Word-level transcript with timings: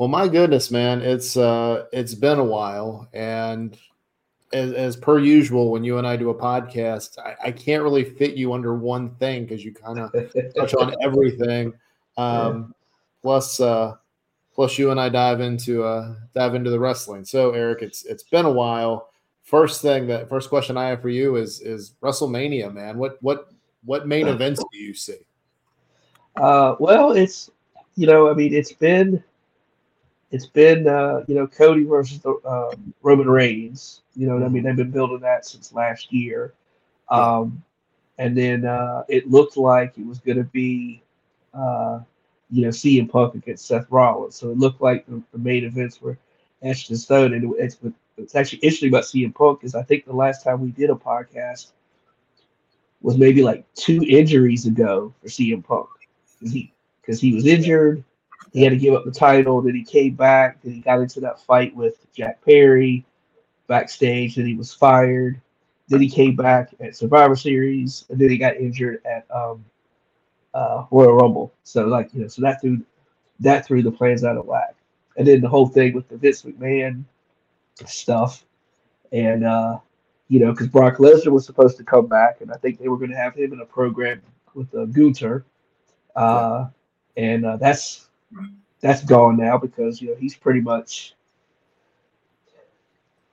Well, 0.00 0.08
my 0.08 0.28
goodness, 0.28 0.70
man, 0.70 1.02
it's 1.02 1.36
uh, 1.36 1.84
it's 1.92 2.14
been 2.14 2.38
a 2.38 2.44
while, 2.44 3.06
and 3.12 3.76
as, 4.50 4.72
as 4.72 4.96
per 4.96 5.18
usual, 5.18 5.70
when 5.70 5.84
you 5.84 5.98
and 5.98 6.06
I 6.06 6.16
do 6.16 6.30
a 6.30 6.34
podcast, 6.34 7.18
I, 7.18 7.36
I 7.48 7.50
can't 7.50 7.82
really 7.82 8.04
fit 8.04 8.32
you 8.32 8.54
under 8.54 8.74
one 8.74 9.10
thing 9.16 9.44
because 9.44 9.62
you 9.62 9.74
kind 9.74 9.98
of 9.98 10.10
touch 10.56 10.72
on 10.72 10.94
everything. 11.02 11.74
Um, 12.16 12.24
yeah. 12.26 12.64
Plus, 13.20 13.60
uh, 13.60 13.96
plus 14.54 14.78
you 14.78 14.90
and 14.90 14.98
I 14.98 15.10
dive 15.10 15.42
into 15.42 15.84
uh, 15.84 16.14
dive 16.34 16.54
into 16.54 16.70
the 16.70 16.80
wrestling. 16.80 17.26
So, 17.26 17.50
Eric, 17.50 17.82
it's 17.82 18.06
it's 18.06 18.22
been 18.22 18.46
a 18.46 18.50
while. 18.50 19.10
First 19.42 19.82
thing 19.82 20.06
that 20.06 20.30
first 20.30 20.48
question 20.48 20.78
I 20.78 20.88
have 20.88 21.02
for 21.02 21.10
you 21.10 21.36
is 21.36 21.60
is 21.60 21.92
WrestleMania, 22.02 22.72
man. 22.72 22.96
What 22.96 23.18
what 23.22 23.52
what 23.84 24.08
main 24.08 24.28
events 24.34 24.64
do 24.72 24.78
you 24.78 24.94
see? 24.94 25.18
Uh, 26.36 26.76
well, 26.80 27.12
it's 27.12 27.50
you 27.96 28.06
know, 28.06 28.30
I 28.30 28.32
mean, 28.32 28.54
it's 28.54 28.72
been 28.72 29.22
it's 30.30 30.46
been 30.46 30.86
uh, 30.86 31.24
you 31.26 31.34
know 31.34 31.46
Cody 31.46 31.84
versus 31.84 32.20
the 32.20 32.32
uh, 32.44 32.74
Roman 33.02 33.28
Reigns. 33.28 34.02
You 34.14 34.26
know, 34.26 34.44
I 34.44 34.48
mean 34.48 34.62
they've 34.62 34.76
been 34.76 34.90
building 34.90 35.20
that 35.20 35.46
since 35.46 35.72
last 35.72 36.12
year, 36.12 36.54
um, 37.08 37.62
and 38.18 38.36
then 38.36 38.64
uh, 38.64 39.04
it 39.08 39.30
looked 39.30 39.56
like 39.56 39.96
it 39.98 40.06
was 40.06 40.18
going 40.18 40.38
to 40.38 40.44
be 40.44 41.02
uh, 41.54 42.00
you 42.50 42.62
know 42.62 42.68
CM 42.68 43.10
Punk 43.10 43.34
against 43.34 43.66
Seth 43.66 43.86
Rollins. 43.90 44.36
So 44.36 44.50
it 44.50 44.58
looked 44.58 44.80
like 44.80 45.06
the, 45.06 45.22
the 45.32 45.38
main 45.38 45.64
events 45.64 46.00
were 46.00 46.16
in 46.62 46.74
stone. 46.74 47.34
And 47.34 47.54
it's 47.58 47.78
it's 48.16 48.34
actually 48.34 48.58
interesting 48.58 48.90
about 48.90 49.04
CM 49.04 49.34
Punk 49.34 49.64
is 49.64 49.74
I 49.74 49.82
think 49.82 50.04
the 50.04 50.12
last 50.12 50.44
time 50.44 50.60
we 50.60 50.70
did 50.70 50.90
a 50.90 50.94
podcast 50.94 51.72
was 53.02 53.16
maybe 53.16 53.42
like 53.42 53.64
two 53.74 54.04
injuries 54.06 54.66
ago 54.66 55.12
for 55.20 55.28
CM 55.28 55.64
Punk 55.64 55.88
because 56.38 56.52
he 56.52 56.72
because 57.00 57.20
he 57.20 57.34
was 57.34 57.46
injured 57.46 58.04
he 58.52 58.62
had 58.62 58.70
to 58.70 58.76
give 58.76 58.94
up 58.94 59.04
the 59.04 59.10
title. 59.10 59.60
Then 59.60 59.74
he 59.74 59.84
came 59.84 60.14
back. 60.14 60.60
Then 60.62 60.72
he 60.72 60.80
got 60.80 61.00
into 61.00 61.20
that 61.20 61.40
fight 61.40 61.74
with 61.74 62.06
Jack 62.14 62.44
Perry 62.44 63.04
backstage. 63.68 64.34
Then 64.34 64.46
he 64.46 64.54
was 64.54 64.74
fired. 64.74 65.40
Then 65.88 66.00
he 66.00 66.10
came 66.10 66.36
back 66.36 66.70
at 66.80 66.96
Survivor 66.96 67.36
Series, 67.36 68.04
and 68.10 68.18
then 68.18 68.30
he 68.30 68.38
got 68.38 68.56
injured 68.56 69.02
at 69.04 69.26
um, 69.34 69.64
uh, 70.54 70.84
Royal 70.90 71.14
Rumble. 71.14 71.52
So 71.64 71.86
like 71.86 72.12
you 72.12 72.22
know, 72.22 72.28
so 72.28 72.42
that 72.42 72.60
threw 72.60 72.80
that 73.40 73.66
threw 73.66 73.82
the 73.82 73.90
plans 73.90 74.24
out 74.24 74.36
of 74.36 74.46
whack. 74.46 74.74
And 75.16 75.26
then 75.26 75.40
the 75.40 75.48
whole 75.48 75.66
thing 75.66 75.94
with 75.94 76.08
the 76.08 76.16
Vince 76.16 76.42
McMahon 76.42 77.04
stuff, 77.86 78.44
and 79.12 79.44
uh, 79.44 79.78
you 80.28 80.38
know, 80.38 80.52
because 80.52 80.68
Brock 80.68 80.96
Lesnar 80.98 81.32
was 81.32 81.44
supposed 81.44 81.76
to 81.78 81.84
come 81.84 82.06
back, 82.06 82.40
and 82.40 82.52
I 82.52 82.56
think 82.56 82.78
they 82.78 82.88
were 82.88 82.96
going 82.96 83.10
to 83.10 83.16
have 83.16 83.34
him 83.34 83.52
in 83.52 83.60
a 83.60 83.66
program 83.66 84.22
with 84.54 84.72
uh, 84.74 84.84
Gunther, 84.86 85.44
uh, 86.14 86.68
and 87.16 87.44
uh, 87.44 87.56
that's 87.56 88.09
that's 88.80 89.04
gone 89.04 89.36
now 89.36 89.58
because 89.58 90.00
you 90.00 90.08
know 90.08 90.14
he's 90.16 90.34
pretty 90.34 90.60
much 90.60 91.14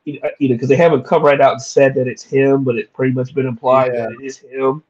you 0.06 0.20
know 0.22 0.30
because 0.40 0.70
they 0.70 0.76
haven't 0.76 1.04
come 1.04 1.24
right 1.24 1.42
out 1.42 1.54
and 1.54 1.62
said 1.62 1.94
that 1.96 2.08
it's 2.08 2.24
him, 2.24 2.64
but 2.64 2.78
it's 2.78 2.90
pretty 2.94 3.14
much 3.14 3.34
been 3.34 3.46
implied 3.46 3.92
yeah. 3.94 4.04
that 4.04 4.12
it 4.12 4.26
is 4.26 4.38
him. 4.38 4.84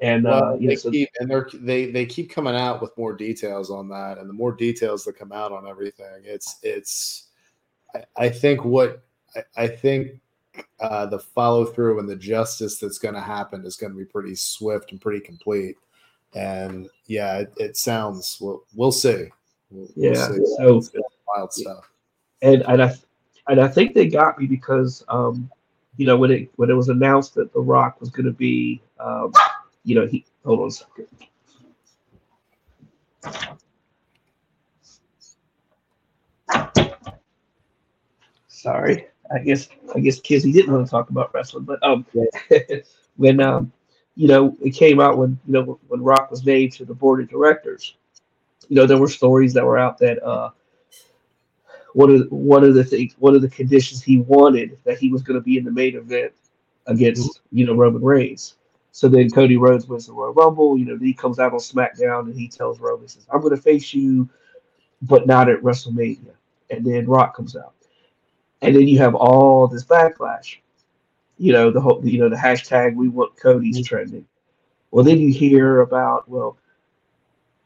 And 0.00 0.26
uh, 0.26 0.30
well, 0.30 0.54
uh, 0.54 0.56
they 0.58 0.76
so, 0.76 0.90
keep 0.90 1.10
and 1.18 1.30
they're 1.30 1.48
they 1.52 1.90
they 1.90 2.06
keep 2.06 2.30
coming 2.30 2.54
out 2.54 2.80
with 2.80 2.96
more 2.96 3.12
details 3.12 3.70
on 3.70 3.88
that, 3.88 4.18
and 4.18 4.28
the 4.28 4.34
more 4.34 4.52
details 4.52 5.04
that 5.04 5.18
come 5.18 5.32
out 5.32 5.52
on 5.52 5.68
everything, 5.68 6.22
it's 6.24 6.58
it's. 6.62 7.28
I, 7.94 8.04
I 8.16 8.28
think 8.28 8.64
what 8.64 9.02
I, 9.36 9.42
I 9.56 9.68
think 9.68 10.20
uh, 10.78 11.06
the 11.06 11.18
follow 11.18 11.66
through 11.66 11.98
and 11.98 12.08
the 12.08 12.16
justice 12.16 12.78
that's 12.78 12.98
going 12.98 13.14
to 13.14 13.20
happen 13.20 13.64
is 13.66 13.76
going 13.76 13.92
to 13.92 13.98
be 13.98 14.04
pretty 14.04 14.34
swift 14.34 14.92
and 14.92 15.00
pretty 15.00 15.20
complete. 15.20 15.76
And 16.34 16.88
yeah, 17.06 17.38
it, 17.38 17.52
it 17.56 17.76
sounds. 17.76 18.38
We'll, 18.40 18.64
we'll 18.74 18.92
see. 18.92 19.28
We'll, 19.70 19.88
yeah, 19.94 20.28
we'll 20.30 20.82
so 20.82 21.02
wild 21.28 21.52
stuff. 21.52 21.90
And 22.42 22.62
and 22.62 22.82
I 22.82 22.94
and 23.48 23.60
I 23.60 23.68
think 23.68 23.94
they 23.94 24.08
got 24.08 24.38
me 24.38 24.46
because 24.46 25.04
um, 25.08 25.50
you 25.96 26.06
know 26.06 26.16
when 26.16 26.30
it 26.30 26.50
when 26.56 26.70
it 26.70 26.74
was 26.74 26.88
announced 26.88 27.34
that 27.34 27.52
The 27.52 27.60
Rock 27.60 28.00
was 28.00 28.10
going 28.10 28.26
to 28.26 28.32
be 28.32 28.80
um, 28.98 29.32
you 29.84 29.94
know 29.94 30.06
he 30.06 30.24
hold 30.44 30.60
on 30.60 30.68
a 30.68 30.70
second. 30.70 31.06
Sorry, 38.48 39.06
I 39.34 39.38
guess 39.38 39.68
I 39.94 40.00
guess 40.00 40.20
Kizzy 40.20 40.52
didn't 40.52 40.72
want 40.72 40.86
to 40.86 40.90
talk 40.90 41.10
about 41.10 41.32
wrestling, 41.32 41.64
but 41.64 41.82
um, 41.82 42.04
when 43.16 43.40
um, 43.40 43.72
you 44.16 44.28
know 44.28 44.56
it 44.60 44.72
came 44.72 45.00
out 45.00 45.16
when 45.16 45.38
you 45.46 45.52
know 45.52 45.78
when 45.88 46.02
Rock 46.02 46.30
was 46.30 46.44
named 46.44 46.72
to 46.72 46.84
the 46.84 46.94
board 46.94 47.20
of 47.20 47.30
directors, 47.30 47.96
you 48.70 48.76
know, 48.76 48.86
there 48.86 48.98
were 48.98 49.08
stories 49.08 49.52
that 49.52 49.64
were 49.64 49.76
out 49.76 49.98
that 49.98 50.22
uh, 50.22 50.50
one 51.92 52.08
of 52.08 52.20
the, 52.20 52.34
one 52.34 52.62
of 52.62 52.74
the 52.74 52.84
things, 52.84 53.14
one 53.18 53.34
of 53.34 53.42
the 53.42 53.48
conditions 53.50 54.00
he 54.00 54.18
wanted 54.18 54.78
that 54.84 54.98
he 54.98 55.10
was 55.10 55.22
going 55.22 55.38
to 55.38 55.44
be 55.44 55.58
in 55.58 55.64
the 55.64 55.72
main 55.72 55.96
event 55.96 56.32
against 56.86 57.40
you 57.52 57.66
know 57.66 57.74
Roman 57.74 58.00
Reigns. 58.00 58.54
So 58.92 59.08
then 59.08 59.28
Cody 59.28 59.56
Rhodes 59.56 59.86
wins 59.86 60.06
the 60.06 60.12
Royal 60.12 60.32
Rumble. 60.32 60.78
You 60.78 60.84
know, 60.84 60.98
he 60.98 61.12
comes 61.12 61.40
out 61.40 61.52
on 61.52 61.58
SmackDown 61.58 62.26
and 62.26 62.34
he 62.34 62.48
tells 62.48 62.78
Roman, 62.78 63.08
says, 63.08 63.26
"I'm 63.32 63.40
going 63.40 63.54
to 63.54 63.60
face 63.60 63.92
you, 63.92 64.28
but 65.02 65.26
not 65.26 65.48
at 65.48 65.60
WrestleMania." 65.62 66.32
And 66.70 66.86
then 66.86 67.08
Rock 67.08 67.34
comes 67.34 67.56
out, 67.56 67.74
and 68.62 68.74
then 68.74 68.86
you 68.86 68.98
have 68.98 69.16
all 69.16 69.66
this 69.66 69.84
backlash. 69.84 70.58
You 71.38 71.52
know, 71.52 71.72
the 71.72 71.80
whole, 71.80 72.00
you 72.06 72.20
know, 72.20 72.28
the 72.28 72.36
hashtag 72.36 72.94
"We 72.94 73.08
Want 73.08 73.36
Cody's" 73.36 73.78
mm-hmm. 73.78 73.84
trending. 73.84 74.26
Well, 74.92 75.04
then 75.04 75.18
you 75.18 75.32
hear 75.32 75.80
about 75.80 76.28
well, 76.28 76.56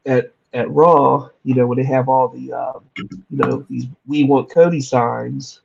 at 0.06 0.33
at 0.54 0.70
Raw, 0.70 1.28
you 1.42 1.54
know, 1.54 1.66
when 1.66 1.76
they 1.76 1.84
have 1.84 2.08
all 2.08 2.28
the, 2.28 2.52
uh, 2.52 2.78
you 2.96 3.24
know, 3.30 3.66
these 3.68 3.86
"We 4.06 4.24
Want 4.24 4.50
Cody" 4.50 4.80
signs, 4.80 5.60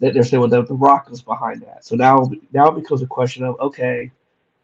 that 0.00 0.12
they're 0.12 0.24
saying 0.24 0.40
well, 0.40 0.50
the, 0.50 0.64
the 0.64 0.74
Rock 0.74 1.08
was 1.08 1.22
behind 1.22 1.62
that. 1.62 1.84
So 1.84 1.96
now, 1.96 2.30
now 2.52 2.68
it 2.68 2.82
becomes 2.82 3.00
a 3.00 3.06
question 3.06 3.44
of, 3.44 3.58
okay, 3.60 4.10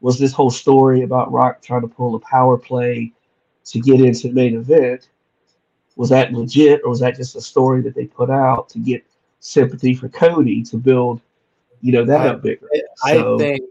was 0.00 0.18
this 0.18 0.32
whole 0.32 0.50
story 0.50 1.02
about 1.02 1.32
Rock 1.32 1.62
trying 1.62 1.82
to 1.82 1.88
pull 1.88 2.14
a 2.14 2.20
power 2.20 2.58
play 2.58 3.12
to 3.66 3.80
get 3.80 4.00
into 4.00 4.28
the 4.28 4.34
main 4.34 4.56
event? 4.56 5.08
Was 5.96 6.08
that 6.08 6.32
legit, 6.32 6.80
or 6.84 6.90
was 6.90 7.00
that 7.00 7.16
just 7.16 7.36
a 7.36 7.40
story 7.40 7.80
that 7.82 7.94
they 7.94 8.06
put 8.06 8.28
out 8.28 8.68
to 8.70 8.80
get 8.80 9.04
sympathy 9.38 9.94
for 9.94 10.08
Cody 10.08 10.62
to 10.64 10.76
build, 10.76 11.20
you 11.80 11.92
know, 11.92 12.04
that 12.04 12.22
I, 12.22 12.28
up 12.28 12.42
bigger? 12.42 12.68
I 13.04 13.14
so, 13.14 13.38
think, 13.38 13.62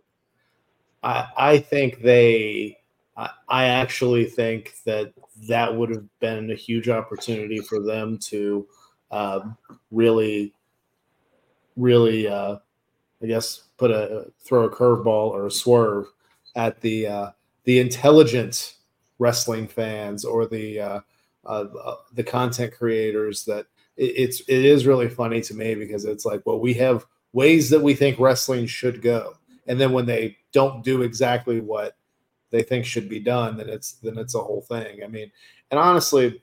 I, 1.03 1.27
I 1.35 1.57
think 1.59 2.01
they, 2.01 2.79
I, 3.17 3.29
I 3.49 3.65
actually 3.65 4.25
think 4.25 4.75
that 4.85 5.13
that 5.47 5.75
would 5.75 5.89
have 5.89 6.05
been 6.19 6.51
a 6.51 6.55
huge 6.55 6.89
opportunity 6.89 7.59
for 7.59 7.79
them 7.81 8.17
to 8.17 8.67
uh, 9.11 9.41
really, 9.91 10.53
really, 11.75 12.27
uh, 12.27 12.57
I 13.21 13.25
guess, 13.25 13.63
put 13.77 13.91
a 13.91 14.31
throw 14.43 14.63
a 14.63 14.69
curveball 14.69 15.31
or 15.31 15.47
a 15.47 15.51
swerve 15.51 16.07
at 16.55 16.81
the 16.81 17.07
uh, 17.07 17.29
the 17.63 17.79
intelligent 17.79 18.75
wrestling 19.19 19.67
fans 19.67 20.25
or 20.25 20.45
the 20.45 20.79
uh, 20.79 20.99
uh, 21.45 21.95
the 22.13 22.23
content 22.23 22.73
creators. 22.73 23.45
That 23.45 23.67
it, 23.97 24.13
it's 24.15 24.41
it 24.41 24.65
is 24.65 24.85
really 24.85 25.09
funny 25.09 25.41
to 25.41 25.53
me 25.53 25.75
because 25.75 26.05
it's 26.05 26.25
like, 26.25 26.41
well, 26.45 26.59
we 26.59 26.73
have 26.75 27.05
ways 27.33 27.69
that 27.69 27.81
we 27.81 27.93
think 27.93 28.19
wrestling 28.19 28.65
should 28.65 29.01
go, 29.01 29.35
and 29.67 29.79
then 29.79 29.91
when 29.91 30.05
they 30.05 30.37
don't 30.51 30.83
do 30.83 31.01
exactly 31.01 31.59
what 31.59 31.95
they 32.53 32.61
think 32.61 32.85
should 32.85 33.09
be 33.09 33.19
done, 33.19 33.57
then 33.57 33.67
it's 33.67 33.93
then 33.93 34.17
it's 34.17 34.35
a 34.35 34.39
whole 34.39 34.61
thing. 34.61 35.03
I 35.03 35.07
mean, 35.07 35.31
and 35.71 35.79
honestly, 35.79 36.41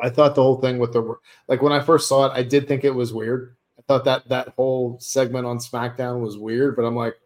I 0.00 0.08
thought 0.08 0.36
the 0.36 0.42
whole 0.42 0.60
thing 0.60 0.78
with 0.78 0.92
the 0.92 1.16
like 1.48 1.60
when 1.60 1.72
I 1.72 1.80
first 1.80 2.08
saw 2.08 2.26
it, 2.26 2.32
I 2.32 2.44
did 2.44 2.68
think 2.68 2.84
it 2.84 2.94
was 2.94 3.12
weird. 3.12 3.56
I 3.76 3.82
thought 3.88 4.04
that 4.04 4.28
that 4.28 4.50
whole 4.50 4.96
segment 5.00 5.46
on 5.46 5.58
SmackDown 5.58 6.20
was 6.20 6.38
weird, 6.38 6.76
but 6.76 6.84
I'm 6.84 6.94
like, 6.94 7.16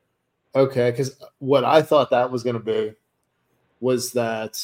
okay, 0.54 0.90
because 0.90 1.22
what 1.40 1.62
I 1.62 1.82
thought 1.82 2.08
that 2.10 2.30
was 2.30 2.42
going 2.42 2.56
to 2.56 2.60
be 2.60 2.94
was 3.80 4.12
that 4.12 4.58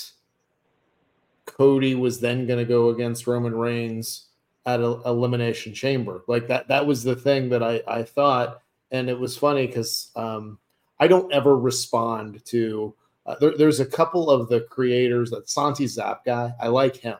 Cody 1.44 1.94
was 1.94 2.20
then 2.20 2.46
going 2.46 2.58
to 2.58 2.64
go 2.64 2.88
against 2.88 3.26
Roman 3.26 3.54
Reigns 3.54 4.28
at 4.64 4.80
a 4.80 5.02
elimination 5.04 5.74
chamber. 5.74 6.22
Like 6.26 6.48
that 6.48 6.68
that 6.68 6.86
was 6.86 7.04
the 7.04 7.16
thing 7.16 7.50
that 7.50 7.62
I 7.62 7.82
I 7.86 8.02
thought, 8.02 8.62
and 8.90 9.10
it 9.10 9.18
was 9.18 9.36
funny 9.36 9.66
because 9.66 10.10
um, 10.16 10.58
I 11.00 11.08
don't 11.08 11.32
ever 11.32 11.56
respond 11.56 12.44
to. 12.46 12.94
Uh, 13.26 13.36
there, 13.40 13.56
there's 13.56 13.80
a 13.80 13.86
couple 13.86 14.30
of 14.30 14.48
the 14.48 14.60
creators 14.62 15.30
that 15.30 15.48
Santi 15.48 15.86
Zap 15.86 16.24
guy. 16.24 16.52
I 16.60 16.68
like 16.68 16.96
him. 16.96 17.16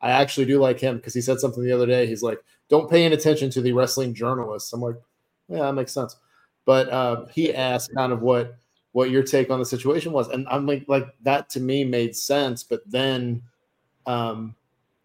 I 0.00 0.10
actually 0.10 0.46
do 0.46 0.60
like 0.60 0.78
him 0.78 0.96
because 0.96 1.14
he 1.14 1.20
said 1.20 1.40
something 1.40 1.62
the 1.62 1.72
other 1.72 1.86
day. 1.86 2.06
He's 2.06 2.22
like, 2.22 2.40
"Don't 2.68 2.90
pay 2.90 3.04
any 3.04 3.14
attention 3.14 3.50
to 3.50 3.60
the 3.60 3.72
wrestling 3.72 4.14
journalists." 4.14 4.72
I'm 4.72 4.80
like, 4.80 4.96
"Yeah, 5.48 5.60
that 5.60 5.72
makes 5.72 5.92
sense." 5.92 6.16
But 6.64 6.88
uh, 6.90 7.26
he 7.26 7.54
asked 7.54 7.94
kind 7.94 8.12
of 8.12 8.22
what 8.22 8.56
what 8.92 9.10
your 9.10 9.22
take 9.22 9.50
on 9.50 9.58
the 9.58 9.64
situation 9.64 10.12
was, 10.12 10.28
and 10.28 10.46
I'm 10.48 10.66
like, 10.66 10.84
like 10.86 11.06
that 11.22 11.50
to 11.50 11.60
me 11.60 11.84
made 11.84 12.14
sense. 12.14 12.62
But 12.62 12.82
then, 12.86 13.42
um, 14.06 14.54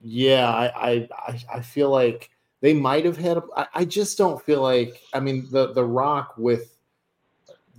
yeah, 0.02 0.48
I 0.50 1.08
I 1.12 1.42
I 1.56 1.62
feel 1.62 1.90
like 1.90 2.30
they 2.62 2.74
might 2.74 3.06
have 3.06 3.18
had. 3.18 3.38
A, 3.38 3.44
I, 3.58 3.68
I 3.74 3.86
just 3.86 4.18
don't 4.18 4.42
feel 4.44 4.62
like. 4.62 5.02
I 5.14 5.20
mean, 5.20 5.48
the 5.52 5.74
the 5.74 5.84
Rock 5.84 6.36
with 6.38 6.73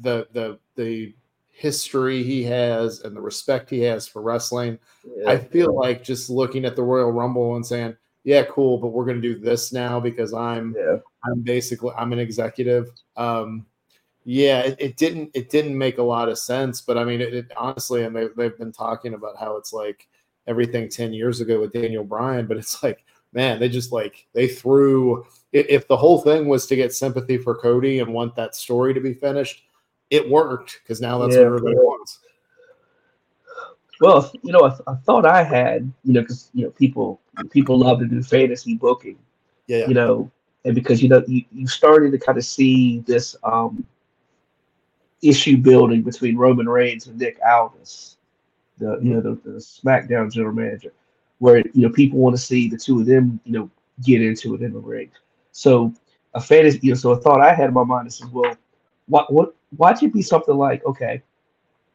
the 0.01 0.29
the 0.33 0.59
the 0.77 1.15
history 1.51 2.23
he 2.23 2.43
has 2.43 3.01
and 3.01 3.17
the 3.17 3.21
respect 3.21 3.71
he 3.71 3.81
has 3.81 4.09
for 4.09 4.21
wrestling. 4.23 4.79
Yeah. 5.05 5.31
I 5.31 5.39
feel 5.39 5.75
like 5.75 6.03
just 6.03 6.29
looking 6.29 6.65
at 6.65 6.75
the 6.75 6.83
Royal 6.83 7.13
Rumble 7.13 7.55
and 7.55 7.65
saying, 7.65 7.97
yeah, 8.25 8.43
cool, 8.45 8.79
but 8.79 8.89
we're 8.89 9.05
gonna 9.05 9.21
do 9.21 9.39
this 9.39 9.73
now 9.73 10.01
because 10.01 10.35
I'm 10.35 10.75
Yeah. 10.77 10.99
I'm 11.25 11.43
basically 11.43 11.93
I'm 11.97 12.13
an 12.13 12.19
executive. 12.19 12.91
Um, 13.17 13.67
yeah, 14.25 14.61
it, 14.61 14.77
it 14.79 14.97
didn't 14.97 15.31
it 15.35 15.51
didn't 15.51 15.77
make 15.77 15.99
a 15.99 16.03
lot 16.03 16.29
of 16.29 16.39
sense, 16.39 16.81
but 16.81 16.97
I 16.99 17.05
mean, 17.05 17.21
it, 17.21 17.35
it 17.35 17.53
honestly, 17.57 18.05
and 18.05 18.17
they, 18.17 18.29
they've 18.37 18.57
been 18.57 18.73
talking 18.73 19.15
about 19.15 19.39
how 19.39 19.57
it's 19.57 19.73
like 19.73 20.09
everything 20.47 20.89
ten 20.89 21.13
years 21.13 21.41
ago 21.41 21.61
with 21.61 21.73
Daniel 21.73 22.05
Bryan, 22.05 22.47
but 22.47 22.57
it's 22.57 22.83
like, 22.83 23.05
man, 23.33 23.61
they 23.61 23.69
just 23.69 23.93
like 23.93 24.27
they 24.33 24.49
threw. 24.49 25.27
If 25.53 25.87
the 25.87 25.97
whole 25.97 26.21
thing 26.21 26.49
was 26.49 26.67
to 26.67 26.77
get 26.77 26.95
sympathy 26.95 27.39
for 27.39 27.55
Cody 27.55 28.01
and 28.01 28.13
want 28.13 28.35
that 28.37 28.57
story 28.57 28.95
to 28.95 29.01
be 29.01 29.15
finished, 29.15 29.63
it 30.15 30.31
worked 30.31 30.81
because 30.83 31.01
now 31.01 31.19
that's 31.19 31.35
Yeah. 31.35 31.41
what 31.41 31.47
everybody 31.47 31.75
wants. 31.75 32.21
Well, 34.01 34.31
you 34.43 34.53
know, 34.53 34.61
I, 34.61 34.93
I 34.93 34.95
thought 34.97 35.27
I 35.27 35.43
had, 35.43 35.91
you 36.05 36.13
know, 36.13 36.21
because 36.21 36.51
you 36.55 36.65
know, 36.65 36.71
people 36.71 37.21
people 37.51 37.79
love 37.79 37.99
to 37.99 38.07
do 38.07 38.23
fantasy 38.23 38.75
booking, 38.75 39.19
Yeah, 39.67 39.79
yeah. 39.79 39.89
you 39.89 39.95
know, 39.95 40.31
and 40.65 40.75
because 40.75 41.03
you 41.03 41.09
know, 41.09 41.23
you, 41.27 41.45
you 41.53 41.67
started 41.67 42.13
to 42.13 42.19
kind 42.19 42.39
of 42.39 42.45
see 42.45 43.01
this 43.01 43.35
um 43.43 43.85
issue 45.23 45.57
building 45.57 46.03
between 46.03 46.37
Roman 46.37 46.69
Reigns 46.69 47.07
and 47.07 47.19
Nick 47.19 47.39
Aldis, 47.45 48.17
the 48.79 48.99
you 49.03 49.15
know 49.15 49.21
the, 49.21 49.35
the 49.45 49.59
SmackDown 49.59 50.31
general 50.31 50.55
manager, 50.55 50.93
where 51.39 51.59
you 51.59 51.83
know 51.83 51.91
people 51.91 52.19
want 52.19 52.37
to 52.37 52.43
see 52.43 52.69
the 52.69 52.77
two 52.77 53.01
of 53.01 53.07
them, 53.07 53.41
you 53.45 53.53
know, 53.53 53.71
get 54.05 54.23
into 54.23 54.55
it 54.55 54.63
in 54.63 54.73
the 54.73 54.79
ring. 54.79 55.11
So 55.53 55.93
a 56.35 56.41
fantasy, 56.41 56.81
you 56.83 56.91
know, 56.91 56.97
so 56.97 57.13
a 57.13 57.17
thought 57.17 57.41
I 57.41 57.55
had 57.55 57.69
in 57.69 57.75
my 57.75 57.85
mind 57.85 58.09
is, 58.09 58.25
well, 58.33 58.57
what 59.07 59.33
what 59.33 59.55
why'd 59.77 60.03
it 60.03 60.13
be 60.13 60.23
something 60.23 60.57
like, 60.57 60.85
okay, 60.85 61.23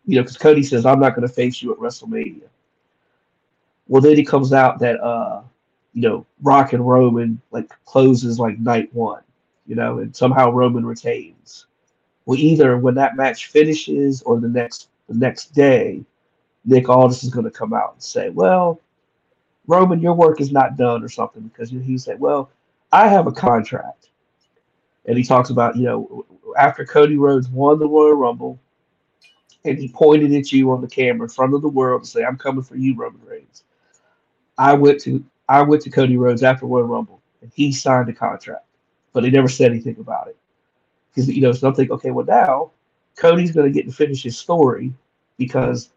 you 0.06 0.16
know, 0.16 0.22
because 0.22 0.38
Cody 0.38 0.64
says 0.64 0.86
I'm 0.86 1.00
not 1.00 1.16
going 1.16 1.28
to 1.28 1.34
face 1.34 1.62
you 1.62 1.72
at 1.72 1.80
WrestleMania. 1.80 2.48
Well, 3.88 4.02
then 4.02 4.16
he 4.16 4.24
comes 4.24 4.54
out 4.54 4.80
that 4.80 5.00
uh, 5.02 5.42
you 5.94 6.02
know, 6.02 6.26
Rock 6.42 6.74
and 6.74 6.88
Roman 6.88 7.42
like 7.52 7.70
closes 7.86 8.40
like 8.40 8.60
night 8.60 8.94
one, 8.94 9.24
you 9.66 9.76
know, 9.76 10.00
and 10.00 10.16
somehow 10.16 10.52
Roman 10.52 10.86
retains. 10.86 11.66
Well, 12.26 12.38
either 12.38 12.78
when 12.78 12.96
that 12.96 13.16
match 13.16 13.48
finishes 13.48 14.22
or 14.22 14.40
the 14.40 14.50
next 14.50 14.90
the 15.08 15.16
next 15.16 15.54
day, 15.54 16.04
Nick 16.66 16.90
Aldis 16.90 17.24
is 17.24 17.32
going 17.32 17.46
to 17.46 17.52
come 17.52 17.74
out 17.74 17.94
and 17.94 18.04
say, 18.04 18.30
"Well, 18.30 18.80
Roman, 19.66 20.00
your 20.00 20.14
work 20.14 20.40
is 20.40 20.52
not 20.52 20.78
done," 20.78 21.04
or 21.04 21.10
something, 21.10 21.44
because 21.48 21.72
he 21.72 21.98
said, 21.98 22.20
"Well, 22.20 22.52
I 22.92 23.08
have 23.08 23.26
a 23.26 23.32
contract," 23.32 24.10
and 25.06 25.18
he 25.18 25.24
talks 25.24 25.50
about 25.50 25.76
you 25.76 25.84
know 25.84 26.26
after 26.60 26.86
Cody 26.86 27.18
Rhodes 27.18 27.48
won 27.48 27.80
the 27.80 27.88
Royal 27.88 28.14
Rumble, 28.14 28.60
and 29.66 29.78
he 29.78 29.88
pointed 29.88 30.34
at 30.34 30.52
you 30.52 30.72
on 30.72 30.82
the 30.82 30.88
camera 30.88 31.24
in 31.24 31.30
front 31.30 31.54
of 31.54 31.62
the 31.62 31.70
world 31.70 32.04
to 32.04 32.10
say, 32.10 32.24
"I'm 32.24 32.38
coming 32.38 32.64
for 32.64 32.76
you, 32.76 32.96
Roman 32.96 33.22
Reigns." 33.26 33.64
I 34.58 34.74
went 34.74 35.00
to 35.02 35.24
I 35.48 35.62
went 35.62 35.82
to 35.84 35.90
Cody 35.90 36.18
Rhodes 36.18 36.44
after 36.44 36.66
Royal 36.66 36.84
Rumble, 36.84 37.22
and 37.42 37.52
he 37.56 37.72
signed 37.72 38.10
a 38.10 38.14
contract, 38.14 38.66
but 39.14 39.24
he 39.24 39.32
never 39.32 39.48
said 39.48 39.72
anything 39.72 39.98
about 40.00 40.28
it 40.28 40.38
because 41.10 41.30
you 41.30 41.42
know, 41.42 41.54
so 41.54 41.70
I'm 41.70 41.76
thinking, 41.76 41.94
okay, 41.94 42.12
well 42.12 42.26
now 42.26 42.72
Cody's 43.16 43.52
going 43.52 43.72
to 43.72 43.74
get 43.74 43.86
to 43.90 43.96
finish 43.96 44.24
his 44.24 44.38
story 44.38 44.94
because 45.38 45.92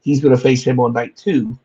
he's 0.00 0.20
going 0.20 0.34
to 0.34 0.40
face 0.40 0.64
him 0.64 0.78
on 0.80 0.92
night 0.92 1.16
two, 1.16 1.58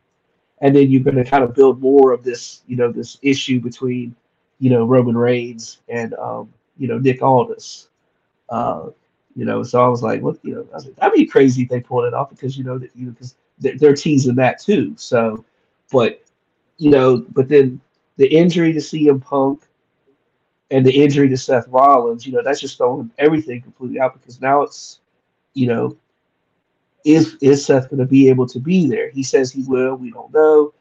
and 0.60 0.74
then 0.74 0.90
you're 0.90 1.02
going 1.02 1.16
to 1.16 1.24
kind 1.24 1.44
of 1.44 1.54
build 1.54 1.80
more 1.80 2.12
of 2.12 2.24
this, 2.24 2.62
you 2.66 2.76
know, 2.76 2.90
this 2.90 3.18
issue 3.22 3.60
between, 3.60 4.14
you 4.58 4.70
know, 4.70 4.84
Roman 4.84 5.16
Reigns 5.16 5.78
and 5.88 6.14
um, 6.14 6.52
you 6.78 6.88
know 6.88 6.98
Nick 6.98 7.22
Aldis. 7.22 7.89
Uh, 8.50 8.90
you 9.36 9.44
know, 9.44 9.62
so 9.62 9.82
I 9.82 9.88
was 9.88 10.02
like, 10.02 10.22
what, 10.22 10.38
you 10.42 10.54
know, 10.54 10.66
I 10.72 10.74
was 10.74 10.86
like, 10.86 10.96
that'd 10.96 11.14
be 11.14 11.26
crazy 11.26 11.62
if 11.62 11.68
they 11.68 11.80
pulled 11.80 12.04
it 12.04 12.14
off 12.14 12.30
because 12.30 12.58
you 12.58 12.64
know 12.64 12.78
that 12.78 12.90
you 12.94 13.06
know 13.06 13.12
because 13.12 13.36
they're, 13.58 13.78
they're 13.78 13.94
teasing 13.94 14.34
that 14.36 14.60
too. 14.60 14.94
So, 14.96 15.44
but 15.92 16.22
you 16.78 16.90
know, 16.90 17.24
but 17.30 17.48
then 17.48 17.80
the 18.16 18.26
injury 18.26 18.72
to 18.72 18.80
CM 18.80 19.22
Punk 19.22 19.62
and 20.70 20.84
the 20.84 20.92
injury 20.92 21.28
to 21.28 21.36
Seth 21.36 21.68
Rollins, 21.68 22.26
you 22.26 22.32
know, 22.32 22.42
that's 22.42 22.60
just 22.60 22.76
throwing 22.76 23.10
everything 23.18 23.62
completely 23.62 24.00
out 24.00 24.14
because 24.14 24.40
now 24.40 24.62
it's, 24.62 25.00
you 25.54 25.66
know, 25.66 25.96
is 27.04 27.36
is 27.40 27.64
Seth 27.64 27.88
going 27.88 28.00
to 28.00 28.06
be 28.06 28.28
able 28.28 28.46
to 28.46 28.58
be 28.58 28.86
there? 28.86 29.10
He 29.10 29.22
says 29.22 29.50
he 29.50 29.62
will. 29.62 29.96
We 29.96 30.10
don't 30.10 30.32
know. 30.32 30.74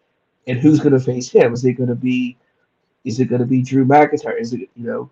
And 0.48 0.60
who's 0.60 0.80
going 0.80 0.94
to 0.94 1.00
face 1.00 1.30
him? 1.30 1.54
Is 1.54 1.63
it 1.65 1.74
going 1.74 1.89
to 1.89 1.95
be? 1.95 2.38
Is 3.06 3.19
it 3.19 3.25
going 3.25 3.42
to 3.42 3.48
be 3.48 3.62
Drew 3.62 3.86
McIntyre? 3.86 4.39
Is 4.39 4.54
it 4.54 4.69
you 4.75 4.86
know? 4.86 5.10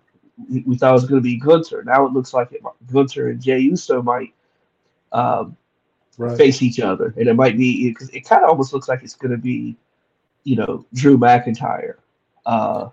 We, 0.66 0.76
thought 0.76 0.90
it 0.90 0.92
was 0.92 1.06
going 1.06 1.20
to 1.20 1.24
be 1.24 1.36
Gunther. 1.36 1.82
Now 1.84 2.06
it 2.06 2.12
looks 2.12 2.32
like 2.32 2.52
it, 2.52 2.62
Gunther 2.92 3.30
and 3.30 3.42
Jey 3.42 3.58
Uso 3.58 4.02
might 4.02 4.32
um, 5.12 5.56
Right. 6.18 6.36
face 6.36 6.62
each 6.62 6.80
other, 6.80 7.14
and 7.16 7.28
it 7.28 7.34
might 7.34 7.56
be 7.56 7.90
because 7.90 8.08
it 8.10 8.22
kind 8.22 8.42
of 8.42 8.50
almost 8.50 8.72
looks 8.72 8.88
like 8.88 9.04
it's 9.04 9.14
going 9.14 9.30
to 9.30 9.38
be, 9.38 9.76
you 10.42 10.56
know, 10.56 10.84
Drew 10.92 11.16
McIntyre. 11.16 11.94
Uh, 12.44 12.88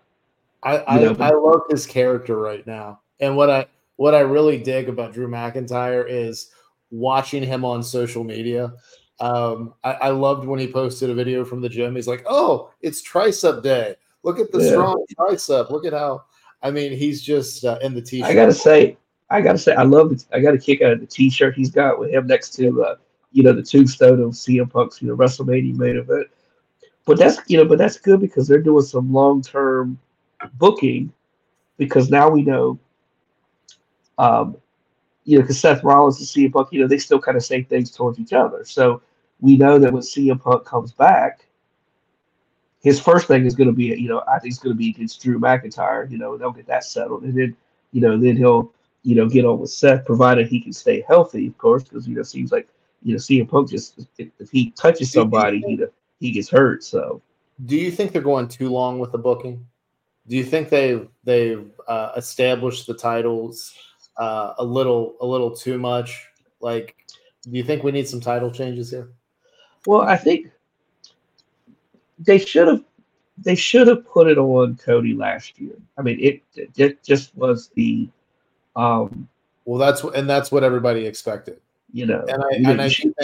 I, 0.62 0.84
I, 0.88 1.00
know, 1.00 1.16
I 1.20 1.32
love 1.32 1.62
his 1.72 1.88
character 1.88 2.38
right 2.38 2.66
now. 2.68 3.00
And 3.20 3.36
what 3.36 3.50
I 3.50 3.66
what 3.96 4.14
I 4.14 4.20
really 4.20 4.60
dig 4.60 4.90
about 4.90 5.14
Drew 5.14 5.28
McIntyre 5.28 6.06
is 6.08 6.52
watching 6.92 7.42
him 7.42 7.66
on 7.66 7.82
social 7.82 8.24
media. 8.24 8.74
Um, 9.20 9.74
I, 9.84 9.94
I 9.94 10.10
loved 10.10 10.46
when 10.46 10.60
he 10.60 10.68
posted 10.68 11.10
a 11.10 11.16
video 11.16 11.44
from 11.46 11.62
the 11.62 11.70
gym. 11.70 11.96
He's 11.96 12.08
like, 12.08 12.26
"Oh, 12.28 12.72
it's 12.82 13.02
tricep 13.02 13.64
day. 13.64 13.96
Look 14.22 14.40
at 14.40 14.52
the 14.52 14.62
Yeah. 14.62 14.70
strong 14.70 15.04
tricep. 15.18 15.72
Look 15.72 15.86
at 15.86 15.94
how." 15.94 16.26
I 16.66 16.72
mean, 16.72 16.98
he's 16.98 17.22
just 17.22 17.64
uh, 17.64 17.78
in 17.84 17.94
the 17.94 18.02
t-shirt. 18.02 18.28
I 18.28 18.34
gotta 18.34 18.52
say, 18.52 18.98
I 19.30 19.40
gotta 19.40 19.60
say, 19.60 19.76
I 19.76 19.84
love 19.84 20.12
it. 20.12 20.26
I 20.34 20.40
got 20.40 20.56
a 20.56 20.58
kick 20.58 20.82
out 20.82 20.94
of 20.94 21.00
the 21.00 21.06
T-shirt 21.06 21.54
he's 21.54 21.70
got 21.70 22.00
with 22.00 22.10
him 22.10 22.26
next 22.26 22.56
to, 22.56 22.84
uh, 22.84 22.96
you 23.32 23.44
know, 23.44 23.54
the 23.54 23.62
tombstone 23.62 24.20
of 24.20 24.32
CM 24.32 24.72
Punk's, 24.72 25.00
you 25.00 25.08
know, 25.08 25.16
WrestleMania 25.16 25.78
main 25.78 25.98
event. 25.98 26.26
But 27.06 27.20
that's 27.20 27.38
you 27.48 27.58
know, 27.58 27.66
but 27.66 27.78
that's 27.78 28.00
good 28.00 28.20
because 28.20 28.48
they're 28.48 28.64
doing 28.64 28.82
some 28.82 29.14
long-term 29.14 30.00
booking 30.56 31.14
because 31.78 32.10
now 32.10 32.30
we 32.30 32.42
know, 32.42 32.80
um, 34.18 34.58
you 35.24 35.38
know, 35.38 35.44
because 35.44 35.60
Seth 35.60 35.84
Rollins 35.84 36.18
and 36.18 36.28
CM 36.28 36.52
Punk, 36.52 36.70
you 36.72 36.82
know, 36.82 36.88
they 36.88 36.98
still 36.98 37.20
kind 37.20 37.38
of 37.38 37.46
say 37.46 37.62
things 37.62 37.92
towards 37.92 38.18
each 38.18 38.34
other. 38.34 38.66
So 38.66 39.04
we 39.40 39.56
know 39.56 39.78
that 39.78 39.94
when 39.94 40.02
CM 40.02 40.42
Punk 40.42 40.66
comes 40.66 40.94
back, 40.94 41.46
his 42.86 43.00
first 43.00 43.28
thing 43.28 43.48
is 43.48 43.56
going 43.56 43.68
to 43.68 43.74
be, 43.74 43.86
you 43.86 44.08
know, 44.08 44.24
I 44.28 44.38
think 44.38 44.52
it's 44.52 44.62
going 44.62 44.76
to 44.76 44.78
be 44.78 44.92
against 44.92 45.20
Drew 45.20 45.40
McIntyre. 45.40 46.10
You 46.10 46.20
know, 46.20 46.38
they'll 46.38 46.52
get 46.52 46.68
that 46.68 46.84
settled, 46.84 47.24
and 47.24 47.36
then, 47.36 47.58
you 47.92 48.00
know, 48.00 48.16
then 48.16 48.38
he'll, 48.38 48.72
you 49.02 49.16
know, 49.16 49.28
get 49.28 49.44
on 49.44 49.60
with 49.60 49.72
Seth, 49.72 50.06
provided 50.06 50.48
he 50.48 50.62
can 50.62 50.72
stay 50.72 51.04
healthy, 51.08 51.48
of 51.48 51.58
course, 51.58 51.82
because 51.82 52.08
you 52.08 52.14
know, 52.14 52.22
it 52.22 52.26
seems 52.28 52.52
like 52.52 52.68
you 53.02 53.14
know, 53.14 53.18
CM 53.18 53.50
Punk 53.50 53.72
just 53.72 54.08
if, 54.20 54.30
if 54.38 54.52
he 54.52 54.70
touches 54.72 55.12
somebody, 55.12 55.62
he 55.62 55.84
he 56.20 56.30
gets 56.30 56.48
hurt. 56.48 56.84
So 56.84 57.24
Do 57.66 57.76
you 57.76 57.90
think 57.90 58.12
they're 58.12 58.22
going 58.22 58.48
too 58.48 58.70
long 58.70 59.00
with 59.00 59.12
the 59.12 59.18
booking? 59.18 59.66
Do 60.28 60.36
you 60.36 60.44
think 60.44 60.70
they've 60.70 61.08
they've 61.24 61.68
uh, 61.88 62.12
established 62.16 62.86
the 62.86 62.94
titles 62.94 63.74
uh, 64.18 64.54
a 64.60 64.64
little 64.64 65.16
a 65.22 65.26
little 65.26 65.50
too 65.50 65.80
much? 65.80 66.28
Like, 66.60 66.96
do 67.42 67.50
you 67.50 67.64
think 67.64 67.84
we 67.84 67.92
need 67.92 68.08
some 68.08 68.22
title 68.22 68.52
changes 68.52 68.92
here? 68.92 69.10
Well, 69.88 70.02
I 70.02 70.18
think 70.18 70.52
they 72.20 72.38
should 72.38 72.68
have 72.68 72.84
they 73.38 73.56
should 73.56 73.88
have 73.88 74.08
put 74.08 74.28
it 74.28 74.38
on 74.38 74.78
Cody 74.78 75.14
last 75.14 75.60
year. 75.60 75.76
I 75.98 76.02
mean, 76.02 76.20
it 76.20 76.42
it 76.78 77.04
just 77.04 77.36
was 77.36 77.70
the 77.76 78.10
um 78.76 79.28
Well, 79.66 79.80
that's 79.80 80.04
and 80.04 80.30
that's 80.30 80.52
what 80.52 80.64
everybody 80.64 81.06
expected. 81.06 81.60
you 81.92 82.06
know 82.06 82.26
And 82.28 82.44
I 82.44 82.72
and 82.72 82.82
I 82.82 82.90
think 82.90 83.16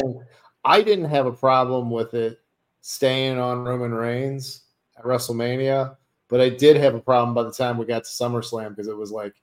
I 0.63 0.81
didn't 0.81 1.05
have 1.05 1.25
a 1.25 1.31
problem 1.31 1.89
with 1.89 2.13
it 2.13 2.39
staying 2.81 3.39
on 3.39 3.63
Roman 3.63 3.93
Reigns 3.93 4.63
at 4.97 5.05
WrestleMania, 5.05 5.95
but 6.27 6.41
I 6.41 6.49
did 6.49 6.77
have 6.77 6.95
a 6.95 6.99
problem 6.99 7.33
by 7.33 7.43
the 7.43 7.51
time 7.51 7.77
we 7.77 7.85
got 7.85 8.03
to 8.03 8.09
SummerSlam 8.09 8.69
because 8.69 8.87
it 8.87 8.97
was 8.97 9.11
like 9.11 9.33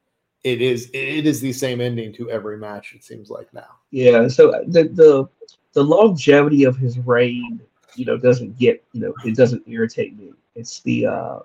it 0.44 0.62
is 0.62 0.90
it 0.92 1.26
is 1.26 1.40
the 1.40 1.52
same 1.52 1.80
ending 1.80 2.12
to 2.14 2.30
every 2.30 2.58
match. 2.58 2.94
It 2.94 3.04
seems 3.04 3.30
like 3.30 3.52
now. 3.52 3.76
yeah. 3.90 4.28
So 4.28 4.52
the 4.66 4.84
the 4.84 5.28
the 5.72 5.82
longevity 5.82 6.64
of 6.64 6.76
his 6.76 6.98
reign, 6.98 7.60
you 7.98 8.04
know, 8.04 8.16
doesn't 8.16 8.58
get 8.58 8.84
you 8.92 9.00
know 9.00 9.14
it 9.24 9.36
doesn't 9.36 9.62
irritate 9.66 10.18
me. 10.18 10.32
It's 10.54 10.80
the 10.80 11.06
uh 11.06 11.38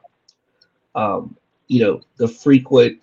um 0.95 1.35
you 1.67 1.83
know 1.83 2.01
the 2.17 2.27
frequent 2.27 2.99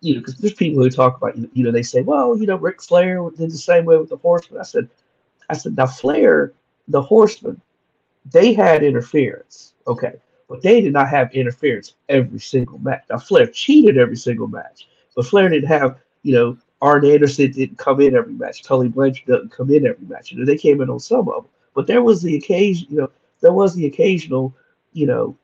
you 0.00 0.14
know 0.14 0.20
because 0.20 0.36
there's 0.36 0.54
people 0.54 0.82
who 0.82 0.90
talk 0.90 1.16
about 1.16 1.36
you 1.36 1.64
know 1.64 1.70
they 1.70 1.82
say 1.82 2.02
well 2.02 2.36
you 2.36 2.46
know 2.46 2.56
Ric 2.56 2.82
Flair 2.82 3.30
did 3.30 3.50
the 3.50 3.58
same 3.58 3.84
way 3.84 3.96
with 3.96 4.10
the 4.10 4.16
Horsemen. 4.16 4.60
I 4.60 4.64
said 4.64 4.88
I 5.48 5.56
said 5.56 5.76
now 5.76 5.86
Flair 5.86 6.52
the 6.88 7.00
Horsemen 7.00 7.60
they 8.30 8.52
had 8.52 8.82
interference 8.82 9.74
okay 9.86 10.14
but 10.48 10.62
they 10.62 10.80
did 10.80 10.92
not 10.92 11.08
have 11.08 11.32
interference 11.32 11.94
every 12.08 12.38
single 12.38 12.78
match. 12.78 13.04
Now 13.10 13.18
Flair 13.18 13.46
cheated 13.46 13.98
every 13.98 14.16
single 14.16 14.46
match, 14.46 14.88
but 15.16 15.26
Flair 15.26 15.48
didn't 15.48 15.68
have, 15.68 15.98
you 16.22 16.34
know, 16.34 16.56
Arn 16.82 17.04
Anderson 17.04 17.50
didn't 17.50 17.78
come 17.78 18.00
in 18.00 18.14
every 18.14 18.34
match. 18.34 18.62
Tully 18.62 18.88
Blanchard 18.88 19.26
doesn't 19.26 19.52
come 19.52 19.70
in 19.70 19.86
every 19.86 20.06
match. 20.06 20.30
You 20.30 20.38
know, 20.38 20.44
they 20.44 20.56
came 20.56 20.80
in 20.82 20.90
on 20.90 21.00
some 21.00 21.28
of 21.28 21.44
them, 21.44 21.46
but 21.74 21.86
there 21.86 22.02
was 22.02 22.22
the 22.22 22.36
occasion, 22.36 22.86
you 22.90 22.98
know, 22.98 23.10
there 23.40 23.52
was 23.52 23.74
the 23.74 23.86
occasional, 23.86 24.54
you 24.92 25.06
know, 25.06 25.36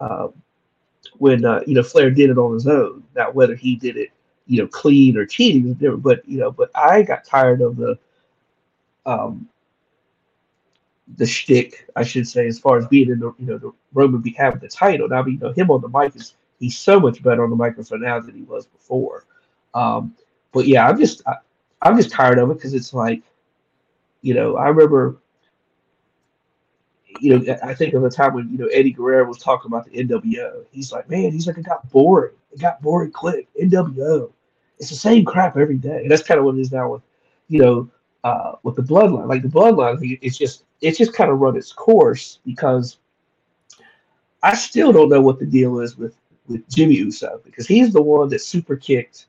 uh, 0.00 0.28
when 1.18 1.44
uh, 1.44 1.60
you 1.66 1.74
know 1.74 1.82
Flair 1.82 2.10
did 2.10 2.30
it 2.30 2.38
on 2.38 2.54
his 2.54 2.66
own. 2.66 3.02
Now 3.16 3.30
whether 3.32 3.54
he 3.54 3.76
did 3.76 3.96
it, 3.96 4.10
you 4.46 4.62
know, 4.62 4.68
clean 4.68 5.16
or 5.16 5.26
cheating 5.26 5.72
different. 5.74 6.02
But 6.02 6.28
you 6.28 6.38
know, 6.38 6.50
but 6.50 6.70
I 6.74 7.02
got 7.02 7.24
tired 7.24 7.60
of 7.60 7.76
the, 7.76 7.98
um, 9.06 9.48
the 11.16 11.26
shtick, 11.26 11.88
I 11.96 12.04
should 12.04 12.28
say, 12.28 12.46
as 12.46 12.58
far 12.58 12.78
as 12.78 12.86
being 12.86 13.10
in 13.10 13.18
the 13.20 13.34
you 13.38 13.46
know 13.46 13.58
the 13.58 13.72
Roman 13.92 14.20
be 14.20 14.30
having 14.30 14.60
the 14.60 14.68
title. 14.68 15.08
Now, 15.08 15.24
you 15.24 15.38
know 15.38 15.52
him 15.52 15.70
on 15.70 15.80
the 15.80 15.88
mic 15.88 16.14
is 16.14 16.34
he's 16.60 16.78
so 16.78 17.00
much 17.00 17.22
better 17.22 17.42
on 17.42 17.50
the 17.50 17.56
microphone 17.56 18.02
now 18.02 18.20
than 18.20 18.34
he 18.34 18.42
was 18.42 18.66
before. 18.66 19.24
Um, 19.74 20.14
but 20.52 20.66
yeah, 20.66 20.88
I'm 20.88 20.98
just 20.98 21.22
I, 21.26 21.36
I'm 21.82 21.96
just 21.96 22.10
tired 22.10 22.38
of 22.38 22.50
it 22.50 22.54
because 22.54 22.74
it's 22.74 22.92
like, 22.92 23.22
you 24.22 24.34
know, 24.34 24.56
I 24.56 24.68
remember, 24.68 25.18
you 27.20 27.38
know, 27.38 27.58
I 27.62 27.74
think 27.74 27.94
of 27.94 28.04
a 28.04 28.10
time 28.10 28.34
when 28.34 28.50
you 28.50 28.58
know 28.58 28.66
Eddie 28.66 28.92
Guerrero 28.92 29.26
was 29.26 29.38
talking 29.38 29.70
about 29.70 29.86
the 29.86 30.04
NWO. 30.04 30.64
He's 30.70 30.92
like, 30.92 31.08
man, 31.08 31.32
he's 31.32 31.46
like, 31.46 31.58
it 31.58 31.64
got 31.64 31.88
boring. 31.90 32.34
It 32.52 32.60
got 32.60 32.80
boring 32.80 33.10
quick. 33.10 33.48
NWO, 33.60 34.30
it's 34.78 34.90
the 34.90 34.96
same 34.96 35.24
crap 35.24 35.56
every 35.56 35.76
day. 35.76 36.02
And 36.02 36.10
that's 36.10 36.22
kind 36.22 36.38
of 36.38 36.46
what 36.46 36.56
it 36.56 36.60
is 36.60 36.72
now 36.72 36.92
with, 36.92 37.02
you 37.48 37.60
know, 37.60 37.90
uh, 38.24 38.52
with 38.62 38.76
the 38.76 38.82
bloodline. 38.82 39.28
Like 39.28 39.42
the 39.42 39.48
bloodline, 39.48 40.18
it's 40.22 40.38
just 40.38 40.64
it's 40.80 40.98
just 40.98 41.14
kind 41.14 41.30
of 41.30 41.38
run 41.38 41.56
its 41.56 41.72
course 41.72 42.38
because 42.44 42.98
I 44.42 44.54
still 44.54 44.92
don't 44.92 45.08
know 45.08 45.20
what 45.20 45.38
the 45.38 45.46
deal 45.46 45.80
is 45.80 45.96
with 45.96 46.16
with 46.46 46.68
Jimmy 46.68 46.94
Uso 46.96 47.40
because 47.44 47.66
he's 47.66 47.92
the 47.92 48.02
one 48.02 48.28
that 48.30 48.40
super 48.40 48.76
kicked 48.76 49.26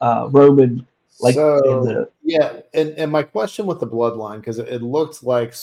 uh, 0.00 0.28
Roman. 0.30 0.86
Like 1.20 1.34
so, 1.34 1.84
the, 1.84 2.10
yeah, 2.22 2.60
and, 2.74 2.90
and 2.90 3.12
my 3.12 3.22
question 3.22 3.66
with 3.66 3.78
the 3.78 3.86
bloodline 3.86 4.38
because 4.38 4.58
it, 4.58 4.68
it 4.68 4.82
looked 4.82 5.22
like 5.22 5.54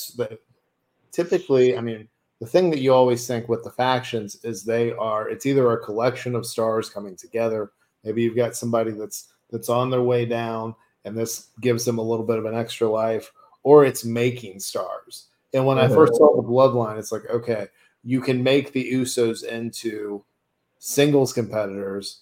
typically, 1.11 1.77
I 1.77 1.81
mean, 1.81 2.07
the 2.39 2.47
thing 2.47 2.69
that 2.69 2.79
you 2.79 2.93
always 2.93 3.27
think 3.27 3.49
with 3.49 3.63
the 3.63 3.71
factions 3.71 4.43
is 4.43 4.63
they 4.63 4.93
are 4.93 5.29
it's 5.29 5.45
either 5.45 5.71
a 5.71 5.83
collection 5.83 6.35
of 6.35 6.45
stars 6.45 6.89
coming 6.89 7.15
together. 7.15 7.71
Maybe 8.03 8.21
you've 8.21 8.35
got 8.35 8.55
somebody 8.55 8.91
that's 8.91 9.33
that's 9.51 9.69
on 9.69 9.89
their 9.89 10.01
way 10.01 10.25
down, 10.25 10.75
and 11.05 11.17
this 11.17 11.47
gives 11.59 11.83
them 11.83 11.97
a 11.97 12.03
little 12.03 12.25
bit 12.25 12.37
of 12.37 12.45
an 12.45 12.55
extra 12.55 12.87
life, 12.87 13.31
or 13.63 13.85
it's 13.85 14.05
making 14.05 14.59
stars. 14.59 15.27
And 15.53 15.65
when 15.65 15.79
I 15.79 15.87
first 15.87 16.15
saw 16.15 16.35
the 16.35 16.47
bloodline, 16.47 16.99
it's 16.99 17.11
like, 17.11 17.27
okay, 17.29 17.67
you 18.03 18.21
can 18.21 18.41
make 18.43 18.71
the 18.71 18.93
Usos 18.93 19.43
into 19.43 20.23
singles 20.77 21.33
competitors, 21.33 22.21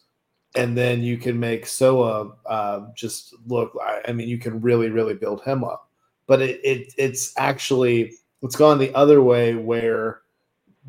and 0.56 0.78
then 0.78 1.04
you 1.04 1.18
can 1.18 1.40
make 1.40 1.68
Soa 1.68 2.32
uh, 2.46 2.88
just 2.96 3.36
look. 3.46 3.78
I, 3.84 4.02
I, 4.08 4.14
mean, 4.14 4.30
you 4.30 4.38
can 4.38 4.62
really, 4.62 4.90
really 4.90 5.14
build 5.14 5.44
him 5.44 5.64
up. 5.64 5.90
But 6.26 6.42
it, 6.42 6.60
it 6.64 6.94
it's 6.98 7.34
actually 7.38 8.14
it's 8.42 8.56
gone 8.56 8.78
the 8.78 8.94
other 8.96 9.22
way 9.22 9.56
where 9.56 10.22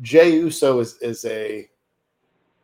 Jey 0.01 0.33
Uso 0.35 0.79
is 0.79 0.97
is 0.97 1.25
a 1.25 1.69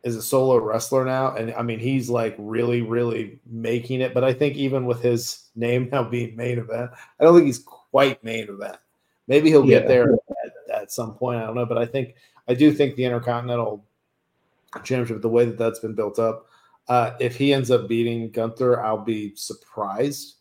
is 0.04 0.16
a 0.16 0.22
solo 0.22 0.58
wrestler 0.58 1.04
now, 1.04 1.34
and 1.34 1.52
I 1.54 1.62
mean 1.62 1.78
he's 1.78 2.08
like 2.08 2.34
really, 2.38 2.82
really 2.82 3.40
making 3.46 4.00
it. 4.00 4.14
But 4.14 4.24
I 4.24 4.32
think 4.32 4.56
even 4.56 4.86
with 4.86 5.02
his 5.02 5.48
name 5.56 5.88
now 5.90 6.04
being 6.04 6.36
main 6.36 6.58
event, 6.58 6.90
I 7.18 7.24
don't 7.24 7.34
think 7.34 7.46
he's 7.46 7.58
quite 7.58 8.22
main 8.22 8.48
event. 8.48 8.76
Maybe 9.26 9.50
he'll 9.50 9.66
yeah. 9.66 9.80
get 9.80 9.88
there 9.88 10.12
at, 10.12 10.82
at 10.82 10.92
some 10.92 11.14
point. 11.14 11.40
I 11.40 11.46
don't 11.46 11.56
know, 11.56 11.66
but 11.66 11.78
I 11.78 11.86
think 11.86 12.14
I 12.48 12.54
do 12.54 12.72
think 12.72 12.94
the 12.94 13.04
Intercontinental 13.04 13.84
championship, 14.84 15.22
the 15.22 15.28
way 15.28 15.44
that 15.44 15.58
that's 15.58 15.80
been 15.80 15.94
built 15.94 16.18
up. 16.18 16.46
Uh, 16.88 17.12
if 17.18 17.36
he 17.36 17.52
ends 17.52 17.70
up 17.70 17.88
beating 17.88 18.30
Gunther, 18.30 18.80
I'll 18.80 19.04
be 19.04 19.34
surprised. 19.34 20.36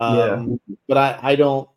Um, 0.00 0.58
yeah. 0.66 0.76
But 0.88 0.96
I, 0.96 1.18
I 1.22 1.36
don't, 1.36 1.68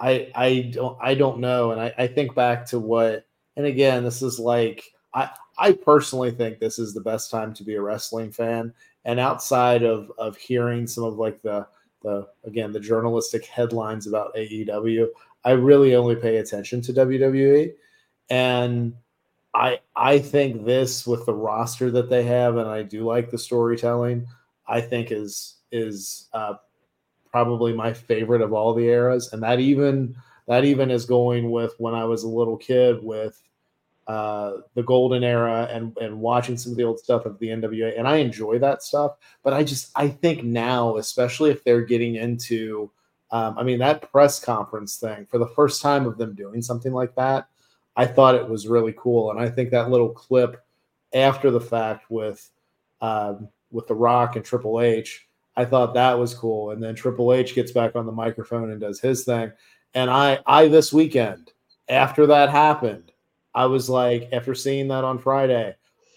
I, 0.00 0.30
I 0.34 0.70
don't, 0.72 0.98
I 1.00 1.14
don't 1.14 1.40
know. 1.40 1.72
And 1.72 1.80
I, 1.80 1.94
I 1.98 2.06
think 2.06 2.34
back 2.34 2.66
to 2.66 2.78
what, 2.78 3.26
and 3.56 3.66
again, 3.66 4.02
this 4.02 4.22
is 4.22 4.38
like, 4.38 4.84
I, 5.14 5.30
I 5.58 5.72
personally 5.72 6.30
think 6.30 6.58
this 6.58 6.78
is 6.78 6.94
the 6.94 7.00
best 7.00 7.30
time 7.30 7.52
to 7.54 7.64
be 7.64 7.74
a 7.74 7.82
wrestling 7.82 8.32
fan. 8.32 8.72
And 9.04 9.20
outside 9.20 9.82
of, 9.82 10.10
of 10.18 10.36
hearing 10.36 10.86
some 10.86 11.04
of 11.04 11.16
like 11.16 11.42
the, 11.42 11.66
the, 12.02 12.28
again, 12.44 12.72
the 12.72 12.80
journalistic 12.80 13.44
headlines 13.44 14.06
about 14.06 14.34
AEW, 14.34 15.08
I 15.44 15.52
really 15.52 15.94
only 15.94 16.16
pay 16.16 16.38
attention 16.38 16.80
to 16.82 16.92
WWE. 16.92 17.72
And 18.30 18.94
I 19.54 19.80
I 19.96 20.18
think 20.18 20.64
this 20.64 21.06
with 21.06 21.26
the 21.26 21.34
roster 21.34 21.90
that 21.90 22.08
they 22.08 22.22
have, 22.24 22.56
and 22.56 22.68
I 22.68 22.82
do 22.82 23.04
like 23.04 23.30
the 23.30 23.38
storytelling. 23.38 24.26
I 24.68 24.80
think 24.80 25.10
is 25.10 25.56
is 25.72 26.28
uh, 26.32 26.54
probably 27.30 27.72
my 27.72 27.92
favorite 27.92 28.42
of 28.42 28.52
all 28.52 28.74
the 28.74 28.86
eras, 28.86 29.32
and 29.32 29.42
that 29.42 29.60
even 29.60 30.16
that 30.46 30.64
even 30.64 30.90
is 30.90 31.04
going 31.04 31.50
with 31.50 31.74
when 31.78 31.94
I 31.94 32.04
was 32.04 32.24
a 32.24 32.28
little 32.28 32.56
kid 32.56 33.02
with 33.02 33.40
uh, 34.06 34.58
the 34.74 34.82
golden 34.82 35.22
era 35.22 35.68
and 35.70 35.96
and 35.98 36.20
watching 36.20 36.56
some 36.56 36.72
of 36.72 36.78
the 36.78 36.84
old 36.84 36.98
stuff 36.98 37.26
of 37.26 37.38
the 37.38 37.48
NWA, 37.48 37.98
and 37.98 38.08
I 38.08 38.16
enjoy 38.16 38.58
that 38.58 38.82
stuff. 38.82 39.16
But 39.42 39.52
I 39.52 39.64
just 39.64 39.90
I 39.96 40.08
think 40.08 40.44
now, 40.44 40.96
especially 40.96 41.50
if 41.50 41.64
they're 41.64 41.82
getting 41.82 42.16
into, 42.16 42.90
um, 43.30 43.56
I 43.58 43.62
mean 43.62 43.78
that 43.78 44.10
press 44.10 44.40
conference 44.40 44.96
thing 44.96 45.26
for 45.30 45.38
the 45.38 45.48
first 45.48 45.82
time 45.82 46.06
of 46.06 46.18
them 46.18 46.34
doing 46.34 46.62
something 46.62 46.92
like 46.92 47.14
that 47.14 47.48
I 47.96 48.06
thought 48.06 48.34
it 48.34 48.48
was 48.48 48.66
really 48.66 48.94
cool, 48.96 49.30
and 49.30 49.40
I 49.40 49.48
think 49.48 49.70
that 49.70 49.90
little 49.90 50.10
clip 50.10 50.64
after 51.12 51.50
the 51.50 51.60
fact 51.60 52.10
with 52.10 52.48
um, 53.00 53.48
with 53.70 53.86
The 53.88 53.94
Rock 53.94 54.36
and 54.36 54.44
Triple 54.44 54.80
H, 54.80 55.28
I 55.60 55.66
thought 55.66 55.92
that 55.92 56.18
was 56.18 56.32
cool. 56.32 56.70
And 56.70 56.82
then 56.82 56.94
Triple 56.94 57.34
H 57.34 57.54
gets 57.54 57.70
back 57.70 57.94
on 57.94 58.06
the 58.06 58.12
microphone 58.12 58.70
and 58.70 58.80
does 58.80 58.98
his 58.98 59.24
thing. 59.24 59.52
And 59.92 60.08
I, 60.08 60.38
I 60.46 60.68
this 60.68 60.90
weekend 60.90 61.52
after 61.90 62.26
that 62.28 62.48
happened, 62.48 63.12
I 63.54 63.66
was 63.66 63.90
like, 63.90 64.30
after 64.32 64.54
seeing 64.54 64.88
that 64.88 65.04
on 65.04 65.18
Friday, 65.18 65.76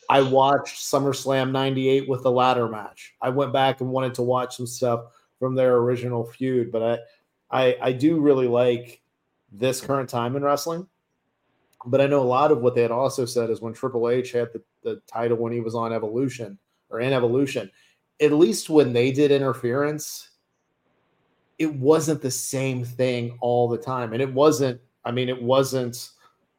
I 0.09 0.21
watched 0.21 0.77
SummerSlam 0.77 1.51
'98 1.51 2.07
with 2.07 2.23
the 2.23 2.31
ladder 2.31 2.69
match. 2.69 3.15
I 3.21 3.29
went 3.29 3.51
back 3.51 3.81
and 3.81 3.89
wanted 3.89 4.13
to 4.15 4.21
watch 4.21 4.55
some 4.55 4.67
stuff 4.67 5.05
from 5.39 5.55
their 5.55 5.75
original 5.77 6.23
feud, 6.23 6.71
but 6.71 7.01
I, 7.51 7.65
I, 7.65 7.77
I 7.81 7.91
do 7.91 8.21
really 8.21 8.47
like 8.47 9.01
this 9.51 9.81
current 9.81 10.09
time 10.09 10.37
in 10.37 10.43
wrestling. 10.43 10.87
But 11.85 11.99
I 11.99 12.07
know 12.07 12.21
a 12.21 12.23
lot 12.23 12.51
of 12.51 12.61
what 12.61 12.75
they 12.75 12.81
had 12.81 12.91
also 12.91 13.25
said 13.25 13.49
is 13.49 13.59
when 13.59 13.73
Triple 13.73 14.09
H 14.09 14.31
had 14.31 14.53
the, 14.53 14.61
the 14.83 15.01
title 15.05 15.37
when 15.37 15.51
he 15.51 15.59
was 15.59 15.75
on 15.75 15.91
Evolution 15.91 16.57
or 16.89 17.01
in 17.01 17.11
Evolution, 17.11 17.69
at 18.21 18.31
least 18.31 18.69
when 18.69 18.93
they 18.93 19.11
did 19.11 19.31
interference, 19.31 20.29
it 21.59 21.73
wasn't 21.73 22.21
the 22.21 22.31
same 22.31 22.83
thing 22.83 23.37
all 23.41 23.67
the 23.67 23.77
time. 23.77 24.13
And 24.13 24.21
it 24.21 24.33
wasn't, 24.33 24.79
I 25.05 25.11
mean, 25.11 25.29
it 25.29 25.41
wasn't, 25.41 26.09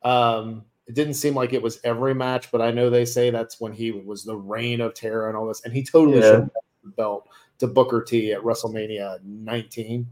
um, 0.03 0.65
it 0.87 0.95
didn't 0.95 1.15
seem 1.15 1.35
like 1.35 1.53
it 1.53 1.63
was 1.63 1.81
every 1.85 2.15
match, 2.15 2.53
but 2.53 2.61
I 2.61 2.71
know 2.71 2.91
they 2.91 3.05
say 3.05 3.31
that's 3.31 3.61
when 3.61 3.73
he 3.73 3.91
was 3.91 4.25
the 4.25 4.37
reign 4.37 4.81
of 4.81 4.95
terror 4.95 5.29
and 5.29 5.37
all 5.37 5.47
this. 5.47 5.65
And 5.65 5.73
he 5.73 5.83
totally 5.83 6.21
yeah. 6.21 6.33
should 6.33 6.51
the 6.85 6.91
belt 6.91 7.29
to 7.59 7.67
Booker 7.67 8.03
T 8.03 8.33
at 8.33 8.43
WrestleMania 8.43 9.23
19. 9.25 10.07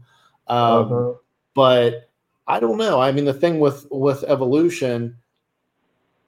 Um, 0.47 0.57
uh-huh. 0.57 1.13
But 1.53 2.09
I 2.47 2.59
don't 2.59 2.77
know. 2.77 2.99
I 2.99 3.11
mean, 3.11 3.25
the 3.25 3.33
thing 3.33 3.59
with 3.59 3.87
with 3.91 4.23
evolution, 4.23 5.17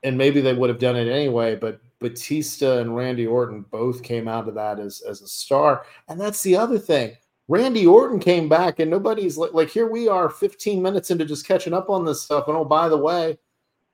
and 0.04 0.18
maybe 0.18 0.40
they 0.42 0.54
would 0.54 0.70
have 0.70 0.80
done 0.80 0.96
it 0.96 1.10
anyway, 1.10 1.56
but 1.56 1.82
Batista 2.00 2.80
and 2.80 2.96
Randy 2.96 3.25
Orton 3.25 3.66
both 3.72 4.04
came 4.04 4.28
out 4.28 4.48
of 4.48 4.56
that 4.56 4.80
as 4.80 5.02
as 5.02 5.22
a 5.22 5.28
star, 5.28 5.86
and 6.08 6.20
that's 6.20 6.44
the 6.44 6.56
other 6.56 6.78
thing. 6.78 7.16
Randy 7.48 7.86
Orton 7.86 8.20
came 8.20 8.50
back, 8.50 8.80
and 8.80 8.90
nobody's 8.90 9.38
like, 9.38 9.54
like 9.54 9.70
here 9.70 9.88
we 9.88 10.08
are, 10.08 10.30
15 10.30 10.82
minutes 10.82 11.12
into 11.12 11.25
just 11.25 11.48
catching 11.48 11.74
up 11.74 11.90
on 11.90 12.04
this 12.04 12.24
stuff. 12.24 12.48
And 12.48 12.58
oh, 12.58 12.66
by 12.66 12.90
the 12.90 12.98
way, 12.98 13.38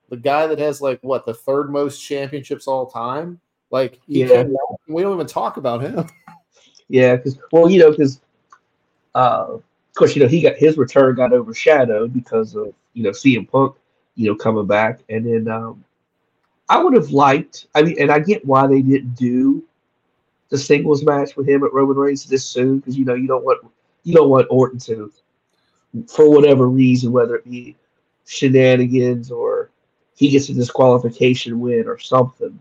the 0.10 0.17
guy 0.17 0.48
that 0.48 0.60
has 0.60 0.81
like 0.81 1.00
what 1.01 1.25
the 1.25 1.34
third 1.34 1.72
most 1.72 2.00
championships 2.00 2.67
all 2.67 2.86
time, 2.86 3.39
like 3.70 4.00
yeah, 4.08 4.43
we 4.88 5.01
don't 5.01 5.13
even 5.13 5.27
talk 5.27 5.58
about 5.58 5.81
him. 5.81 6.08
Yeah, 6.91 7.15
because 7.15 7.39
well, 7.53 7.70
you 7.70 7.79
know, 7.79 7.91
because 7.91 8.20
uh, 9.15 9.46
of 9.50 9.63
course, 9.96 10.13
you 10.13 10.22
know, 10.22 10.27
he 10.27 10.41
got 10.41 10.58
his 10.58 10.77
return 10.77 11.15
got 11.15 11.31
overshadowed 11.31 12.13
because 12.13 12.53
of 12.53 12.74
you 12.93 13.03
know 13.03 13.12
CM 13.12 13.50
Punk, 13.50 13.77
you 14.15 14.27
know, 14.27 14.36
coming 14.36 14.67
back, 14.67 15.00
and 15.08 15.25
then 15.25 15.48
um, 15.48 15.86
I 16.72 16.82
would 16.82 16.94
have 16.94 17.12
liked. 17.12 17.68
I 17.75 17.82
mean, 17.82 17.98
and 18.00 18.10
I 18.10 18.20
get 18.20 18.46
why 18.46 18.66
they 18.66 18.82
didn't 18.82 19.16
do 19.16 19.62
the 20.48 20.58
singles 20.58 21.04
match 21.04 21.36
with 21.36 21.48
him 21.48 21.66
at 21.66 21.74
Roman 21.74 21.98
Reigns 21.98 22.25
this 22.25 22.46
soon 22.46 22.80
because 22.80 22.98
you 22.98 23.04
know 23.04 23.13
you 23.13 23.28
don't 23.28 23.44
want 23.44 23.60
you 24.04 24.16
don't 24.16 24.30
want 24.30 24.48
Orton 24.50 24.80
to, 24.80 25.12
for 26.08 26.32
whatever 26.32 26.70
reason, 26.70 27.12
whether 27.12 27.36
it 27.36 27.44
be 27.44 27.75
shenanigans 28.25 29.32
or 29.32 29.70
he 30.16 30.30
gets 30.30 30.48
a 30.48 30.54
disqualification 30.54 31.60
win 31.60 31.90
or 31.90 32.00
something. 32.00 32.58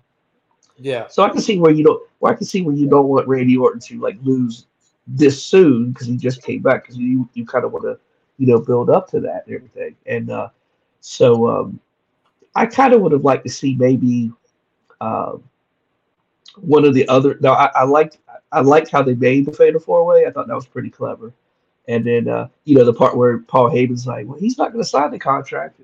Yeah. 0.76 1.06
So 1.06 1.22
I 1.22 1.28
can 1.28 1.40
see 1.40 1.60
where 1.60 1.70
you 1.70 1.84
don't. 1.84 2.02
Well, 2.18 2.32
I 2.32 2.34
can 2.34 2.46
see 2.46 2.62
where 2.62 2.74
you 2.74 2.88
don't 2.88 3.06
want 3.06 3.28
Randy 3.28 3.56
Orton 3.56 3.80
to 3.80 4.00
like 4.00 4.18
lose 4.22 4.66
this 5.06 5.40
soon 5.40 5.92
because 5.92 6.08
he 6.08 6.16
just 6.16 6.42
came 6.42 6.62
back 6.62 6.82
because 6.82 6.96
you 6.96 7.28
you 7.34 7.46
kind 7.46 7.64
of 7.64 7.70
want 7.70 7.84
to 7.84 7.96
you 8.38 8.48
know 8.48 8.58
build 8.58 8.90
up 8.90 9.08
to 9.10 9.20
that 9.20 9.46
and 9.46 9.54
everything 9.54 9.94
and 10.06 10.30
uh, 10.30 10.48
so 11.00 11.48
um, 11.48 11.80
I 12.54 12.66
kind 12.66 12.92
of 12.92 13.00
would 13.00 13.12
have 13.12 13.24
liked 13.24 13.44
to 13.44 13.52
see 13.52 13.74
maybe 13.74 14.32
uh, 15.00 15.36
one 16.56 16.84
of 16.84 16.94
the 16.94 17.08
other 17.08 17.38
no 17.40 17.52
I, 17.52 17.70
I 17.74 17.84
liked 17.84 18.18
I 18.52 18.60
liked 18.60 18.90
how 18.90 19.02
they 19.02 19.14
made 19.14 19.46
the 19.46 19.52
fatal 19.52 19.80
four 19.80 20.04
way. 20.04 20.26
I 20.26 20.30
thought 20.30 20.48
that 20.48 20.54
was 20.54 20.66
pretty 20.66 20.90
clever. 20.90 21.32
And 21.88 22.04
then 22.04 22.28
uh, 22.28 22.48
you 22.64 22.74
know 22.74 22.84
the 22.84 22.92
part 22.92 23.16
where 23.16 23.38
Paul 23.38 23.70
Heyman's 23.70 24.06
like 24.06 24.26
well 24.26 24.38
he's 24.38 24.58
not 24.58 24.72
going 24.72 24.82
to 24.82 24.88
sign 24.88 25.10
the 25.10 25.18
contract. 25.18 25.80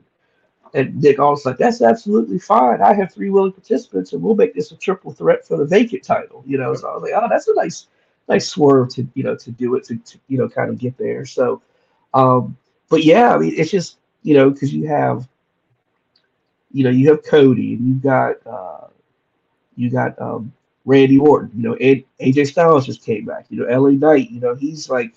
And, 0.75 1.00
Nick 1.00 1.18
Aldis 1.18 1.46
like 1.46 1.58
that's 1.58 1.80
absolutely 1.80 2.38
fine. 2.38 2.82
I 2.82 2.92
have 2.92 3.12
three 3.12 3.30
willing 3.30 3.52
participants 3.52 4.12
and 4.12 4.23
we'll 4.23 4.35
make 4.35 4.54
this 4.54 4.73
a 4.73 4.76
triple 4.76 5.12
threat 5.12 5.46
for 5.46 5.56
the 5.56 5.64
vacant 5.64 6.02
title. 6.02 6.42
You 6.46 6.58
know 6.58 6.75
so 6.75 6.88
I 6.88 6.94
was 6.94 7.02
like 7.02 7.12
oh 7.14 7.28
that's 7.28 7.49
a 7.49 7.54
nice 7.54 7.87
nice 8.28 8.49
swerve 8.49 8.88
to 8.90 9.06
you 9.14 9.23
know 9.23 9.37
to 9.37 9.50
do 9.52 9.76
it 9.76 9.85
to, 9.85 9.96
to 9.96 10.18
you 10.28 10.38
know 10.38 10.49
kind 10.49 10.70
of 10.70 10.78
get 10.78 10.99
there. 10.99 11.25
So, 11.25 11.62
um, 12.12 12.56
but 12.88 13.04
yeah, 13.04 13.35
I 13.35 13.38
mean, 13.38 13.54
it's 13.56 13.70
just 13.70 13.99
you 14.26 14.35
know, 14.35 14.50
because 14.50 14.75
you 14.75 14.88
have, 14.88 15.28
you 16.73 16.85
know, 16.85 16.90
you 16.90 17.08
have 17.11 17.25
Cody 17.25 17.75
and 17.75 17.87
you've 17.87 18.02
got 18.02 18.46
uh, 18.46 18.88
you 19.76 19.90
got 19.90 20.20
um, 20.20 20.52
Randy 20.85 21.18
Orton. 21.18 21.50
You 21.56 21.62
know, 21.62 21.75
and 21.76 22.04
AJ 22.20 22.49
Styles 22.49 22.87
just 22.87 23.04
came 23.04 23.25
back. 23.25 23.46
You 23.50 23.61
know, 23.61 23.80
LA 23.80 23.90
Knight. 23.90 24.30
You 24.30 24.40
know, 24.40 24.54
he's 24.54 24.90
like, 24.90 25.14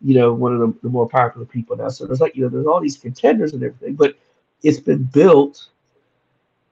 you 0.00 0.14
know, 0.18 0.32
one 0.32 0.52
of 0.52 0.60
the, 0.60 0.74
the 0.82 0.88
more 0.88 1.08
popular 1.08 1.46
people 1.46 1.76
now. 1.76 1.88
So 1.88 2.06
there's 2.06 2.20
like, 2.20 2.36
you 2.36 2.42
know, 2.42 2.48
there's 2.48 2.66
all 2.66 2.80
these 2.80 2.96
contenders 2.96 3.52
and 3.52 3.62
everything, 3.62 3.94
but 3.94 4.16
it's 4.62 4.80
been 4.80 5.04
built 5.04 5.68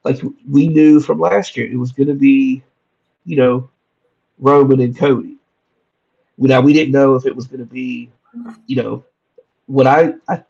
like 0.04 0.20
we 0.48 0.68
knew 0.68 1.00
from 1.00 1.20
last 1.20 1.56
year. 1.56 1.70
It 1.70 1.76
was 1.76 1.92
going 1.92 2.08
to 2.08 2.14
be, 2.14 2.62
you 3.24 3.36
know, 3.36 3.70
Roman 4.38 4.80
and 4.80 4.96
Cody. 4.96 5.36
Now 6.38 6.60
we 6.60 6.72
didn't 6.72 6.92
know 6.92 7.16
if 7.16 7.26
it 7.26 7.36
was 7.36 7.46
going 7.46 7.60
to 7.60 7.66
be, 7.66 8.10
you 8.66 8.76
know, 8.76 9.04
what 9.66 9.86
I, 9.86 10.14
I 10.28 10.42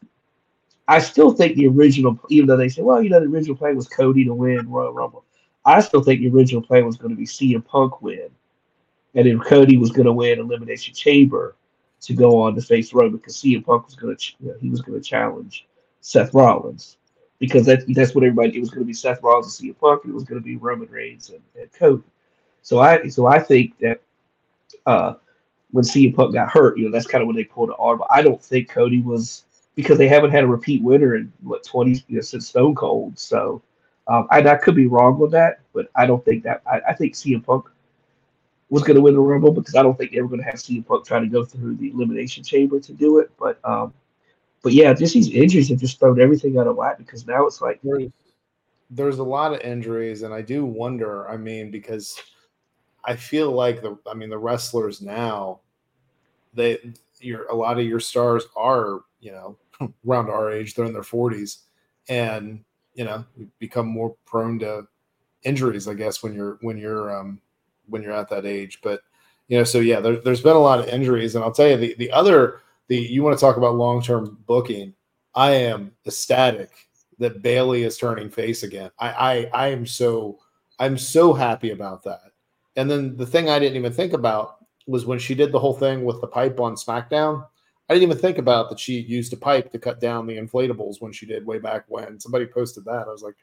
I 0.91 0.99
still 0.99 1.31
think 1.33 1.55
the 1.55 1.69
original, 1.69 2.19
even 2.31 2.49
though 2.49 2.57
they 2.57 2.69
say, 2.69 2.83
well, 2.83 3.01
you 3.01 3.11
know, 3.11 3.21
the 3.21 3.27
original 3.27 3.57
plan 3.57 3.77
was 3.77 3.87
Cody 3.87 4.25
to 4.25 4.35
win 4.35 4.69
Royal 4.69 4.93
Rumble. 4.93 5.25
I 5.65 5.81
still 5.83 6.03
think 6.03 6.19
the 6.19 6.29
original 6.31 6.61
plan 6.61 6.85
was 6.85 6.97
going 6.97 7.11
to 7.11 7.17
be 7.17 7.27
CM 7.27 7.65
Punk 7.65 8.03
win, 8.03 8.29
and 9.15 9.25
then 9.25 9.39
Cody 9.39 9.77
was 9.77 9.93
going 9.93 10.07
to 10.07 10.13
win 10.13 10.41
Elimination 10.41 10.93
Chamber 10.93 11.55
to 12.01 12.13
go 12.13 12.43
on 12.43 12.57
to 12.57 12.61
face 12.61 12.93
Roman 12.93 13.19
because 13.19 13.37
CM 13.37 13.65
Punk 13.65 13.87
was 13.87 13.95
going 13.95 14.17
to, 14.17 14.33
you 14.41 14.49
know, 14.49 14.59
he 14.61 14.69
was 14.69 14.83
going 14.83 15.01
to 15.01 15.09
challenge 15.09 15.69
Seth 16.01 16.35
Rollins 16.35 16.97
because 17.39 17.67
that, 17.67 17.85
that's 17.95 18.17
what 18.17 18.25
everybody. 18.25 18.57
It 18.57 18.61
was 18.61 18.71
going 18.71 18.83
to 18.83 18.87
be 18.87 18.93
Seth 18.93 19.23
Rollins 19.23 19.61
and 19.61 19.71
CM 19.71 19.79
Punk, 19.79 20.03
and 20.03 20.11
it 20.11 20.15
was 20.15 20.25
going 20.25 20.41
to 20.41 20.45
be 20.45 20.57
Roman 20.57 20.89
Reigns 20.91 21.31
and, 21.31 21.43
and 21.57 21.73
Cody. 21.73 22.03
So 22.63 22.81
I, 22.81 23.07
so 23.07 23.29
I 23.29 23.39
think 23.39 23.79
that 23.79 24.01
uh, 24.87 25.15
when 25.71 25.85
CM 25.85 26.17
Punk 26.17 26.35
got 26.35 26.51
hurt, 26.51 26.77
you 26.79 26.87
know, 26.87 26.91
that's 26.91 27.07
kind 27.07 27.23
of 27.23 27.29
when 27.29 27.37
they 27.37 27.45
pulled 27.45 27.69
the 27.69 27.77
arm. 27.77 28.03
I 28.11 28.23
don't 28.23 28.43
think 28.43 28.69
Cody 28.69 29.03
was 29.03 29.45
because 29.75 29.99
they 29.99 30.09
haven't 30.09 30.31
had 30.31 30.45
a 30.45 30.49
repeat 30.49 30.83
winner 30.83 31.17
in 31.17 31.33
what 31.43 31.65
twenty 31.65 32.03
you 32.09 32.17
know, 32.17 32.21
since 32.21 32.49
Stone 32.49 32.75
Cold. 32.75 33.19
So 33.19 33.63
um, 34.09 34.27
I, 34.31 34.39
I 34.41 34.57
could 34.57 34.75
be 34.75 34.87
wrong 34.87 35.19
with 35.19 35.31
that, 35.33 35.61
but 35.73 35.89
I 35.97 36.07
don't 36.07 36.25
think 36.25 36.43
that. 36.45 36.63
I, 36.71 36.81
I 36.89 36.95
think 36.95 37.15
CM 37.15 37.45
Punk 37.45 37.67
was 38.69 38.83
going 38.83 38.97
to 38.97 39.01
win 39.01 39.15
the 39.15 39.21
Rumble 39.21 39.53
because 39.53 39.75
I 39.75 39.83
don't 39.83 39.97
think 39.97 40.13
they 40.13 40.21
were 40.21 40.29
going 40.29 40.41
to 40.41 40.47
have 40.47 40.55
CM 40.55 40.87
Punk 40.87 41.05
try 41.05 41.21
to 41.21 41.27
go 41.27 41.45
through 41.45 41.77
the 41.77 41.91
Elimination 41.91 42.43
Chamber 42.43 42.81
to 42.81 42.93
do 42.93 43.19
it. 43.19 43.31
But 43.39 43.59
um, 43.65 43.93
but 44.63 44.73
yeah, 44.73 44.93
just 44.93 45.15
these 45.15 45.31
injuries 45.31 45.69
have 45.69 45.79
just 45.79 45.99
thrown 45.99 46.21
everything 46.21 46.59
out 46.59 46.67
of 46.67 46.77
whack 46.77 46.99
because 46.99 47.27
now 47.27 47.47
it's 47.47 47.61
like 47.61 47.81
there's 48.91 49.19
a 49.19 49.25
lot 49.25 49.55
of 49.55 49.61
injuries, 49.61 50.23
and 50.23 50.35
I 50.35 50.43
do 50.43 50.65
wonder. 50.65 51.29
I 51.29 51.37
mean, 51.37 51.71
because 51.71 52.21
I 53.05 53.17
feel 53.17 53.53
like 53.53 53.83
the 53.83 53.97
I 54.07 54.15
mean 54.15 54.31
the 54.31 54.39
wrestlers 54.39 55.01
now, 55.01 55.61
they 56.55 56.93
your 57.21 57.47
a 57.47 57.55
lot 57.55 57.79
of 57.79 57.87
your 57.87 58.01
stars 58.01 58.45
are 58.57 59.01
you 59.21 59.33
know 59.33 59.57
around 60.09 60.31
our 60.31 60.51
age, 60.51 60.75
they're 60.75 60.87
in 60.87 60.93
their 60.93 61.03
forties, 61.03 61.65
and 62.09 62.65
you 62.95 63.05
know 63.05 63.25
become 63.59 63.87
more 63.87 64.15
prone 64.27 64.59
to 64.61 64.87
injuries, 65.43 65.89
I 65.89 65.95
guess, 65.95 66.23
when 66.23 66.35
you're 66.35 66.59
when 66.61 66.79
you're 66.79 67.17
um, 67.17 67.41
when 67.89 68.03
you're 68.03 68.13
at 68.13 68.29
that 68.31 68.47
age. 68.47 68.81
But 68.83 69.03
you 69.49 69.59
know, 69.59 69.65
so 69.65 69.81
yeah, 69.81 70.01
there, 70.01 70.21
has 70.25 70.41
been 70.41 70.57
a 70.57 70.61
lot 70.61 70.81
of 70.81 70.89
injuries, 70.89 71.35
and 71.35 71.45
I'll 71.45 71.53
tell 71.53 71.69
you 71.69 71.77
the 71.77 71.95
the 71.99 72.11
other 72.11 72.61
the 72.89 72.97
you 72.97 73.23
want 73.23 73.37
to 73.37 73.41
talk 73.41 73.57
about 73.57 73.77
long 73.77 74.03
term 74.03 74.39
booking. 74.47 74.95
I 75.35 75.53
am 75.53 75.93
ecstatic 76.07 76.71
that 77.19 77.43
Bayley 77.43 77.85
is 77.85 77.97
turning 77.97 78.31
face 78.31 78.63
again. 78.63 78.91
I, 78.99 79.11
I 79.55 79.65
I 79.67 79.69
am 79.69 79.87
so 79.87 80.39
I'm 80.79 80.97
so 80.97 81.33
happy 81.33 81.71
about 81.71 82.03
that. 82.05 82.33
And 82.77 82.91
then 82.91 83.17
the 83.17 83.27
thing 83.27 83.49
I 83.49 83.59
didn't 83.59 83.77
even 83.77 83.93
think 83.93 84.13
about 84.13 84.57
was 84.87 85.05
when 85.05 85.19
she 85.19 85.35
did 85.35 85.53
the 85.53 85.59
whole 85.59 85.75
thing 85.75 86.05
with 86.05 86.21
the 86.21 86.27
pipe 86.27 86.59
on 86.59 86.75
SmackDown. 86.75 87.47
I 87.91 87.95
didn't 87.95 88.05
even 88.05 88.19
think 88.19 88.39
about 88.39 88.71
that 88.71 88.79
she 88.79 89.01
used 89.01 89.33
a 89.33 89.37
pipe 89.37 89.73
to 89.73 89.79
cut 89.79 89.99
down 89.99 90.25
the 90.25 90.37
inflatables 90.37 91.01
when 91.01 91.11
she 91.11 91.27
did 91.27 91.45
way 91.45 91.59
back 91.59 91.83
when. 91.89 92.21
Somebody 92.21 92.47
posted 92.47 92.85
that. 92.85 93.09
I 93.09 93.11
was 93.11 93.25
like, 93.25 93.35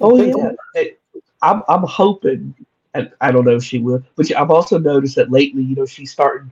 "Oh 0.00 0.16
yeah." 0.22 0.52
It, 0.74 1.02
I'm 1.42 1.62
I'm 1.68 1.82
hoping, 1.82 2.54
and 2.94 3.12
I 3.20 3.30
don't 3.30 3.44
know 3.44 3.56
if 3.56 3.62
she 3.62 3.80
will, 3.80 4.02
but 4.16 4.34
I've 4.34 4.50
also 4.50 4.78
noticed 4.78 5.16
that 5.16 5.30
lately, 5.30 5.62
you 5.62 5.76
know, 5.76 5.84
she's 5.84 6.10
starting. 6.10 6.50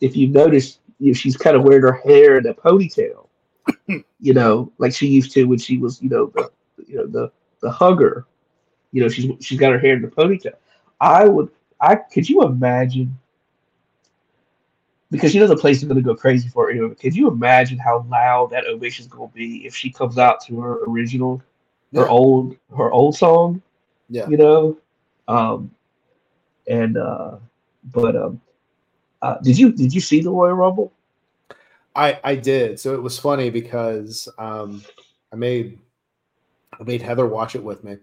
If 0.00 0.16
you 0.16 0.28
notice, 0.28 0.78
you 0.98 1.08
know, 1.08 1.12
she's 1.12 1.36
kind 1.36 1.56
of 1.56 1.62
wearing 1.62 1.82
her 1.82 2.00
hair 2.06 2.38
in 2.38 2.46
a 2.46 2.54
ponytail, 2.54 3.28
you 4.20 4.32
know, 4.32 4.72
like 4.78 4.94
she 4.94 5.08
used 5.08 5.32
to 5.32 5.44
when 5.44 5.58
she 5.58 5.76
was, 5.76 6.00
you 6.00 6.08
know, 6.08 6.32
the 6.34 6.50
you 6.86 6.96
know 6.96 7.06
the 7.06 7.30
the 7.60 7.70
hugger. 7.70 8.24
You 8.92 9.02
know, 9.02 9.08
she's 9.10 9.30
she's 9.44 9.58
got 9.58 9.72
her 9.72 9.78
hair 9.78 9.96
in 9.96 10.00
the 10.00 10.08
ponytail. 10.08 10.54
I 11.02 11.28
would, 11.28 11.50
I 11.82 11.96
could 11.96 12.30
you 12.30 12.44
imagine 12.44 13.18
because 15.10 15.32
she 15.32 15.38
knows 15.38 15.48
the 15.48 15.56
place 15.56 15.78
is 15.78 15.84
going 15.84 15.96
to 15.96 16.02
go 16.02 16.14
crazy 16.14 16.48
for 16.48 16.64
her 16.64 16.70
anyway. 16.70 16.94
Could 16.94 17.14
you 17.14 17.28
imagine 17.28 17.78
how 17.78 18.04
loud 18.08 18.50
that 18.50 18.66
ovation 18.66 19.04
is 19.04 19.08
going 19.08 19.30
to 19.30 19.34
be 19.34 19.66
if 19.66 19.74
she 19.74 19.90
comes 19.90 20.18
out 20.18 20.40
to 20.46 20.60
her 20.60 20.84
original, 20.84 21.42
yeah. 21.92 22.02
her 22.02 22.08
old, 22.08 22.56
her 22.76 22.90
old 22.90 23.16
song? 23.16 23.62
Yeah, 24.08 24.28
you 24.28 24.36
know, 24.36 24.78
um, 25.28 25.70
and 26.68 26.96
uh, 26.96 27.36
but 27.92 28.16
um, 28.16 28.40
uh, 29.22 29.38
did 29.42 29.58
you 29.58 29.72
did 29.72 29.94
you 29.94 30.00
see 30.00 30.20
the 30.20 30.30
Royal 30.30 30.54
Rumble? 30.54 30.92
I 31.94 32.20
I 32.22 32.34
did. 32.36 32.78
So 32.78 32.94
it 32.94 33.02
was 33.02 33.18
funny 33.18 33.50
because 33.50 34.28
um, 34.38 34.82
I 35.32 35.36
made 35.36 35.78
I 36.78 36.84
made 36.84 37.02
Heather 37.02 37.26
watch 37.26 37.56
it 37.56 37.62
with 37.62 37.82
me, 37.82 37.96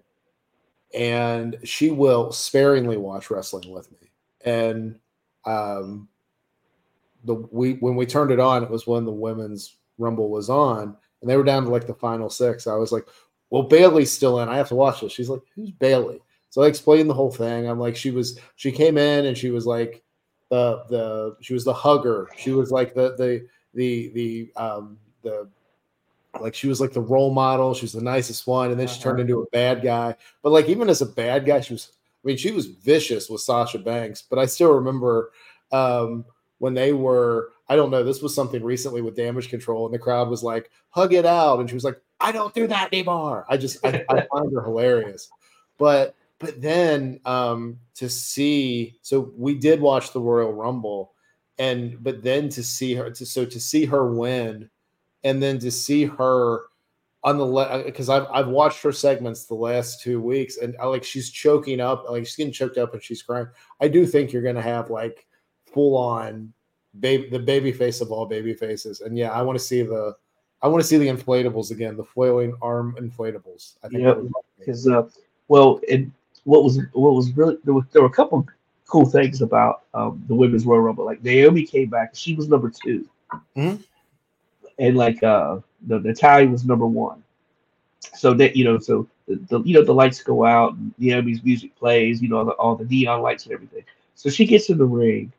and 0.93 1.57
she 1.63 1.91
will 1.91 2.31
sparingly 2.31 2.97
watch 2.97 3.29
wrestling 3.29 3.71
with 3.71 3.91
me, 3.91 4.09
and 4.43 4.99
um 5.45 6.07
the 7.23 7.35
we 7.51 7.73
when 7.73 7.95
we 7.95 8.05
turned 8.05 8.31
it 8.31 8.39
on, 8.39 8.63
it 8.63 8.69
was 8.69 8.87
when 8.87 9.05
the 9.05 9.11
women's 9.11 9.77
rumble 9.97 10.29
was 10.29 10.49
on, 10.49 10.95
and 11.21 11.29
they 11.29 11.37
were 11.37 11.43
down 11.43 11.63
to 11.63 11.69
like 11.69 11.87
the 11.87 11.93
final 11.93 12.29
six. 12.29 12.67
I 12.67 12.75
was 12.75 12.91
like, 12.91 13.07
"Well, 13.49 13.63
Bayley's 13.63 14.11
still 14.11 14.39
in. 14.39 14.49
I 14.49 14.57
have 14.57 14.69
to 14.69 14.75
watch 14.75 15.01
this." 15.01 15.11
She's 15.11 15.29
like, 15.29 15.41
"Who's 15.55 15.71
Bayley?" 15.71 16.21
So 16.49 16.61
I 16.61 16.67
explained 16.67 17.09
the 17.09 17.15
whole 17.15 17.31
thing. 17.31 17.67
I'm 17.67 17.79
like, 17.79 17.95
she 17.95 18.11
was 18.11 18.39
she 18.55 18.71
came 18.71 18.97
in 18.97 19.25
and 19.25 19.37
she 19.37 19.49
was 19.49 19.65
like 19.65 20.03
the 20.49 20.83
the 20.89 21.35
she 21.41 21.53
was 21.53 21.63
the 21.63 21.73
hugger. 21.73 22.29
She 22.37 22.51
was 22.51 22.71
like 22.71 22.93
the 22.93 23.15
the 23.15 23.47
the 23.73 24.09
the 24.09 24.61
um 24.61 24.99
the 25.23 25.47
like 26.39 26.53
she 26.53 26.67
was 26.67 26.79
like 26.79 26.93
the 26.93 27.01
role 27.01 27.33
model. 27.33 27.73
She 27.73 27.85
was 27.85 27.93
the 27.93 28.01
nicest 28.01 28.45
one, 28.45 28.71
and 28.71 28.79
then 28.79 28.87
she 28.87 29.01
turned 29.01 29.15
uh-huh. 29.15 29.21
into 29.21 29.41
a 29.41 29.49
bad 29.49 29.81
guy. 29.81 30.15
But 30.41 30.51
like 30.51 30.69
even 30.69 30.89
as 30.89 31.01
a 31.01 31.07
bad 31.07 31.45
guy, 31.45 31.61
she 31.61 31.73
was. 31.73 31.91
I 32.23 32.27
mean, 32.27 32.37
she 32.37 32.51
was 32.51 32.67
vicious 32.67 33.29
with 33.29 33.41
Sasha 33.41 33.79
Banks. 33.79 34.21
But 34.21 34.39
I 34.39 34.45
still 34.45 34.71
remember 34.73 35.31
um, 35.73 36.23
when 36.63 36.73
they 36.73 36.93
were, 36.93 37.51
I 37.67 37.75
don't 37.75 37.91
know, 37.91 38.05
this 38.05 38.21
was 38.21 38.33
something 38.33 38.63
recently 38.63 39.01
with 39.01 39.17
damage 39.17 39.49
control, 39.49 39.85
and 39.85 39.93
the 39.93 39.99
crowd 39.99 40.29
was 40.29 40.43
like, 40.43 40.71
hug 40.91 41.13
it 41.13 41.25
out. 41.25 41.59
And 41.59 41.67
she 41.67 41.75
was 41.75 41.83
like, 41.83 41.99
I 42.21 42.31
don't 42.31 42.53
do 42.53 42.67
that 42.67 42.93
anymore. 42.93 43.45
I 43.49 43.57
just 43.57 43.85
I, 43.85 44.05
I 44.09 44.25
find 44.31 44.55
her 44.55 44.63
hilarious. 44.63 45.29
But 45.77 46.15
but 46.39 46.61
then 46.61 47.19
um 47.25 47.79
to 47.95 48.07
see 48.07 48.95
so 49.01 49.33
we 49.35 49.55
did 49.55 49.81
watch 49.81 50.13
the 50.13 50.21
Royal 50.21 50.53
Rumble 50.53 51.11
and 51.57 52.01
but 52.01 52.23
then 52.23 52.47
to 52.47 52.63
see 52.63 52.93
her 52.93 53.11
to 53.11 53.25
so 53.25 53.43
to 53.43 53.59
see 53.59 53.83
her 53.83 54.13
win 54.13 54.69
and 55.25 55.43
then 55.43 55.59
to 55.59 55.69
see 55.69 56.05
her 56.05 56.61
on 57.25 57.37
the 57.37 57.83
because 57.85 58.07
I've 58.07 58.27
I've 58.31 58.47
watched 58.47 58.81
her 58.83 58.93
segments 58.93 59.47
the 59.47 59.55
last 59.55 60.01
two 60.01 60.21
weeks 60.21 60.55
and 60.55 60.77
I 60.79 60.85
like 60.85 61.03
she's 61.03 61.29
choking 61.29 61.81
up 61.81 62.09
like 62.09 62.25
she's 62.25 62.37
getting 62.37 62.53
choked 62.53 62.77
up 62.77 62.93
and 62.93 63.03
she's 63.03 63.21
crying. 63.21 63.47
I 63.81 63.89
do 63.89 64.05
think 64.05 64.31
you're 64.31 64.43
gonna 64.43 64.61
have 64.61 64.89
like 64.89 65.27
full 65.73 65.97
on 65.97 66.53
baby 66.99 67.29
the 67.29 67.39
baby 67.39 67.71
face 67.71 68.01
of 68.01 68.11
all 68.11 68.25
baby 68.25 68.53
faces. 68.53 69.01
And 69.01 69.17
yeah, 69.17 69.31
I 69.31 69.41
want 69.41 69.57
to 69.57 69.63
see 69.63 69.81
the 69.81 70.15
I 70.61 70.67
want 70.67 70.81
to 70.81 70.87
see 70.87 70.97
the 70.97 71.07
inflatables 71.07 71.71
again, 71.71 71.97
the 71.97 72.05
flailing 72.05 72.55
arm 72.61 72.95
inflatables. 72.99 73.73
I 73.83 73.89
think 73.89 74.03
yeah, 74.03 74.15
because 74.57 74.87
uh, 74.87 75.09
well, 75.47 75.79
it 75.83 76.07
what 76.45 76.63
was 76.63 76.79
what 76.93 77.13
was 77.13 77.31
really 77.35 77.57
there 77.63 77.73
were, 77.73 77.87
there 77.91 78.01
were 78.01 78.07
a 78.07 78.11
couple 78.11 78.47
cool 78.87 79.05
things 79.05 79.41
about 79.41 79.83
um, 79.93 80.23
the 80.27 80.35
women's 80.35 80.65
Royal 80.65 80.81
Rumble. 80.81 81.05
Like 81.05 81.23
Naomi 81.23 81.65
came 81.65 81.89
back, 81.89 82.11
she 82.13 82.35
was 82.35 82.47
number 82.47 82.69
2 82.69 83.09
mm-hmm. 83.57 83.81
and 84.77 84.97
like 84.97 85.21
uh, 85.23 85.59
the 85.87 85.99
Natalya 85.99 86.47
was 86.47 86.63
number 86.63 86.85
one. 86.85 87.23
So 88.15 88.33
that 88.35 88.55
you 88.55 88.65
know, 88.65 88.79
so 88.79 89.07
the, 89.27 89.35
the, 89.49 89.61
you 89.61 89.73
know 89.73 89.83
the 89.83 89.93
lights 89.93 90.21
go 90.21 90.45
out, 90.45 90.73
and 90.73 90.93
Naomi's 90.97 91.43
music 91.43 91.75
plays, 91.75 92.21
you 92.21 92.27
know, 92.29 92.37
all 92.37 92.45
the, 92.45 92.51
all 92.51 92.75
the 92.75 92.85
neon 92.85 93.21
lights 93.21 93.45
and 93.45 93.53
everything. 93.53 93.83
So 94.15 94.29
she 94.29 94.45
gets 94.45 94.69
in 94.69 94.77
the 94.77 94.85
ring, 94.85 95.31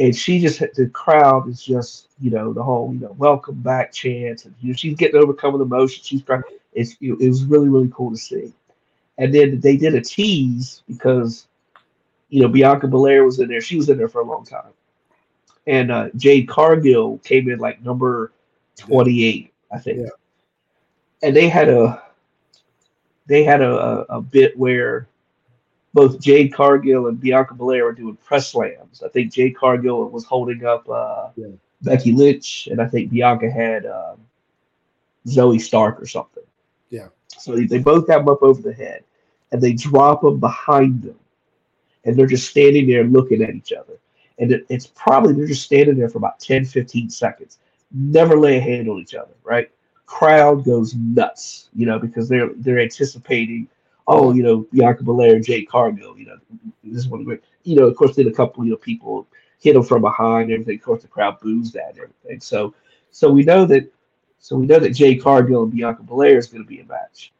and 0.00 0.16
she 0.16 0.40
just 0.40 0.60
the 0.60 0.88
crowd 0.92 1.46
is 1.48 1.62
just 1.62 2.08
you 2.20 2.30
know 2.30 2.52
the 2.52 2.62
whole 2.62 2.92
you 2.92 3.00
know 3.00 3.14
welcome 3.18 3.56
back 3.56 3.92
chance 3.92 4.46
and 4.46 4.54
you 4.60 4.68
know 4.70 4.74
she's 4.74 4.96
getting 4.96 5.20
overcome 5.20 5.52
with 5.52 5.62
emotion. 5.62 6.02
She's 6.02 6.22
trying 6.22 6.42
it's 6.72 6.96
it 7.00 7.28
was 7.28 7.44
really 7.44 7.68
really 7.68 7.90
cool 7.94 8.10
to 8.10 8.16
see. 8.16 8.52
And 9.18 9.34
then 9.34 9.60
they 9.60 9.76
did 9.76 9.94
a 9.94 10.00
tease 10.00 10.82
because 10.88 11.46
you 12.30 12.40
know 12.40 12.48
Bianca 12.48 12.88
Belair 12.88 13.24
was 13.24 13.38
in 13.38 13.48
there. 13.48 13.60
She 13.60 13.76
was 13.76 13.90
in 13.90 13.98
there 13.98 14.08
for 14.08 14.22
a 14.22 14.24
long 14.24 14.44
time. 14.44 14.72
And 15.66 15.92
uh, 15.92 16.08
Jade 16.16 16.48
Cargill 16.48 17.18
came 17.18 17.50
in 17.50 17.58
like 17.58 17.82
number 17.82 18.32
28 18.78 19.52
I 19.70 19.78
think. 19.78 19.98
Yeah. 19.98 20.08
and 21.22 21.36
they 21.36 21.48
had 21.48 21.68
a 21.68 22.02
they 23.26 23.44
had 23.44 23.60
a, 23.60 24.06
a 24.08 24.22
bit 24.22 24.58
where 24.58 25.08
both 25.92 26.20
Jade 26.20 26.52
Cargill 26.52 27.08
and 27.08 27.20
Bianca 27.20 27.54
Belair 27.54 27.84
were 27.84 27.92
doing 27.92 28.16
press 28.16 28.50
slams. 28.50 29.02
I 29.02 29.08
think 29.08 29.32
Jade 29.32 29.56
Cargill 29.56 30.08
was 30.08 30.24
holding 30.24 30.64
up 30.64 30.88
uh, 30.88 31.30
yeah. 31.36 31.48
Becky 31.82 32.12
Lynch, 32.12 32.68
and 32.70 32.80
I 32.80 32.86
think 32.86 33.10
Bianca 33.10 33.50
had 33.50 33.86
um, 33.86 34.18
Zoey 35.26 35.60
Stark 35.60 36.00
or 36.00 36.06
something. 36.06 36.44
Yeah. 36.90 37.08
So 37.28 37.56
they, 37.56 37.64
they 37.64 37.78
both 37.78 38.08
have 38.08 38.22
them 38.22 38.28
up 38.28 38.42
over 38.42 38.62
the 38.62 38.72
head, 38.72 39.04
and 39.52 39.60
they 39.60 39.72
drop 39.72 40.22
them 40.22 40.38
behind 40.38 41.02
them, 41.02 41.18
and 42.04 42.16
they're 42.16 42.26
just 42.26 42.48
standing 42.48 42.88
there 42.88 43.04
looking 43.04 43.42
at 43.42 43.54
each 43.54 43.72
other. 43.72 43.98
And 44.38 44.52
it, 44.52 44.66
it's 44.68 44.86
probably 44.86 45.34
they're 45.34 45.46
just 45.46 45.62
standing 45.62 45.96
there 45.96 46.08
for 46.08 46.18
about 46.18 46.40
10, 46.40 46.64
15 46.64 47.10
seconds, 47.10 47.58
never 47.92 48.38
lay 48.38 48.58
a 48.58 48.60
hand 48.60 48.88
on 48.88 48.98
each 48.98 49.14
other, 49.14 49.32
right? 49.44 49.70
Crowd 50.06 50.64
goes 50.64 50.94
nuts, 50.94 51.68
you 51.74 51.86
know, 51.86 51.98
because 51.98 52.28
they're 52.28 52.50
they're 52.56 52.80
anticipating, 52.80 53.68
oh, 54.10 54.32
you 54.32 54.42
know, 54.42 54.66
Bianca 54.72 55.04
Belair, 55.04 55.36
and 55.36 55.44
Jade 55.44 55.68
Cargill, 55.68 56.18
you 56.18 56.26
know, 56.26 56.36
this 56.82 57.04
is 57.04 57.08
one 57.08 57.22
great, 57.22 57.42
you 57.62 57.76
know, 57.76 57.84
of 57.84 57.96
course, 57.96 58.16
then 58.16 58.26
a 58.26 58.32
couple, 58.32 58.64
you 58.64 58.72
know, 58.72 58.76
people 58.76 59.26
hit 59.60 59.74
them 59.74 59.84
from 59.84 60.02
behind 60.02 60.50
and 60.50 60.54
everything. 60.54 60.78
Of 60.78 60.84
course, 60.84 61.02
the 61.02 61.08
crowd 61.08 61.38
boos 61.40 61.70
that 61.72 61.90
and 61.90 61.98
everything. 62.00 62.40
So, 62.40 62.74
so 63.12 63.30
we 63.30 63.44
know 63.44 63.64
that, 63.66 63.90
so 64.40 64.56
we 64.56 64.66
know 64.66 64.80
that 64.80 64.90
Jade 64.90 65.22
Cargill 65.22 65.62
and 65.62 65.72
Bianca 65.72 66.02
Belair 66.02 66.38
is 66.38 66.48
going 66.48 66.64
to 66.64 66.68
be 66.68 66.80
a 66.80 66.84
match. 66.84 67.32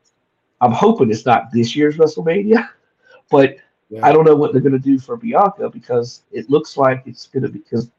I'm 0.60 0.72
hoping 0.72 1.10
it's 1.10 1.26
not 1.26 1.50
this 1.52 1.74
year's 1.74 1.96
WrestleMania, 1.96 2.68
but 3.30 3.56
yeah. 3.88 4.06
I 4.06 4.12
don't 4.12 4.24
know 4.24 4.36
what 4.36 4.52
they're 4.52 4.62
going 4.62 4.72
to 4.72 4.78
do 4.78 5.00
for 5.00 5.16
Bianca 5.16 5.68
because 5.68 6.22
it 6.30 6.48
looks 6.50 6.76
like 6.76 7.02
it's 7.06 7.26
going 7.26 7.42
to 7.42 7.48
be 7.48 7.58
because 7.58 7.90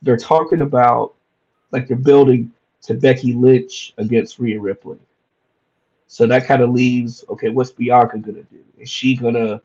they're 0.00 0.16
talking 0.16 0.62
about 0.62 1.14
like 1.70 1.86
they're 1.86 1.96
building 1.98 2.50
to 2.82 2.94
Becky 2.94 3.34
Lynch 3.34 3.92
against 3.98 4.38
Rhea 4.38 4.58
Ripley. 4.58 4.98
So 6.08 6.26
that 6.26 6.46
kind 6.46 6.62
of 6.62 6.70
leaves 6.70 7.24
okay, 7.28 7.50
what's 7.50 7.70
Bianca 7.70 8.18
to 8.18 8.32
do? 8.32 8.64
Is 8.78 8.90
she 8.90 9.16
to 9.34 9.60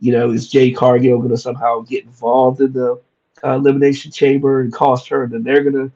you 0.00 0.12
know, 0.12 0.30
is 0.30 0.48
Jade 0.48 0.76
Cargill 0.76 1.26
to 1.26 1.36
somehow 1.36 1.80
get 1.80 2.04
involved 2.04 2.60
in 2.60 2.72
the 2.72 3.00
uh, 3.42 3.54
elimination 3.54 4.12
chamber 4.12 4.60
and 4.60 4.72
cost 4.72 5.08
her? 5.08 5.24
And 5.24 5.32
then 5.32 5.42
they're 5.42 5.62
to 5.74 5.92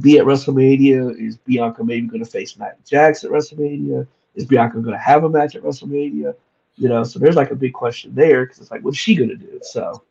be 0.00 0.18
at 0.18 0.26
WrestleMania. 0.26 1.18
Is 1.18 1.36
Bianca 1.38 1.82
maybe 1.82 2.08
to 2.18 2.24
face 2.24 2.56
Matt 2.58 2.84
Jax 2.84 3.24
at 3.24 3.30
WrestleMania? 3.30 4.06
Is 4.34 4.44
Bianca 4.44 4.82
to 4.82 4.98
have 4.98 5.24
a 5.24 5.28
match 5.28 5.56
at 5.56 5.62
WrestleMania? 5.62 6.34
You 6.76 6.88
know, 6.88 7.04
so 7.04 7.18
there's 7.18 7.36
like 7.36 7.50
a 7.50 7.56
big 7.56 7.72
question 7.72 8.14
there 8.14 8.44
because 8.44 8.60
it's 8.60 8.70
like, 8.70 8.82
what's 8.82 8.98
she 8.98 9.14
to 9.30 9.36
do? 9.36 9.60
So. 9.62 10.02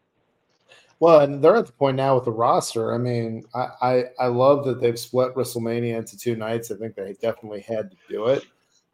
Well, 0.99 1.21
and 1.21 1.41
they're 1.41 1.55
at 1.55 1.65
the 1.65 1.71
point 1.71 1.95
now 1.95 2.15
with 2.15 2.25
the 2.25 2.31
roster. 2.31 2.93
I 2.93 2.97
mean, 2.97 3.45
I, 3.55 3.67
I, 3.81 4.03
I 4.19 4.27
love 4.27 4.65
that 4.65 4.81
they've 4.81 4.99
split 4.99 5.33
WrestleMania 5.33 5.97
into 5.97 6.17
two 6.17 6.35
nights. 6.35 6.71
I 6.71 6.75
think 6.75 6.95
they 6.95 7.15
definitely 7.21 7.62
had 7.62 7.91
to 7.91 7.97
do 8.09 8.27
it. 8.27 8.45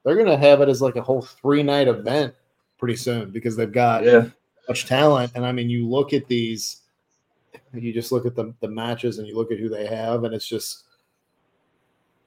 They're 0.03 0.15
going 0.15 0.27
to 0.27 0.37
have 0.37 0.61
it 0.61 0.69
as 0.69 0.83
like 0.83 0.97
a 0.97 1.01
whole 1.01 1.23
three 1.23 1.63
night 1.63 1.87
event 1.87 2.35
pretty 2.77 2.95
soon 2.95 3.31
because 3.31 3.55
they've 3.55 3.71
got 3.71 4.03
yeah. 4.03 4.27
much 4.69 4.85
talent. 4.85 5.31
And 5.33 5.43
I 5.43 5.51
mean, 5.51 5.67
you 5.67 5.89
look 5.89 6.13
at 6.13 6.27
these, 6.27 6.83
you 7.73 7.91
just 7.91 8.11
look 8.11 8.27
at 8.27 8.35
the, 8.35 8.53
the 8.59 8.67
matches 8.67 9.17
and 9.17 9.27
you 9.27 9.35
look 9.35 9.51
at 9.51 9.57
who 9.57 9.67
they 9.67 9.87
have, 9.87 10.25
and 10.25 10.35
it's 10.35 10.47
just, 10.47 10.83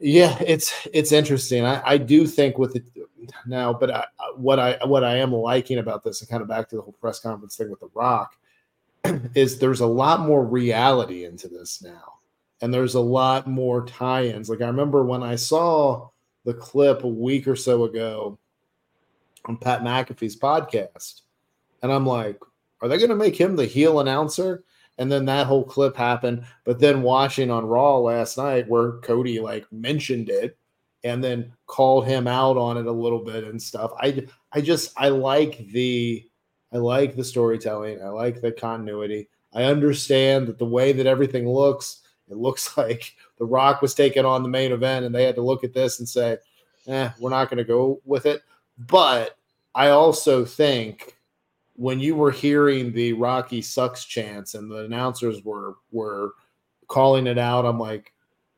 yeah, 0.00 0.36
it's 0.40 0.88
it's 0.92 1.12
interesting. 1.12 1.64
I, 1.64 1.82
I 1.84 1.98
do 1.98 2.26
think 2.26 2.58
with 2.58 2.76
it 2.76 2.84
now, 3.46 3.72
but 3.72 3.90
I, 3.90 4.04
what 4.36 4.58
I 4.58 4.78
what 4.84 5.04
I 5.04 5.16
am 5.16 5.32
liking 5.32 5.78
about 5.78 6.04
this, 6.04 6.20
and 6.20 6.30
kind 6.30 6.42
of 6.42 6.48
back 6.48 6.68
to 6.70 6.76
the 6.76 6.82
whole 6.82 6.94
press 7.00 7.20
conference 7.20 7.56
thing 7.56 7.70
with 7.70 7.80
The 7.80 7.90
Rock, 7.94 8.36
is 9.34 9.58
there's 9.58 9.80
a 9.80 9.86
lot 9.86 10.20
more 10.20 10.44
reality 10.44 11.24
into 11.24 11.48
this 11.48 11.82
now, 11.82 12.14
and 12.60 12.72
there's 12.72 12.94
a 12.94 13.00
lot 13.00 13.46
more 13.46 13.84
tie-ins. 13.86 14.48
Like 14.48 14.62
I 14.62 14.66
remember 14.66 15.04
when 15.04 15.22
I 15.22 15.36
saw 15.36 16.08
the 16.44 16.54
clip 16.54 17.04
a 17.04 17.08
week 17.08 17.46
or 17.46 17.56
so 17.56 17.84
ago 17.84 18.38
on 19.44 19.56
Pat 19.56 19.82
McAfee's 19.82 20.36
podcast. 20.36 21.22
And 21.82 21.92
I'm 21.92 22.06
like, 22.06 22.40
are 22.80 22.88
they 22.88 22.98
going 22.98 23.10
to 23.10 23.16
make 23.16 23.36
him 23.38 23.56
the 23.56 23.66
heel 23.66 24.00
announcer? 24.00 24.64
And 24.98 25.10
then 25.10 25.24
that 25.26 25.46
whole 25.46 25.64
clip 25.64 25.96
happened. 25.96 26.44
But 26.64 26.78
then 26.78 27.02
watching 27.02 27.50
on 27.50 27.66
Raw 27.66 27.98
last 27.98 28.36
night 28.36 28.68
where 28.68 28.92
Cody 28.98 29.40
like 29.40 29.70
mentioned 29.72 30.28
it 30.28 30.56
and 31.04 31.22
then 31.22 31.52
called 31.66 32.06
him 32.06 32.26
out 32.26 32.56
on 32.56 32.76
it 32.76 32.86
a 32.86 32.92
little 32.92 33.24
bit 33.24 33.44
and 33.44 33.60
stuff. 33.60 33.92
I 34.00 34.26
I 34.52 34.60
just 34.60 34.92
I 34.96 35.10
like 35.10 35.68
the 35.68 36.27
I 36.72 36.78
like 36.78 37.16
the 37.16 37.24
storytelling. 37.24 38.02
I 38.02 38.08
like 38.08 38.40
the 38.40 38.52
continuity. 38.52 39.28
I 39.54 39.64
understand 39.64 40.46
that 40.46 40.58
the 40.58 40.66
way 40.66 40.92
that 40.92 41.06
everything 41.06 41.48
looks, 41.48 42.02
it 42.30 42.36
looks 42.36 42.76
like 42.76 43.16
The 43.38 43.44
Rock 43.44 43.82
was 43.82 43.94
taking 43.94 44.24
on 44.24 44.42
the 44.42 44.48
main 44.48 44.72
event 44.72 45.06
and 45.06 45.14
they 45.14 45.24
had 45.24 45.34
to 45.36 45.42
look 45.42 45.64
at 45.64 45.72
this 45.72 45.98
and 45.98 46.08
say, 46.08 46.38
eh, 46.86 47.10
we're 47.18 47.30
not 47.30 47.48
going 47.48 47.58
to 47.58 47.64
go 47.64 48.00
with 48.04 48.26
it. 48.26 48.42
But 48.78 49.36
I 49.74 49.88
also 49.88 50.44
think 50.44 51.16
when 51.74 52.00
you 52.00 52.16
were 52.16 52.30
hearing 52.30 52.92
the 52.92 53.12
Rocky 53.12 53.62
sucks 53.62 54.04
chants 54.04 54.54
and 54.54 54.70
the 54.70 54.84
announcers 54.84 55.44
were 55.44 55.76
were 55.92 56.32
calling 56.88 57.26
it 57.26 57.38
out, 57.38 57.64
I'm 57.64 57.78
like, 57.78 58.12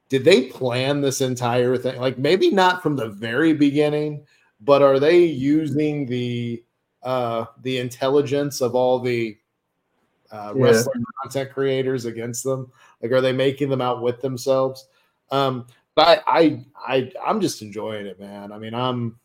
did 0.08 0.24
they 0.24 0.46
plan 0.46 1.00
this 1.00 1.20
entire 1.20 1.76
thing? 1.76 2.00
Like 2.00 2.18
maybe 2.18 2.50
not 2.50 2.82
from 2.82 2.96
the 2.96 3.08
very 3.08 3.52
beginning, 3.52 4.24
but 4.60 4.82
are 4.82 4.98
they 4.98 5.20
using 5.24 6.06
the 6.06 6.62
uh 7.02 7.46
the 7.62 7.78
intelligence 7.78 8.60
of 8.60 8.74
all 8.74 8.98
the 8.98 9.36
uh, 10.32 10.52
yeah. 10.54 10.62
wrestling 10.62 11.04
content 11.22 11.52
creators 11.52 12.04
against 12.04 12.44
them? 12.44 12.70
Like, 13.02 13.12
are 13.12 13.20
they 13.20 13.32
making 13.32 13.68
them 13.68 13.80
out 13.80 14.02
with 14.02 14.20
themselves? 14.20 14.88
Um, 15.30 15.66
but 15.94 16.22
I, 16.26 16.64
I, 16.76 17.10
I'm 17.24 17.40
just 17.40 17.62
enjoying 17.62 18.06
it, 18.06 18.20
man. 18.20 18.52
I 18.52 18.58
mean, 18.58 18.74
I'm, 18.74 19.18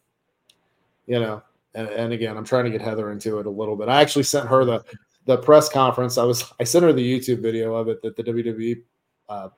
you 1.05 1.19
know, 1.19 1.43
and, 1.73 1.87
and 1.89 2.13
again, 2.13 2.37
I'm 2.37 2.45
trying 2.45 2.65
to 2.65 2.71
get 2.71 2.81
Heather 2.81 3.11
into 3.11 3.39
it 3.39 3.45
a 3.45 3.49
little 3.49 3.75
bit. 3.75 3.89
I 3.89 4.01
actually 4.01 4.23
sent 4.23 4.47
her 4.47 4.65
the 4.65 4.83
the 5.25 5.37
press 5.37 5.69
conference. 5.69 6.17
I 6.17 6.23
was 6.23 6.51
I 6.59 6.63
sent 6.63 6.83
her 6.85 6.93
the 6.93 7.19
YouTube 7.19 7.41
video 7.41 7.75
of 7.75 7.87
it 7.87 8.01
that 8.01 8.15
the 8.15 8.23
WWE 8.23 8.81
uh, 9.29 9.49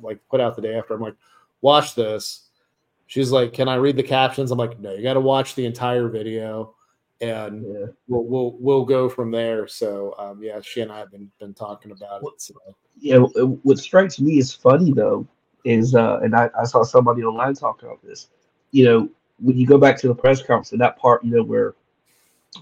like 0.00 0.20
put 0.28 0.40
out 0.40 0.56
the 0.56 0.62
day 0.62 0.76
after. 0.76 0.94
I'm 0.94 1.00
like, 1.00 1.16
watch 1.60 1.94
this. 1.94 2.48
She's 3.06 3.30
like, 3.32 3.54
can 3.54 3.68
I 3.68 3.76
read 3.76 3.96
the 3.96 4.02
captions? 4.02 4.50
I'm 4.50 4.58
like, 4.58 4.78
no, 4.80 4.92
you 4.92 5.02
got 5.02 5.14
to 5.14 5.20
watch 5.20 5.54
the 5.54 5.64
entire 5.64 6.08
video, 6.08 6.74
and 7.20 7.64
yeah. 7.66 7.86
we'll 8.06 8.24
we'll 8.24 8.56
we'll 8.58 8.84
go 8.84 9.08
from 9.08 9.30
there. 9.30 9.66
So 9.66 10.14
um, 10.18 10.42
yeah, 10.42 10.60
she 10.62 10.80
and 10.80 10.92
I 10.92 10.98
have 10.98 11.10
been 11.10 11.30
been 11.38 11.54
talking 11.54 11.92
about 11.92 12.22
it. 12.22 12.40
So. 12.40 12.54
Yeah, 13.00 13.18
what 13.18 13.78
strikes 13.78 14.20
me 14.20 14.38
as 14.38 14.52
funny 14.52 14.92
though 14.92 15.26
is, 15.64 15.94
uh, 15.94 16.20
and 16.22 16.34
I, 16.34 16.50
I 16.58 16.64
saw 16.64 16.82
somebody 16.82 17.22
online 17.22 17.54
talk 17.54 17.82
about 17.82 18.02
this. 18.04 18.28
You 18.70 18.84
know, 18.84 19.08
when 19.40 19.56
you 19.56 19.66
go 19.66 19.78
back 19.78 19.98
to 19.98 20.08
the 20.08 20.14
press 20.14 20.40
conference 20.40 20.72
and 20.72 20.80
that 20.80 20.98
part, 20.98 21.24
you 21.24 21.36
know, 21.36 21.42
where 21.42 21.74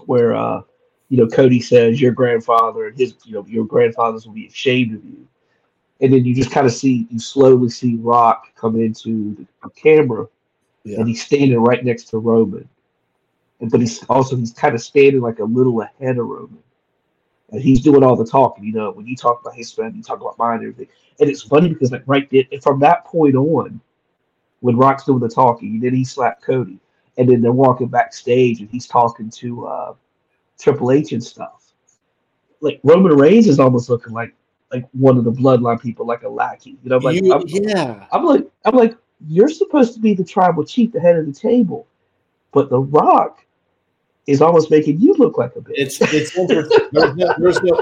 where 0.05 0.35
uh, 0.35 0.61
you 1.09 1.17
know, 1.17 1.27
Cody 1.27 1.61
says 1.61 2.01
your 2.01 2.11
grandfather 2.11 2.87
and 2.87 2.97
his, 2.97 3.15
you 3.23 3.33
know, 3.33 3.45
your 3.47 3.65
grandfathers 3.65 4.25
will 4.25 4.33
be 4.33 4.47
ashamed 4.47 4.95
of 4.95 5.05
you. 5.05 5.27
And 6.01 6.13
then 6.13 6.25
you 6.25 6.35
just 6.35 6.51
kind 6.51 6.67
of 6.67 6.73
see 6.73 7.07
you 7.09 7.19
slowly 7.19 7.69
see 7.69 7.95
Rock 7.95 8.53
come 8.55 8.79
into 8.79 9.47
the 9.63 9.69
camera 9.71 10.27
yeah. 10.83 10.99
and 10.99 11.07
he's 11.07 11.25
standing 11.25 11.57
right 11.57 11.83
next 11.83 12.05
to 12.09 12.19
Roman. 12.19 12.69
But 13.59 13.79
he's 13.79 14.03
also 14.05 14.35
he's 14.35 14.53
kind 14.53 14.75
of 14.75 14.81
standing 14.81 15.21
like 15.21 15.39
a 15.39 15.43
little 15.43 15.81
ahead 15.81 16.17
of 16.17 16.27
Roman. 16.27 16.59
And 17.49 17.61
he's 17.61 17.81
doing 17.81 18.03
all 18.03 18.15
the 18.15 18.25
talking, 18.25 18.65
you 18.65 18.73
know, 18.73 18.91
when 18.91 19.07
you 19.07 19.15
talk 19.15 19.39
about 19.41 19.55
his 19.55 19.71
friend, 19.71 19.95
you 19.95 20.03
talk 20.03 20.19
about 20.19 20.37
mine 20.37 20.59
and 20.59 20.73
everything. 20.73 20.93
And 21.19 21.29
it's 21.29 21.41
funny 21.41 21.69
because 21.69 21.91
like 21.91 22.03
right 22.05 22.29
there, 22.29 22.43
from 22.61 22.79
that 22.81 23.05
point 23.05 23.35
on, 23.35 23.79
when 24.59 24.75
Rock's 24.75 25.05
doing 25.05 25.19
the 25.19 25.29
talking, 25.29 25.69
and 25.69 25.83
then 25.83 25.93
he 25.93 26.03
slapped 26.03 26.43
Cody, 26.43 26.79
and 27.17 27.29
then 27.29 27.41
they're 27.41 27.51
walking 27.51 27.87
backstage 27.87 28.59
and 28.59 28.69
he's 28.69 28.87
talking 28.87 29.29
to 29.29 29.65
uh, 29.65 29.93
Triple 30.59 30.91
H 30.91 31.13
and 31.13 31.23
stuff. 31.23 31.73
Like 32.59 32.79
Roman 32.83 33.13
Reigns 33.13 33.47
is 33.47 33.59
almost 33.59 33.89
looking 33.89 34.13
like 34.13 34.33
like 34.71 34.85
one 34.91 35.17
of 35.17 35.23
the 35.23 35.31
bloodline 35.31 35.81
people, 35.81 36.05
like 36.05 36.23
a 36.23 36.29
lackey. 36.29 36.77
You 36.83 36.89
know, 36.89 36.97
like 36.97 37.21
I'm, 37.31 37.43
yeah. 37.47 38.07
I'm 38.11 38.25
like 38.25 38.45
I'm 38.65 38.75
like 38.75 38.97
you're 39.27 39.49
supposed 39.49 39.93
to 39.93 39.99
be 39.99 40.13
the 40.13 40.23
tribal 40.23 40.63
chief, 40.63 40.91
the 40.91 40.99
head 40.99 41.17
of 41.17 41.25
the 41.25 41.33
table, 41.33 41.87
but 42.51 42.69
The 42.69 42.79
Rock 42.79 43.45
is 44.27 44.41
almost 44.41 44.69
making 44.69 44.99
you 44.99 45.13
look 45.13 45.37
like 45.37 45.55
a 45.55 45.61
bitch. 45.61 45.73
It's 45.75 46.01
it's 46.01 46.37
interesting. 46.37 46.77
there's 46.91 47.15
no, 47.15 47.33
there's 47.37 47.61
no 47.61 47.75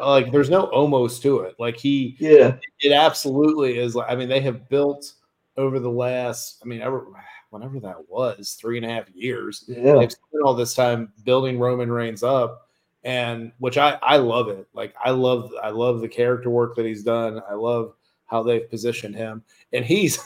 like 0.00 0.30
there's 0.32 0.50
no 0.50 0.64
almost 0.64 1.22
to 1.22 1.40
it. 1.40 1.54
Like 1.58 1.76
he, 1.76 2.16
yeah, 2.18 2.56
it 2.80 2.92
absolutely 2.92 3.78
is. 3.78 3.94
Like 3.94 4.10
I 4.10 4.16
mean, 4.16 4.28
they 4.28 4.40
have 4.40 4.68
built 4.68 5.14
over 5.56 5.78
the 5.78 5.90
last, 5.90 6.60
I 6.62 6.66
mean, 6.66 6.82
ever 6.82 7.06
whenever 7.50 7.78
that 7.80 8.08
was, 8.08 8.56
three 8.60 8.78
and 8.78 8.86
a 8.86 8.88
half 8.88 9.08
years. 9.14 9.64
Yeah. 9.68 9.98
They've 9.98 10.12
spent 10.12 10.42
all 10.44 10.54
this 10.54 10.74
time 10.74 11.12
building 11.24 11.58
Roman 11.58 11.90
Reigns 11.90 12.22
up. 12.22 12.68
And 13.04 13.50
which 13.58 13.78
I, 13.78 13.98
I 14.00 14.16
love 14.18 14.48
it. 14.48 14.68
Like 14.74 14.94
I 15.04 15.10
love 15.10 15.50
I 15.60 15.70
love 15.70 16.00
the 16.00 16.08
character 16.08 16.50
work 16.50 16.76
that 16.76 16.86
he's 16.86 17.02
done. 17.02 17.42
I 17.50 17.54
love 17.54 17.94
how 18.26 18.44
they've 18.44 18.70
positioned 18.70 19.16
him. 19.16 19.42
And 19.72 19.84
he's 19.84 20.24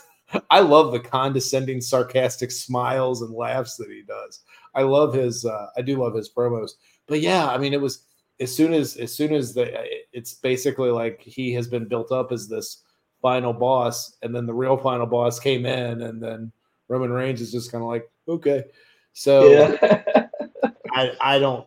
I 0.51 0.61
love 0.61 0.93
the 0.93 1.01
condescending, 1.01 1.81
sarcastic 1.81 2.51
smiles 2.51 3.23
and 3.23 3.35
laughs 3.35 3.77
that 3.77 3.89
he 3.89 4.03
does. 4.03 4.41
I 4.75 4.83
love 4.83 5.15
his 5.15 5.45
uh, 5.45 5.69
I 5.77 5.83
do 5.83 6.03
love 6.03 6.15
his 6.15 6.31
promos. 6.31 6.73
But 7.07 7.21
yeah, 7.21 7.49
I 7.49 7.59
mean 7.59 7.73
it 7.73 7.81
was 7.81 8.05
as 8.41 8.55
soon 8.55 8.75
as 8.75 8.97
as 8.97 9.15
soon 9.15 9.33
as 9.33 9.55
the 9.55 9.73
it's 10.13 10.35
basically 10.35 10.91
like 10.91 11.21
he 11.21 11.53
has 11.55 11.69
been 11.69 11.87
built 11.87 12.13
up 12.13 12.33
as 12.33 12.49
this 12.49 12.83
final 13.23 13.53
boss, 13.53 14.17
and 14.23 14.35
then 14.35 14.47
the 14.47 14.55
real 14.55 14.77
final 14.77 15.07
boss 15.07 15.39
came 15.39 15.67
in, 15.67 16.03
and 16.03 16.23
then 16.23 16.53
Roman 16.89 17.11
Reigns 17.11 17.41
is 17.41 17.53
just 17.53 17.73
kind 17.73 17.83
of 17.83 17.89
like, 17.89 18.11
okay. 18.29 18.65
So 19.13 19.49
yeah. 19.49 20.03
I 20.93 21.13
I 21.21 21.39
don't 21.39 21.67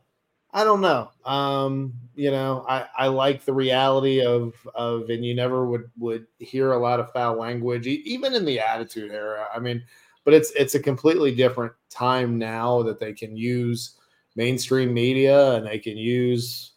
I 0.52 0.64
don't 0.64 0.82
know. 0.82 1.12
Um, 1.26 1.94
you 2.16 2.32
know, 2.32 2.66
I, 2.68 2.88
I 2.98 3.08
like 3.08 3.46
the 3.46 3.54
reality 3.54 4.22
of 4.26 4.54
of, 4.74 5.10
and 5.10 5.24
you 5.24 5.36
never 5.36 5.66
would 5.66 5.90
would 5.98 6.26
hear 6.40 6.72
a 6.72 6.80
lot 6.80 7.00
of 7.00 7.12
foul 7.12 7.38
language, 7.38 7.86
even 7.88 8.34
in 8.34 8.46
the 8.46 8.60
Attitude 8.60 9.12
Era. 9.12 9.48
I 9.54 9.60
mean, 9.60 9.84
but 10.26 10.34
it's 10.34 10.52
it's 10.52 10.76
a 10.76 10.80
completely 10.80 11.36
different 11.36 11.74
time 11.90 12.38
now 12.40 12.82
that 12.84 13.00
they 13.00 13.14
can 13.14 13.38
use 13.38 13.96
mainstream 14.36 14.94
media 14.94 15.54
and 15.54 15.66
they 15.68 15.80
can 15.80 15.98
use 15.98 16.72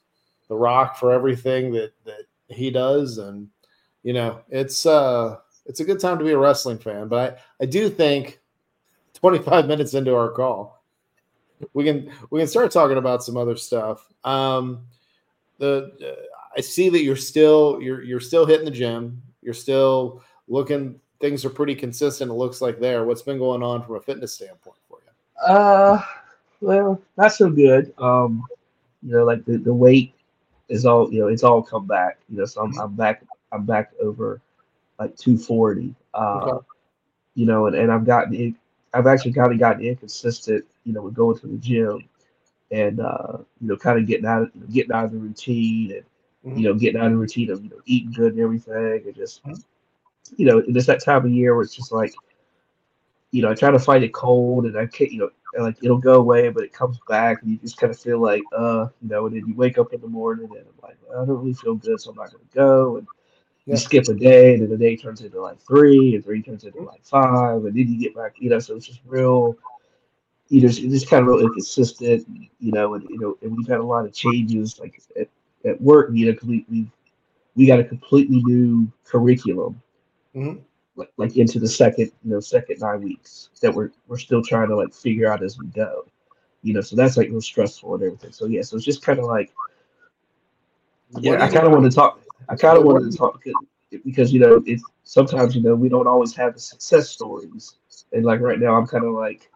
The 0.48 0.54
Rock 0.56 0.96
for 0.98 1.12
everything 1.12 1.72
that 1.72 1.92
that 2.04 2.26
he 2.48 2.70
does, 2.70 3.18
and 3.18 3.48
you 4.02 4.12
know, 4.12 4.42
it's 4.50 4.84
uh 4.84 5.38
it's 5.64 5.80
a 5.80 5.84
good 5.84 6.00
time 6.00 6.18
to 6.18 6.24
be 6.24 6.32
a 6.32 6.38
wrestling 6.38 6.78
fan. 6.78 7.08
But 7.08 7.38
I 7.60 7.64
I 7.64 7.66
do 7.66 7.88
think 7.88 8.40
25 9.14 9.66
minutes 9.66 9.94
into 9.94 10.14
our 10.14 10.30
call 10.30 10.81
we 11.74 11.84
can 11.84 12.10
we 12.30 12.40
can 12.40 12.48
start 12.48 12.70
talking 12.70 12.96
about 12.96 13.22
some 13.22 13.36
other 13.36 13.56
stuff. 13.56 14.06
Um, 14.24 14.86
the 15.58 15.92
uh, 16.02 16.36
I 16.56 16.60
see 16.60 16.88
that 16.88 17.02
you're 17.02 17.16
still 17.16 17.78
you're 17.80 18.02
you're 18.02 18.20
still 18.20 18.46
hitting 18.46 18.64
the 18.64 18.70
gym. 18.70 19.22
You're 19.42 19.54
still 19.54 20.22
looking. 20.48 21.00
Things 21.20 21.44
are 21.44 21.50
pretty 21.50 21.74
consistent. 21.74 22.30
It 22.30 22.34
looks 22.34 22.60
like 22.60 22.80
there. 22.80 23.04
What's 23.04 23.22
been 23.22 23.38
going 23.38 23.62
on 23.62 23.84
from 23.84 23.96
a 23.96 24.00
fitness 24.00 24.34
standpoint 24.34 24.76
for 24.88 24.98
you? 25.04 25.54
Uh, 25.54 26.02
well, 26.60 27.00
not 27.16 27.32
so 27.32 27.48
good. 27.48 27.94
Um, 27.98 28.44
you 29.02 29.12
know, 29.12 29.24
like 29.24 29.44
the, 29.44 29.56
the 29.58 29.72
weight 29.72 30.14
is 30.68 30.84
all 30.84 31.12
you 31.12 31.20
know. 31.20 31.28
It's 31.28 31.44
all 31.44 31.62
come 31.62 31.86
back. 31.86 32.18
You 32.28 32.38
know, 32.38 32.44
so 32.44 32.62
I'm, 32.62 32.78
I'm 32.78 32.94
back. 32.94 33.22
I'm 33.52 33.64
back 33.64 33.92
over 34.00 34.40
like 34.98 35.16
240. 35.16 35.94
Uh, 36.14 36.18
okay. 36.18 36.66
You 37.34 37.46
know, 37.46 37.66
and, 37.66 37.76
and 37.76 37.90
I've 37.90 38.04
gotten 38.04 38.56
I've 38.94 39.06
actually 39.06 39.32
kind 39.32 39.52
of 39.52 39.58
gotten 39.58 39.84
inconsistent, 39.84 40.64
you 40.84 40.92
know, 40.92 41.02
with 41.02 41.14
going 41.14 41.38
to 41.38 41.46
the 41.46 41.58
gym 41.58 42.08
and 42.70 43.00
uh, 43.00 43.38
you 43.60 43.68
know, 43.68 43.76
kind 43.76 43.98
of 43.98 44.06
getting 44.06 44.26
out 44.26 44.42
of 44.42 44.50
you 44.54 44.60
know, 44.60 44.66
getting 44.72 44.92
out 44.92 45.04
of 45.04 45.12
the 45.12 45.18
routine 45.18 45.92
and 45.92 46.04
mm-hmm. 46.44 46.58
you 46.58 46.68
know, 46.68 46.74
getting 46.74 47.00
out 47.00 47.06
of 47.06 47.12
the 47.12 47.18
routine 47.18 47.50
of 47.50 47.62
you 47.62 47.70
know 47.70 47.80
eating 47.86 48.12
good 48.12 48.32
and 48.32 48.42
everything 48.42 49.02
and 49.04 49.14
just 49.14 49.42
mm-hmm. 49.44 49.60
you 50.36 50.46
know, 50.46 50.62
it's 50.66 50.86
that 50.86 51.04
time 51.04 51.24
of 51.24 51.30
year 51.30 51.54
where 51.54 51.64
it's 51.64 51.74
just 51.74 51.92
like, 51.92 52.12
you 53.30 53.42
know, 53.42 53.50
I 53.50 53.54
try 53.54 53.70
to 53.70 53.78
fight 53.78 54.02
it 54.02 54.12
cold 54.12 54.66
and 54.66 54.76
I 54.76 54.86
can't, 54.86 55.12
you 55.12 55.18
know, 55.18 55.30
like 55.62 55.76
it'll 55.82 55.98
go 55.98 56.14
away, 56.14 56.48
but 56.48 56.64
it 56.64 56.72
comes 56.72 56.98
back 57.08 57.42
and 57.42 57.50
you 57.50 57.58
just 57.58 57.76
kind 57.76 57.92
of 57.92 57.98
feel 57.98 58.18
like, 58.18 58.42
uh, 58.56 58.86
you 59.02 59.08
know, 59.08 59.26
and 59.26 59.36
then 59.36 59.46
you 59.46 59.54
wake 59.54 59.78
up 59.78 59.92
in 59.92 60.00
the 60.00 60.08
morning 60.08 60.48
and 60.50 60.60
I'm 60.60 60.82
like, 60.82 60.96
well, 61.06 61.22
I 61.22 61.26
don't 61.26 61.38
really 61.38 61.54
feel 61.54 61.74
good, 61.74 62.00
so 62.00 62.10
I'm 62.10 62.16
not 62.16 62.30
gonna 62.30 62.44
go 62.54 62.96
and 62.96 63.06
you 63.66 63.76
skip 63.76 64.08
a 64.08 64.14
day, 64.14 64.54
and 64.54 64.62
then 64.62 64.70
the 64.70 64.76
day 64.76 64.96
turns 64.96 65.20
into 65.20 65.40
like 65.40 65.60
three, 65.60 66.14
and 66.14 66.24
three 66.24 66.42
turns 66.42 66.64
into 66.64 66.82
like 66.82 67.04
five, 67.04 67.64
and 67.64 67.76
then 67.76 67.88
you 67.88 67.98
get 67.98 68.14
back, 68.14 68.34
you 68.38 68.50
know. 68.50 68.58
So 68.58 68.76
it's 68.76 68.86
just 68.86 69.00
real, 69.06 69.56
you 70.52 70.60
know, 70.60 70.66
it's 70.66 70.78
just 70.80 71.08
kind 71.08 71.22
of 71.22 71.28
real 71.28 71.40
inconsistent, 71.40 72.26
you 72.28 72.72
know. 72.72 72.92
And 72.92 73.08
you 73.08 73.18
know, 73.18 73.38
and 73.40 73.56
we've 73.56 73.66
had 73.66 73.80
a 73.80 73.82
lot 73.82 74.04
of 74.04 74.12
changes, 74.12 74.78
like 74.78 75.00
at, 75.18 75.28
at 75.64 75.80
work, 75.80 76.10
you 76.12 76.26
know, 76.26 76.32
because 76.32 76.46
we 76.46 76.66
we 76.70 76.86
we 77.54 77.66
got 77.66 77.80
a 77.80 77.84
completely 77.84 78.42
new 78.42 78.86
curriculum, 79.06 79.80
mm-hmm. 80.36 80.58
like 80.96 81.10
like 81.16 81.38
into 81.38 81.58
the 81.58 81.66
second, 81.66 82.12
you 82.22 82.32
know, 82.32 82.40
second 82.40 82.80
nine 82.80 83.00
weeks 83.00 83.48
that 83.62 83.72
we're 83.72 83.92
we're 84.08 84.18
still 84.18 84.42
trying 84.42 84.68
to 84.68 84.76
like 84.76 84.92
figure 84.92 85.32
out 85.32 85.42
as 85.42 85.58
we 85.58 85.68
go, 85.68 86.04
you 86.62 86.74
know. 86.74 86.82
So 86.82 86.96
that's 86.96 87.16
like 87.16 87.30
real 87.30 87.40
stressful 87.40 87.94
and 87.94 88.02
everything. 88.02 88.32
So 88.32 88.44
yeah, 88.44 88.60
so 88.60 88.76
it's 88.76 88.84
just 88.84 89.02
kind 89.02 89.20
of 89.20 89.24
like, 89.24 89.50
yeah, 91.18 91.42
I 91.42 91.48
kind 91.48 91.66
of 91.66 91.72
want 91.72 91.90
to 91.90 91.90
talk. 91.90 92.20
I 92.50 92.56
kind 92.56 92.76
of 92.76 92.84
wanted 92.84 93.10
to 93.10 93.16
talk 93.16 93.42
because 94.04 94.34
you 94.34 94.40
know 94.40 94.62
it's 94.66 94.84
sometimes 95.04 95.56
you 95.56 95.62
know 95.62 95.74
we 95.74 95.88
don't 95.88 96.06
always 96.06 96.34
have 96.36 96.52
the 96.52 96.60
success 96.60 97.08
stories, 97.08 97.76
and 98.12 98.26
like 98.26 98.40
right 98.40 98.60
now 98.60 98.74
I'm 98.74 98.86
kind 98.86 99.06
of 99.06 99.14
like, 99.14 99.48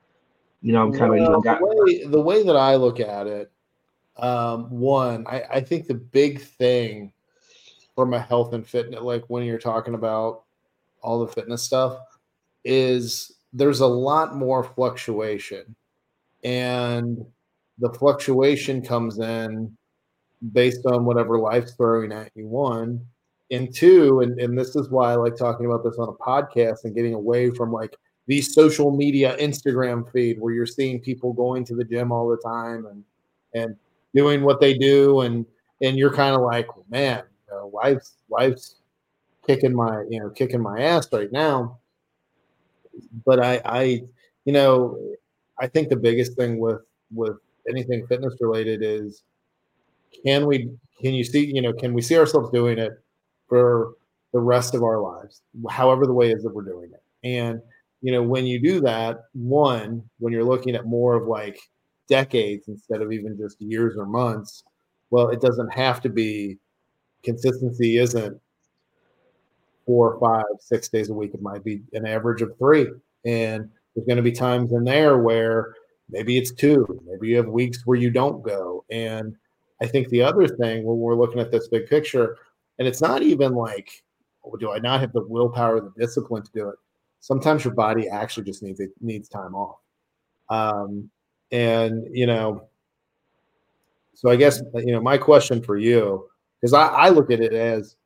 you 0.66 0.72
know, 0.72 0.82
I'm 0.82 0.92
kind 0.92 1.04
of 1.04 1.10
well, 1.10 1.18
you 1.18 1.30
know 1.30 1.40
got 1.40 1.60
the 1.60 1.84
way, 1.84 2.04
the 2.06 2.20
way 2.20 2.42
that 2.42 2.56
I 2.56 2.74
look 2.74 2.98
at 2.98 3.28
it. 3.28 3.52
Um, 4.16 4.68
one, 4.68 5.24
I, 5.28 5.42
I 5.48 5.60
think 5.60 5.86
the 5.86 5.94
big 5.94 6.40
thing 6.40 7.12
from 7.94 8.14
a 8.14 8.18
health 8.20 8.52
and 8.52 8.66
fitness, 8.66 9.00
like 9.00 9.22
when 9.28 9.44
you're 9.44 9.60
talking 9.60 9.94
about 9.94 10.42
all 11.02 11.24
the 11.24 11.32
fitness 11.32 11.62
stuff, 11.62 12.00
is 12.64 13.30
there's 13.52 13.78
a 13.78 13.86
lot 13.86 14.34
more 14.34 14.64
fluctuation, 14.64 15.76
and 16.42 17.24
the 17.78 17.92
fluctuation 17.92 18.82
comes 18.82 19.20
in 19.20 19.72
based 20.50 20.84
on 20.84 21.04
whatever 21.04 21.38
life's 21.38 21.74
throwing 21.74 22.10
at 22.10 22.32
you. 22.34 22.48
One, 22.48 23.06
and 23.52 23.72
two, 23.72 24.18
and, 24.18 24.40
and 24.40 24.58
this 24.58 24.74
is 24.74 24.90
why 24.90 25.12
I 25.12 25.14
like 25.14 25.36
talking 25.36 25.66
about 25.66 25.84
this 25.84 25.96
on 26.00 26.08
a 26.08 26.12
podcast 26.12 26.82
and 26.82 26.92
getting 26.92 27.14
away 27.14 27.50
from 27.50 27.70
like 27.70 27.96
the 28.26 28.40
social 28.42 28.90
media 28.90 29.36
Instagram 29.38 30.10
feed 30.12 30.40
where 30.40 30.52
you're 30.52 30.66
seeing 30.66 31.00
people 31.00 31.32
going 31.32 31.64
to 31.64 31.74
the 31.74 31.84
gym 31.84 32.12
all 32.12 32.28
the 32.28 32.36
time 32.38 32.86
and 32.86 33.04
and 33.54 33.76
doing 34.14 34.42
what 34.42 34.60
they 34.60 34.74
do 34.74 35.20
and 35.20 35.46
and 35.82 35.98
you're 35.98 36.12
kind 36.12 36.34
of 36.34 36.42
like, 36.42 36.66
man, 36.90 37.22
you 37.50 37.54
know, 37.54 37.70
kicking 39.46 39.74
my 39.74 40.04
you 40.08 40.20
know 40.20 40.30
kicking 40.30 40.60
my 40.60 40.80
ass 40.80 41.08
right 41.12 41.30
now. 41.32 41.78
But 43.24 43.44
I 43.44 43.60
I 43.64 43.82
you 44.44 44.52
know 44.52 44.98
I 45.58 45.66
think 45.66 45.88
the 45.88 45.96
biggest 45.96 46.36
thing 46.36 46.58
with 46.58 46.80
with 47.14 47.36
anything 47.68 48.06
fitness 48.06 48.34
related 48.40 48.82
is 48.82 49.22
can 50.24 50.46
we 50.46 50.70
can 51.00 51.14
you 51.14 51.24
see 51.24 51.44
you 51.44 51.62
know 51.62 51.72
can 51.72 51.94
we 51.94 52.02
see 52.02 52.16
ourselves 52.18 52.50
doing 52.50 52.78
it 52.78 52.92
for 53.48 53.94
the 54.32 54.40
rest 54.40 54.74
of 54.74 54.82
our 54.82 55.00
lives 55.00 55.42
however 55.70 56.06
the 56.06 56.12
way 56.12 56.30
is 56.30 56.42
that 56.42 56.54
we're 56.54 56.62
doing 56.62 56.90
it 56.92 57.02
and 57.24 57.60
you 58.06 58.12
know 58.12 58.22
when 58.22 58.46
you 58.46 58.60
do 58.60 58.80
that 58.80 59.24
one 59.32 60.02
when 60.18 60.32
you're 60.32 60.44
looking 60.44 60.74
at 60.74 60.86
more 60.86 61.14
of 61.14 61.26
like 61.26 61.58
decades 62.08 62.68
instead 62.68 63.02
of 63.02 63.12
even 63.12 63.36
just 63.36 63.60
years 63.60 63.96
or 63.96 64.06
months 64.06 64.62
well 65.10 65.28
it 65.28 65.40
doesn't 65.40 65.72
have 65.72 66.00
to 66.00 66.08
be 66.08 66.56
consistency 67.22 67.98
isn't 67.98 68.40
four 69.86 70.18
five 70.20 70.44
six 70.60 70.88
days 70.88 71.08
a 71.08 71.14
week. 71.14 71.32
It 71.32 71.40
might 71.40 71.64
be 71.64 71.82
an 71.92 72.06
average 72.06 72.42
of 72.42 72.56
three. 72.58 72.88
And 73.24 73.70
there's 73.94 74.06
going 74.06 74.16
to 74.16 74.22
be 74.22 74.32
times 74.32 74.72
in 74.72 74.84
there 74.84 75.18
where 75.18 75.74
maybe 76.10 76.36
it's 76.36 76.52
two 76.52 76.86
maybe 77.06 77.28
you 77.28 77.36
have 77.36 77.46
weeks 77.46 77.86
where 77.86 77.98
you 77.98 78.10
don't 78.10 78.42
go. 78.42 78.84
And 78.90 79.36
I 79.80 79.86
think 79.86 80.08
the 80.08 80.22
other 80.22 80.46
thing 80.48 80.84
when 80.84 80.98
we're 80.98 81.14
looking 81.14 81.40
at 81.40 81.50
this 81.50 81.68
big 81.68 81.86
picture, 81.88 82.36
and 82.78 82.86
it's 82.86 83.00
not 83.00 83.22
even 83.22 83.54
like, 83.54 83.90
oh, 84.44 84.56
do 84.56 84.72
I 84.72 84.78
not 84.78 85.00
have 85.00 85.12
the 85.12 85.26
willpower, 85.26 85.80
the 85.80 85.92
discipline 85.98 86.42
to 86.42 86.50
do 86.52 86.68
it? 86.68 86.76
Sometimes 87.20 87.64
your 87.64 87.74
body 87.74 88.08
actually 88.08 88.44
just 88.44 88.62
needs 88.62 88.80
it 88.80 88.90
needs 89.00 89.28
time 89.28 89.54
off. 89.54 89.78
Um, 90.48 91.10
and 91.52 92.06
you 92.10 92.26
know, 92.26 92.68
so 94.14 94.30
I 94.30 94.36
guess 94.36 94.60
you 94.74 94.92
know 94.92 95.00
my 95.00 95.18
question 95.18 95.62
for 95.62 95.76
you, 95.76 96.28
because 96.60 96.72
I, 96.72 96.86
I 96.86 97.08
look 97.08 97.30
at 97.30 97.40
it 97.40 97.52
as 97.52 97.96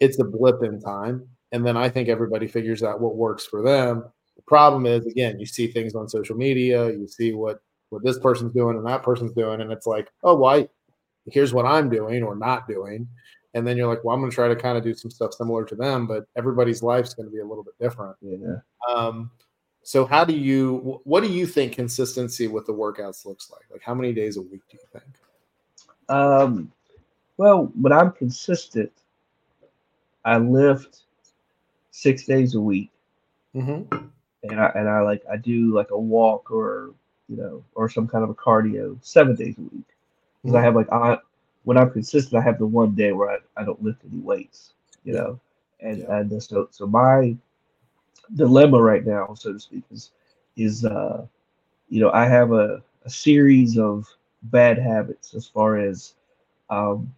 it's 0.00 0.18
a 0.18 0.24
blip 0.24 0.62
in 0.62 0.80
time, 0.80 1.26
and 1.52 1.66
then 1.66 1.76
I 1.76 1.88
think 1.88 2.08
everybody 2.08 2.46
figures 2.46 2.82
out 2.82 3.00
what 3.00 3.16
works 3.16 3.46
for 3.46 3.62
them. 3.62 4.04
The 4.36 4.42
problem 4.42 4.86
is, 4.86 5.06
again, 5.06 5.38
you 5.40 5.46
see 5.46 5.66
things 5.66 5.94
on 5.94 6.08
social 6.08 6.36
media, 6.36 6.90
you 6.90 7.06
see 7.06 7.32
what 7.32 7.60
what 7.90 8.04
this 8.04 8.18
person's 8.18 8.52
doing 8.52 8.76
and 8.76 8.86
that 8.86 9.02
person's 9.02 9.32
doing, 9.32 9.60
and 9.60 9.72
it's 9.72 9.86
like, 9.86 10.08
oh, 10.22 10.36
why? 10.36 10.68
here's 11.32 11.52
what 11.52 11.66
I'm 11.66 11.88
doing 11.88 12.22
or 12.22 12.36
not 12.36 12.68
doing. 12.68 13.08
And 13.54 13.66
then 13.66 13.76
you're 13.76 13.88
like, 13.88 14.04
well, 14.04 14.14
I'm 14.14 14.20
going 14.20 14.30
to 14.30 14.34
try 14.34 14.48
to 14.48 14.56
kind 14.56 14.76
of 14.76 14.84
do 14.84 14.94
some 14.94 15.10
stuff 15.10 15.34
similar 15.34 15.64
to 15.64 15.74
them, 15.74 16.06
but 16.06 16.26
everybody's 16.36 16.82
life's 16.82 17.14
going 17.14 17.26
to 17.26 17.32
be 17.32 17.40
a 17.40 17.46
little 17.46 17.64
bit 17.64 17.78
different. 17.80 18.16
Yeah. 18.20 18.56
Um, 18.88 19.30
so 19.82 20.04
how 20.04 20.24
do 20.24 20.34
you, 20.34 21.00
what 21.04 21.22
do 21.22 21.30
you 21.30 21.46
think 21.46 21.72
consistency 21.72 22.46
with 22.46 22.66
the 22.66 22.74
workouts 22.74 23.24
looks 23.24 23.50
like? 23.50 23.64
Like 23.70 23.82
how 23.82 23.94
many 23.94 24.12
days 24.12 24.36
a 24.36 24.42
week 24.42 24.60
do 24.70 24.76
you 24.76 25.00
think? 25.00 25.14
Um, 26.10 26.70
well, 27.38 27.72
when 27.80 27.92
I'm 27.92 28.12
consistent, 28.12 28.92
I 30.24 30.36
lift 30.38 31.04
six 31.90 32.26
days 32.26 32.54
a 32.54 32.60
week. 32.60 32.90
Mm-hmm. 33.54 33.96
And 34.44 34.60
I, 34.60 34.72
and 34.74 34.88
I 34.88 35.00
like, 35.00 35.22
I 35.30 35.36
do 35.36 35.72
like 35.74 35.90
a 35.90 35.98
walk 35.98 36.50
or, 36.50 36.92
you 37.28 37.36
know, 37.36 37.64
or 37.74 37.88
some 37.88 38.06
kind 38.06 38.24
of 38.24 38.30
a 38.30 38.34
cardio 38.34 38.98
seven 39.02 39.34
days 39.34 39.56
a 39.58 39.62
week 39.62 39.88
because 40.42 40.54
I 40.54 40.62
have 40.62 40.74
like 40.74 40.90
I 40.92 41.18
when 41.68 41.76
I'm 41.76 41.90
consistent, 41.90 42.40
I 42.40 42.42
have 42.46 42.58
the 42.58 42.64
one 42.66 42.94
day 42.94 43.12
where 43.12 43.28
I, 43.28 43.36
I 43.58 43.62
don't 43.62 43.82
lift 43.82 44.00
any 44.10 44.22
weights, 44.22 44.72
you 45.04 45.12
know, 45.12 45.38
and 45.80 45.98
yeah. 45.98 46.16
and 46.16 46.42
so 46.42 46.66
so 46.70 46.86
my 46.86 47.36
dilemma 48.36 48.80
right 48.80 49.04
now, 49.04 49.34
so 49.34 49.52
to 49.52 49.60
speak, 49.60 49.84
is 49.90 50.12
is 50.56 50.86
uh 50.86 51.26
you 51.90 52.00
know 52.00 52.10
I 52.12 52.24
have 52.24 52.52
a, 52.52 52.82
a 53.04 53.10
series 53.10 53.78
of 53.78 54.08
bad 54.44 54.78
habits 54.78 55.34
as 55.34 55.46
far 55.46 55.78
as 55.78 56.14
um 56.70 57.12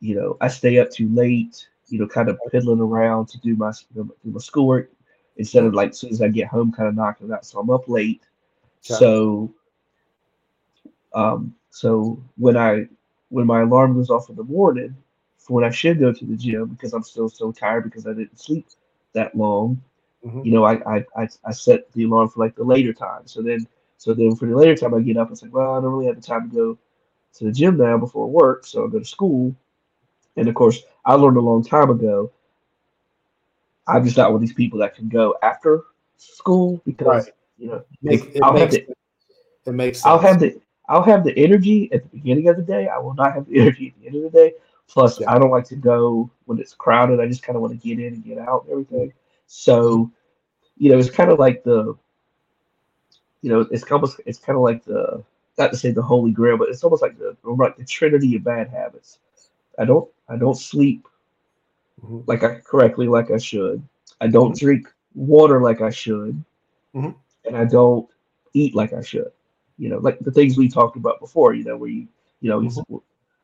you 0.00 0.14
know 0.14 0.38
I 0.40 0.48
stay 0.48 0.78
up 0.78 0.90
too 0.90 1.10
late, 1.10 1.68
you 1.88 1.98
know, 1.98 2.06
kind 2.06 2.30
of 2.30 2.38
piddling 2.50 2.80
around 2.80 3.26
to 3.26 3.38
do 3.40 3.56
my 3.56 3.72
do 3.94 4.10
my 4.24 4.40
schoolwork 4.40 4.90
instead 5.36 5.64
of 5.64 5.74
like 5.74 5.90
as 5.90 5.98
soon 5.98 6.12
as 6.12 6.22
I 6.22 6.28
get 6.28 6.48
home, 6.48 6.72
kind 6.72 6.88
of 6.88 6.94
knocking 6.94 7.28
it 7.28 7.32
out. 7.34 7.44
So 7.44 7.60
I'm 7.60 7.68
up 7.68 7.90
late. 7.90 8.22
So 8.80 9.52
um, 11.12 11.54
so 11.68 12.18
when 12.38 12.56
I 12.56 12.88
when 13.30 13.46
my 13.46 13.62
alarm 13.62 13.94
goes 13.94 14.10
off 14.10 14.28
in 14.28 14.36
the 14.36 14.44
morning 14.44 14.94
for 15.38 15.54
when 15.54 15.64
I 15.64 15.70
should 15.70 15.98
go 15.98 16.12
to 16.12 16.24
the 16.24 16.36
gym 16.36 16.66
because 16.66 16.92
I'm 16.92 17.02
still 17.02 17.28
so 17.28 17.50
tired 17.50 17.84
because 17.84 18.06
I 18.06 18.12
didn't 18.12 18.38
sleep 18.38 18.66
that 19.14 19.34
long, 19.34 19.80
mm-hmm. 20.24 20.42
you 20.44 20.52
know, 20.52 20.64
I, 20.64 20.74
I, 20.96 21.04
I 21.16 21.28
I 21.44 21.52
set 21.52 21.90
the 21.92 22.04
alarm 22.04 22.28
for 22.28 22.44
like 22.44 22.54
the 22.54 22.64
later 22.64 22.92
time. 22.92 23.22
So 23.26 23.40
then 23.40 23.66
so 23.96 24.14
then 24.14 24.36
for 24.36 24.46
the 24.46 24.56
later 24.56 24.74
time 24.74 24.94
I 24.94 25.00
get 25.00 25.16
up, 25.16 25.30
it's 25.30 25.42
like, 25.42 25.52
well, 25.52 25.72
I 25.72 25.80
don't 25.80 25.92
really 25.92 26.06
have 26.06 26.16
the 26.16 26.22
time 26.22 26.50
to 26.50 26.54
go 26.54 26.78
to 27.34 27.44
the 27.44 27.52
gym 27.52 27.76
now 27.76 27.96
before 27.96 28.28
work, 28.28 28.66
so 28.66 28.86
I 28.86 28.90
go 28.90 28.98
to 28.98 29.04
school. 29.04 29.54
And 30.36 30.48
of 30.48 30.54
course, 30.54 30.82
I 31.04 31.14
learned 31.14 31.36
a 31.36 31.40
long 31.40 31.64
time 31.64 31.90
ago. 31.90 32.30
I'm 33.86 34.04
just 34.04 34.16
not 34.16 34.30
one 34.30 34.36
of 34.36 34.40
these 34.40 34.52
people 34.52 34.78
that 34.80 34.94
can 34.94 35.08
go 35.08 35.36
after 35.42 35.84
school 36.16 36.80
because 36.84 37.26
right. 37.26 37.34
you 37.58 37.68
know 37.68 37.84
it, 38.04 38.36
it 38.36 38.42
I'll 38.42 38.52
makes, 38.52 38.76
have 38.76 38.86
the, 38.86 38.94
it 39.66 39.72
makes 39.72 39.98
sense. 39.98 40.06
I'll 40.06 40.18
have 40.18 40.40
the 40.40 40.60
I'll 40.90 41.04
have 41.04 41.22
the 41.22 41.36
energy 41.38 41.88
at 41.92 42.02
the 42.02 42.08
beginning 42.08 42.48
of 42.48 42.56
the 42.56 42.62
day. 42.62 42.88
I 42.88 42.98
will 42.98 43.14
not 43.14 43.32
have 43.32 43.46
the 43.46 43.60
energy 43.60 43.94
at 43.94 44.00
the 44.00 44.08
end 44.08 44.16
of 44.24 44.32
the 44.32 44.38
day. 44.38 44.52
Plus. 44.88 45.22
I 45.26 45.38
don't 45.38 45.52
like 45.52 45.66
to 45.66 45.76
go 45.76 46.28
when 46.46 46.58
it's 46.58 46.74
crowded. 46.74 47.20
I 47.20 47.28
just 47.28 47.44
kind 47.44 47.54
of 47.54 47.62
want 47.62 47.80
to 47.80 47.88
get 47.88 48.04
in 48.04 48.12
and 48.12 48.24
get 48.24 48.38
out 48.38 48.64
and 48.64 48.72
everything. 48.72 49.12
So, 49.46 50.10
you 50.76 50.90
know, 50.90 50.98
it's 50.98 51.10
kind 51.10 51.30
of 51.30 51.38
like 51.38 51.62
the, 51.62 51.96
you 53.40 53.50
know, 53.50 53.60
it's 53.70 53.84
almost 53.90 54.20
it's 54.26 54.40
kind 54.40 54.56
of 54.56 54.62
like 54.62 54.84
the 54.84 55.22
not 55.58 55.70
to 55.70 55.76
say 55.76 55.92
the 55.92 56.02
holy 56.02 56.32
grail, 56.32 56.56
but 56.56 56.68
it's 56.68 56.82
almost 56.82 57.02
like 57.02 57.16
the 57.18 57.36
like 57.44 57.76
the 57.76 57.84
trinity 57.84 58.34
of 58.34 58.42
bad 58.42 58.68
habits. 58.68 59.18
I 59.78 59.84
don't 59.84 60.10
I 60.28 60.36
don't 60.36 60.56
sleep 60.56 61.06
mm-hmm. 62.04 62.20
like 62.26 62.42
I 62.42 62.56
correctly 62.56 63.06
like 63.06 63.30
I 63.30 63.38
should. 63.38 63.82
I 64.20 64.26
don't 64.26 64.52
mm-hmm. 64.52 64.64
drink 64.64 64.92
water 65.14 65.60
like 65.60 65.82
I 65.82 65.90
should, 65.90 66.42
mm-hmm. 66.94 67.10
and 67.44 67.56
I 67.56 67.64
don't 67.64 68.08
eat 68.54 68.74
like 68.74 68.92
I 68.92 69.02
should. 69.02 69.30
You 69.80 69.88
know, 69.88 69.98
like 69.98 70.18
the 70.20 70.30
things 70.30 70.56
we 70.56 70.68
talked 70.68 70.96
about 70.96 71.20
before. 71.20 71.54
You 71.54 71.64
know, 71.64 71.76
where 71.76 71.88
you 71.88 72.06
you 72.40 72.50
know 72.50 72.60
mm-hmm. 72.60 72.96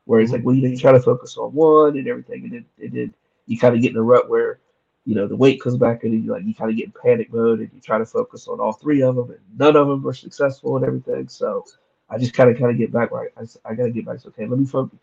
where 0.05 0.19
it's 0.19 0.31
like 0.31 0.43
well 0.43 0.55
you 0.55 0.61
know 0.61 0.69
you 0.69 0.77
try 0.77 0.91
to 0.91 0.99
focus 0.99 1.35
on 1.37 1.51
one 1.51 1.97
and 1.97 2.07
everything, 2.07 2.43
and 2.43 2.53
then 2.53 2.65
and 2.79 2.93
then 2.93 3.13
you 3.47 3.57
kind 3.57 3.75
of 3.75 3.81
get 3.81 3.91
in 3.91 3.97
a 3.97 4.03
rut 4.03 4.29
where 4.29 4.59
you 5.05 5.15
know 5.15 5.27
the 5.27 5.35
weight 5.35 5.61
comes 5.61 5.77
back 5.77 6.03
and 6.03 6.13
you 6.13 6.31
like 6.31 6.43
you 6.43 6.53
kind 6.53 6.69
of 6.69 6.77
get 6.77 6.85
in 6.85 6.93
panic 7.03 7.33
mode 7.33 7.59
and 7.59 7.69
you 7.73 7.81
try 7.81 7.97
to 7.97 8.05
focus 8.05 8.47
on 8.47 8.59
all 8.59 8.73
three 8.73 9.01
of 9.01 9.15
them 9.15 9.31
and 9.31 9.39
none 9.57 9.75
of 9.75 9.87
them 9.87 10.05
are 10.07 10.13
successful 10.13 10.75
and 10.75 10.85
everything. 10.85 11.27
So 11.27 11.65
I 12.09 12.17
just 12.17 12.33
kind 12.33 12.49
of 12.49 12.57
kind 12.57 12.71
of 12.71 12.77
get 12.77 12.91
back 12.91 13.11
right. 13.11 13.29
I, 13.37 13.43
I 13.65 13.73
got 13.73 13.85
to 13.85 13.91
get 13.91 14.05
back. 14.05 14.19
So, 14.19 14.29
okay, 14.29 14.45
let 14.45 14.59
me 14.59 14.65
focus. 14.65 14.99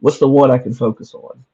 What's 0.00 0.18
the 0.18 0.28
one 0.28 0.50
I 0.50 0.58
can 0.58 0.72
focus 0.72 1.14
on? 1.14 1.44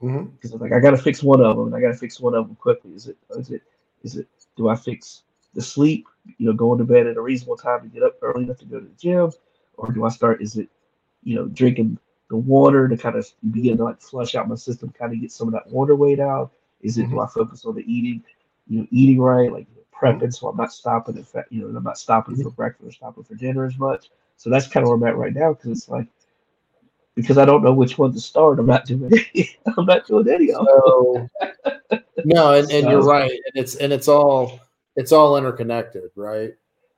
Because 0.00 0.52
mm-hmm. 0.52 0.62
like 0.62 0.72
I 0.72 0.78
got 0.78 0.92
to 0.92 0.96
fix 0.96 1.22
one 1.22 1.40
of 1.40 1.56
them, 1.56 1.66
and 1.66 1.74
I 1.74 1.80
got 1.80 1.88
to 1.88 1.98
fix 1.98 2.20
one 2.20 2.34
of 2.34 2.46
them 2.46 2.56
quickly. 2.56 2.92
Is 2.92 3.08
it 3.08 3.16
is 3.30 3.50
it 3.50 3.62
is 4.04 4.16
it 4.16 4.28
do 4.56 4.68
I 4.68 4.76
fix 4.76 5.22
the 5.54 5.62
sleep? 5.62 6.06
You 6.36 6.46
know, 6.46 6.52
going 6.52 6.78
to 6.78 6.84
bed 6.84 7.06
at 7.06 7.16
a 7.16 7.20
reasonable 7.20 7.56
time 7.56 7.82
to 7.82 7.88
get 7.88 8.02
up 8.02 8.16
early 8.22 8.44
enough 8.44 8.58
to 8.58 8.64
go 8.66 8.80
to 8.80 8.86
the 8.86 9.00
gym, 9.00 9.32
or 9.76 9.92
do 9.92 10.04
I 10.04 10.08
start? 10.10 10.42
Is 10.42 10.56
it 10.56 10.68
you 11.22 11.36
know 11.36 11.46
drinking 11.46 11.98
the 12.28 12.36
water 12.36 12.88
to 12.88 12.96
kind 12.96 13.16
of 13.16 13.26
begin 13.50 13.76
to 13.78 13.84
like 13.84 14.00
flush 14.00 14.34
out 14.34 14.48
my 14.48 14.54
system, 14.54 14.92
kind 14.98 15.12
of 15.12 15.20
get 15.20 15.32
some 15.32 15.48
of 15.48 15.54
that 15.54 15.66
water 15.68 15.96
weight 15.96 16.20
out? 16.20 16.52
Is 16.82 16.98
it 16.98 17.04
mm-hmm. 17.04 17.14
do 17.14 17.20
I 17.20 17.26
focus 17.26 17.64
on 17.64 17.74
the 17.74 17.92
eating? 17.92 18.22
You 18.68 18.80
know, 18.80 18.86
eating 18.90 19.18
right, 19.18 19.50
like 19.50 19.66
prepping, 19.98 20.34
so 20.34 20.48
I'm 20.48 20.56
not 20.56 20.72
stopping. 20.72 21.18
At, 21.34 21.46
you 21.50 21.62
know, 21.62 21.76
I'm 21.76 21.84
not 21.84 21.98
stopping 21.98 22.36
for 22.36 22.50
breakfast 22.50 22.88
or 22.88 22.92
stopping 22.92 23.24
for 23.24 23.34
dinner 23.34 23.64
as 23.64 23.78
much. 23.78 24.10
So 24.36 24.50
that's 24.50 24.68
kind 24.68 24.84
of 24.84 24.88
where 24.88 24.96
I'm 24.96 25.04
at 25.04 25.16
right 25.16 25.34
now 25.34 25.54
because 25.54 25.70
it's 25.70 25.88
like 25.88 26.06
because 27.14 27.36
I 27.36 27.44
don't 27.44 27.64
know 27.64 27.72
which 27.72 27.98
one 27.98 28.12
to 28.12 28.20
start. 28.20 28.60
I'm 28.60 28.66
not 28.66 28.86
doing 28.86 29.10
any, 29.34 29.56
I'm 29.76 29.86
not 29.86 30.06
doing 30.06 30.28
any 30.28 30.52
of 30.52 30.66
so, 30.66 31.28
no, 32.24 32.54
and, 32.54 32.70
and 32.70 32.84
so. 32.84 32.90
you're 32.90 33.02
right, 33.02 33.30
and 33.30 33.52
it's 33.54 33.74
and 33.76 33.92
it's 33.92 34.06
all 34.06 34.60
it's 34.98 35.12
all 35.12 35.36
interconnected, 35.36 36.10
right? 36.16 36.54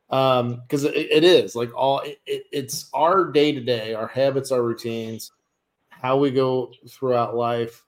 Um, 0.08 0.62
because 0.62 0.84
it, 0.84 0.96
it 0.96 1.22
is 1.22 1.54
like 1.54 1.72
all 1.76 2.00
it, 2.00 2.18
it's 2.26 2.88
our 2.94 3.30
day 3.30 3.52
to 3.52 3.60
day, 3.60 3.92
our 3.92 4.08
habits, 4.08 4.50
our 4.50 4.62
routines, 4.62 5.30
how 5.90 6.16
we 6.16 6.30
go 6.30 6.72
throughout 6.88 7.36
life 7.36 7.84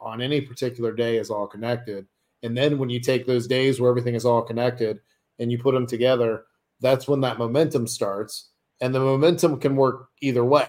on 0.00 0.20
any 0.20 0.40
particular 0.40 0.92
day 0.92 1.16
is 1.16 1.30
all 1.30 1.46
connected. 1.46 2.06
And 2.42 2.58
then 2.58 2.76
when 2.76 2.90
you 2.90 2.98
take 2.98 3.24
those 3.24 3.46
days 3.46 3.80
where 3.80 3.88
everything 3.88 4.16
is 4.16 4.24
all 4.24 4.42
connected 4.42 4.98
and 5.38 5.50
you 5.50 5.58
put 5.58 5.74
them 5.74 5.86
together, 5.86 6.44
that's 6.80 7.06
when 7.06 7.20
that 7.20 7.38
momentum 7.38 7.86
starts 7.86 8.50
and 8.80 8.92
the 8.92 8.98
momentum 8.98 9.60
can 9.60 9.76
work 9.76 10.08
either 10.20 10.44
way. 10.44 10.66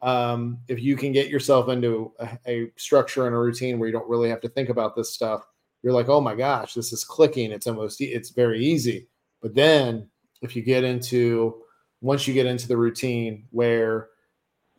Um, 0.00 0.60
if 0.66 0.82
you 0.82 0.96
can 0.96 1.12
get 1.12 1.28
yourself 1.28 1.68
into 1.68 2.12
a, 2.18 2.38
a, 2.46 2.72
structure 2.76 3.26
and 3.26 3.34
a 3.34 3.38
routine 3.38 3.78
where 3.78 3.86
you 3.86 3.92
don't 3.92 4.08
really 4.08 4.30
have 4.30 4.40
to 4.42 4.48
think 4.48 4.70
about 4.70 4.96
this 4.96 5.12
stuff, 5.12 5.46
you're 5.84 5.92
like, 5.92 6.08
oh 6.08 6.20
my 6.20 6.34
gosh, 6.34 6.74
this 6.74 6.92
is 6.92 7.04
clicking. 7.04 7.52
It's 7.52 7.68
almost, 7.68 8.00
it's 8.00 8.30
very 8.30 8.64
easy. 8.64 9.06
But 9.40 9.54
then 9.54 10.08
if 10.42 10.56
you 10.56 10.62
get 10.62 10.82
into, 10.82 11.62
once 12.00 12.26
you 12.26 12.34
get 12.34 12.46
into 12.46 12.66
the 12.66 12.76
routine 12.76 13.44
where 13.50 14.08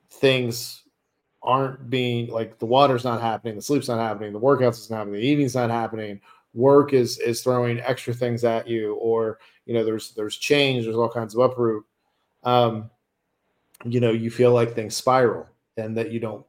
things 0.10 0.84
aren't 1.42 1.90
being 1.90 2.28
like 2.28 2.58
the 2.60 2.66
water's 2.66 3.04
not 3.04 3.22
happening, 3.22 3.56
the 3.56 3.62
sleep's 3.62 3.88
not 3.88 4.00
happening, 4.00 4.34
the 4.34 4.40
workouts 4.40 4.80
is 4.80 4.90
not 4.90 4.98
happening, 4.98 5.22
the 5.22 5.28
eating's 5.28 5.56
not 5.56 5.70
happening, 5.70 6.20
work 6.54 6.94
is 6.94 7.20
is 7.20 7.42
throwing 7.42 7.80
extra 7.82 8.14
things 8.14 8.44
at 8.44 8.68
you, 8.68 8.96
or 8.96 9.40
you 9.66 9.74
know, 9.74 9.86
there's 9.86 10.12
there's 10.12 10.38
change, 10.38 10.86
there's 10.86 10.98
all 10.98 11.10
kinds 11.10 11.36
of 11.36 11.42
uproot 11.42 11.86
um, 12.46 12.90
you 13.84 14.00
know, 14.00 14.12
you 14.12 14.32
feel 14.32 14.54
like 14.54 14.74
things 14.74 14.96
spiral 14.96 15.48
and 15.78 15.98
that 15.98 16.12
you 16.12 16.20
don't 16.20 16.46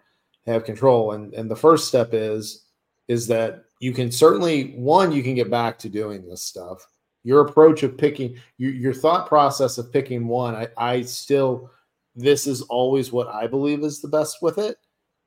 have 0.46 0.64
control. 0.64 1.12
And 1.12 1.34
and 1.34 1.50
the 1.50 1.56
first 1.56 1.88
step 1.88 2.10
is 2.12 2.64
is 3.08 3.26
that 3.28 3.64
you 3.78 3.92
can 3.92 4.10
certainly 4.10 4.72
one 4.76 5.12
you 5.12 5.22
can 5.22 5.34
get 5.34 5.50
back 5.50 5.78
to 5.80 5.88
doing 5.88 6.26
this 6.26 6.42
stuff. 6.42 6.86
Your 7.24 7.40
approach 7.40 7.82
of 7.82 7.98
picking 7.98 8.36
your, 8.56 8.72
your 8.72 8.94
thought 8.94 9.28
process 9.28 9.78
of 9.78 9.92
picking 9.92 10.26
one, 10.28 10.54
I, 10.54 10.68
I 10.76 11.02
still 11.02 11.70
this 12.14 12.46
is 12.46 12.62
always 12.62 13.12
what 13.12 13.28
I 13.28 13.46
believe 13.46 13.82
is 13.82 14.00
the 14.00 14.08
best 14.08 14.40
with 14.40 14.58
it. 14.58 14.78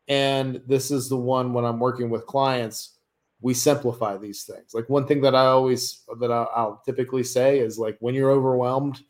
And 0.08 0.60
this 0.66 0.90
is 0.90 1.08
the 1.08 1.18
one 1.18 1.54
when 1.54 1.66
I'm 1.66 1.80
working 1.80 2.10
with 2.10 2.26
clients, 2.26 2.98
we 3.42 3.54
simplify 3.54 4.18
these 4.18 4.44
things. 4.44 4.74
Like 4.74 4.90
one 4.90 5.06
thing 5.06 5.22
that 5.22 5.36
I 5.36 5.46
always 5.46 6.04
that 6.20 6.32
I'll, 6.32 6.52
I'll 6.56 6.82
typically 6.84 7.24
say 7.24 7.60
is 7.60 7.78
like 7.78 7.96
when 8.00 8.16
you're 8.16 8.32
overwhelmed, 8.32 9.02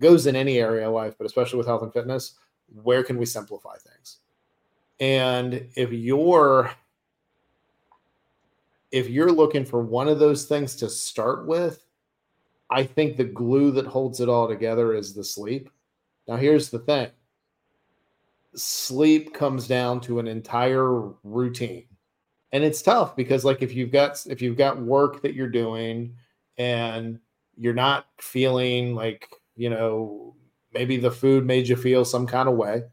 goes 0.00 0.26
in 0.26 0.36
any 0.36 0.58
area 0.58 0.86
of 0.86 0.94
life, 0.94 1.14
but 1.16 1.26
especially 1.26 1.56
with 1.56 1.66
health 1.66 1.82
and 1.82 1.92
fitness, 1.92 2.36
where 2.82 3.02
can 3.02 3.16
we 3.16 3.24
simplify 3.24 3.76
things? 3.76 4.18
And 5.00 5.66
if 5.76 5.92
you're 5.92 6.70
if 8.94 9.10
you're 9.10 9.32
looking 9.32 9.64
for 9.64 9.82
one 9.82 10.06
of 10.06 10.20
those 10.20 10.44
things 10.44 10.76
to 10.76 10.88
start 10.88 11.48
with, 11.48 11.84
I 12.70 12.84
think 12.84 13.16
the 13.16 13.24
glue 13.24 13.72
that 13.72 13.88
holds 13.88 14.20
it 14.20 14.28
all 14.28 14.46
together 14.46 14.94
is 14.94 15.12
the 15.12 15.24
sleep. 15.24 15.68
Now 16.28 16.36
here's 16.36 16.70
the 16.70 16.78
thing. 16.78 17.10
Sleep 18.54 19.34
comes 19.34 19.66
down 19.66 20.00
to 20.02 20.20
an 20.20 20.28
entire 20.28 21.08
routine. 21.24 21.86
And 22.52 22.62
it's 22.62 22.82
tough 22.82 23.16
because 23.16 23.44
like 23.44 23.62
if 23.62 23.74
you've 23.74 23.90
got 23.90 24.24
if 24.28 24.40
you've 24.40 24.56
got 24.56 24.80
work 24.80 25.22
that 25.22 25.34
you're 25.34 25.48
doing 25.48 26.14
and 26.56 27.18
you're 27.56 27.74
not 27.74 28.06
feeling 28.20 28.94
like 28.94 29.28
you 29.56 29.70
know, 29.70 30.36
maybe 30.72 30.98
the 30.98 31.10
food 31.10 31.44
made 31.44 31.66
you 31.66 31.74
feel 31.74 32.04
some 32.04 32.28
kind 32.28 32.48
of 32.48 32.54
way. 32.54 32.84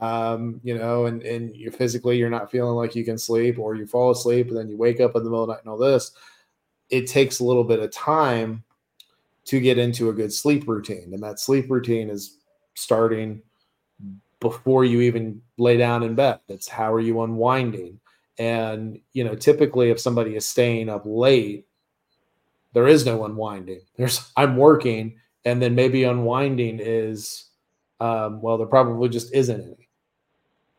Um, 0.00 0.60
you 0.64 0.76
know, 0.76 1.06
and 1.06 1.22
and 1.22 1.54
you 1.54 1.70
physically 1.70 2.18
you're 2.18 2.30
not 2.30 2.50
feeling 2.50 2.74
like 2.74 2.94
you 2.94 3.04
can 3.04 3.18
sleep, 3.18 3.58
or 3.58 3.74
you 3.74 3.86
fall 3.86 4.10
asleep 4.10 4.48
and 4.48 4.56
then 4.56 4.68
you 4.68 4.76
wake 4.76 5.00
up 5.00 5.14
in 5.14 5.22
the 5.22 5.30
middle 5.30 5.44
of 5.44 5.48
the 5.48 5.54
night 5.54 5.62
and 5.62 5.70
all 5.70 5.78
this. 5.78 6.12
It 6.90 7.06
takes 7.06 7.40
a 7.40 7.44
little 7.44 7.64
bit 7.64 7.80
of 7.80 7.90
time 7.92 8.64
to 9.46 9.60
get 9.60 9.78
into 9.78 10.08
a 10.08 10.12
good 10.12 10.32
sleep 10.32 10.66
routine, 10.66 11.10
and 11.12 11.22
that 11.22 11.38
sleep 11.38 11.70
routine 11.70 12.10
is 12.10 12.38
starting 12.74 13.42
before 14.40 14.84
you 14.84 15.00
even 15.00 15.40
lay 15.58 15.76
down 15.76 16.02
in 16.02 16.14
bed. 16.14 16.40
It's 16.48 16.68
how 16.68 16.92
are 16.92 17.00
you 17.00 17.22
unwinding? 17.22 18.00
And 18.38 19.00
you 19.12 19.24
know, 19.24 19.34
typically 19.34 19.90
if 19.90 20.00
somebody 20.00 20.34
is 20.34 20.44
staying 20.44 20.88
up 20.88 21.02
late, 21.06 21.66
there 22.72 22.88
is 22.88 23.06
no 23.06 23.24
unwinding. 23.24 23.80
There's 23.96 24.32
I'm 24.36 24.56
working 24.56 25.18
and 25.44 25.60
then 25.60 25.74
maybe 25.74 26.04
unwinding 26.04 26.80
is 26.80 27.46
um, 28.00 28.40
well 28.42 28.58
there 28.58 28.66
probably 28.66 29.08
just 29.08 29.32
isn't 29.34 29.60
any 29.60 29.83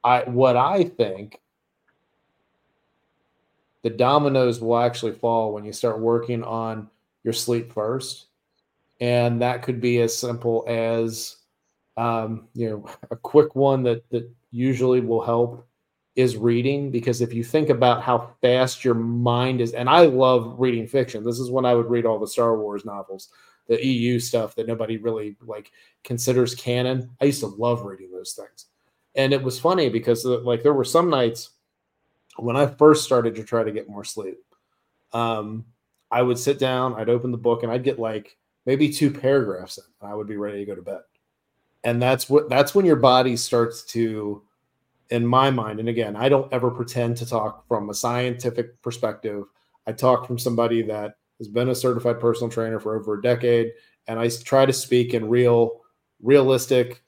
i 0.06 0.22
what 0.30 0.56
i 0.56 0.84
think 0.84 1.42
the 3.84 3.90
dominoes 3.90 4.62
will 4.62 4.78
actually 4.78 5.12
fall 5.12 5.54
when 5.54 5.66
you 5.66 5.74
start 5.74 6.00
working 6.00 6.44
on 6.44 6.90
your 7.24 7.34
sleep 7.34 7.74
first 7.74 8.28
and 9.02 9.42
that 9.42 9.62
could 9.62 9.82
be 9.82 10.02
as 10.02 10.18
simple 10.18 10.64
as 10.68 11.38
um, 11.98 12.48
you 12.54 12.70
know 12.70 12.90
a 13.12 13.16
quick 13.16 13.56
one 13.56 13.84
that 13.84 14.10
that 14.10 14.30
usually 14.52 15.02
will 15.02 15.24
help 15.24 15.68
is 16.16 16.38
reading 16.38 16.92
because 16.92 17.20
if 17.20 17.34
you 17.34 17.44
think 17.44 17.70
about 17.70 18.02
how 18.02 18.32
fast 18.42 18.86
your 18.86 18.94
mind 18.94 19.60
is 19.60 19.74
and 19.74 19.90
i 19.90 20.06
love 20.06 20.56
reading 20.58 20.88
fiction 20.88 21.24
this 21.24 21.40
is 21.40 21.52
when 21.52 21.66
i 21.66 21.74
would 21.74 21.90
read 21.90 22.06
all 22.06 22.20
the 22.20 22.28
star 22.28 22.58
wars 22.58 22.86
novels 22.86 23.30
the 23.68 23.84
EU 23.86 24.20
stuff 24.20 24.56
that 24.56 24.68
nobody 24.68 24.98
really 24.98 25.38
like 25.42 25.72
considers 26.04 26.56
canon. 26.56 27.10
I 27.22 27.26
used 27.26 27.40
to 27.42 27.48
love 27.48 27.84
reading 27.84 28.12
those 28.12 28.34
things. 28.34 28.68
And 29.16 29.34
it 29.34 29.42
was 29.42 29.60
funny 29.60 29.90
because 29.90 30.26
uh, 30.26 30.40
like 30.42 30.64
there 30.64 30.74
were 30.74 30.84
some 30.84 31.10
nights 31.10 31.52
when 32.38 32.58
I 32.58 32.68
first 32.68 33.04
started 33.04 33.36
to 33.36 33.44
try 33.44 33.64
to 33.64 33.72
get 33.72 33.90
more 33.90 34.04
sleep. 34.04 34.38
Um, 35.14 35.66
I 36.12 36.22
would 36.22 36.38
sit 36.38 36.60
down, 36.60 36.96
I'd 36.96 37.10
open 37.10 37.32
the 37.32 37.38
book 37.38 37.64
and 37.64 37.72
I'd 37.72 37.84
get 37.84 38.00
like 38.00 38.38
maybe 38.66 38.90
two 38.90 39.12
paragraphs 39.12 39.78
in 39.78 39.84
and 40.02 40.12
I 40.12 40.16
would 40.16 40.28
be 40.28 40.38
ready 40.38 40.60
to 40.60 40.66
go 40.66 40.76
to 40.76 40.82
bed. 40.82 41.02
And 41.84 42.02
that's 42.02 42.30
what 42.30 42.50
that's 42.50 42.76
when 42.76 42.86
your 42.86 42.96
body 42.96 43.38
starts 43.38 43.84
to 43.94 44.42
in 45.12 45.26
my 45.26 45.52
mind 45.52 45.80
and 45.80 45.88
again, 45.88 46.16
I 46.16 46.30
don't 46.30 46.52
ever 46.52 46.72
pretend 46.72 47.18
to 47.18 47.26
talk 47.26 47.68
from 47.68 47.90
a 47.90 47.94
scientific 47.94 48.82
perspective. 48.82 49.44
I 49.88 49.92
talk 49.92 50.26
from 50.26 50.40
somebody 50.40 50.82
that 50.84 51.18
has 51.38 51.48
been 51.48 51.70
a 51.70 51.76
certified 51.76 52.20
personal 52.20 52.50
trainer 52.50 52.80
for 52.80 52.96
over 52.96 53.16
a 53.16 53.22
decade, 53.22 53.72
and 54.08 54.20
I 54.20 54.30
try 54.30 54.66
to 54.66 54.74
speak 54.74 55.14
in 55.14 55.30
real, 55.30 55.82
realistic, 56.22 57.04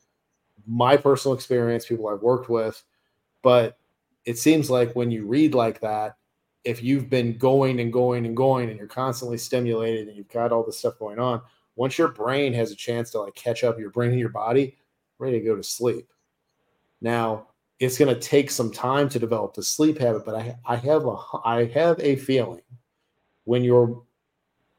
my 0.67 0.97
personal 0.97 1.35
experience, 1.35 1.85
people 1.85 2.07
I've 2.07 2.21
worked 2.21 2.49
with, 2.49 2.83
but 3.41 3.77
it 4.25 4.37
seems 4.37 4.69
like 4.69 4.95
when 4.95 5.09
you 5.09 5.25
read 5.25 5.55
like 5.55 5.79
that, 5.81 6.17
if 6.63 6.83
you've 6.83 7.09
been 7.09 7.37
going 7.37 7.79
and 7.79 7.93
going 7.93 8.25
and 8.25 8.35
going 8.35 8.69
and 8.69 8.77
you're 8.77 8.87
constantly 8.87 9.37
stimulated 9.37 10.07
and 10.07 10.17
you've 10.17 10.27
got 10.27 10.51
all 10.51 10.63
this 10.63 10.77
stuff 10.77 10.99
going 10.99 11.17
on, 11.17 11.41
once 11.77 11.97
your 11.97 12.09
brain 12.09 12.53
has 12.53 12.71
a 12.71 12.75
chance 12.75 13.11
to 13.11 13.21
like 13.21 13.35
catch 13.35 13.63
up 13.63 13.79
your 13.79 13.89
brain 13.89 14.11
and 14.11 14.19
your 14.19 14.29
body, 14.29 14.75
ready 15.19 15.39
to 15.39 15.45
go 15.45 15.55
to 15.55 15.63
sleep. 15.63 16.11
Now, 16.99 17.47
it's 17.79 17.97
going 17.97 18.13
to 18.13 18.19
take 18.19 18.49
some 18.49 18.71
time 18.71 19.07
to 19.09 19.19
develop 19.19 19.53
the 19.53 19.63
sleep 19.63 19.99
habit, 19.99 20.25
but 20.25 20.35
I, 20.35 20.57
I 20.65 20.75
have 20.75 21.05
a 21.05 21.15
I 21.45 21.65
have 21.73 21.99
a 21.99 22.15
feeling 22.15 22.61
when 23.43 23.63
you're 23.63 24.01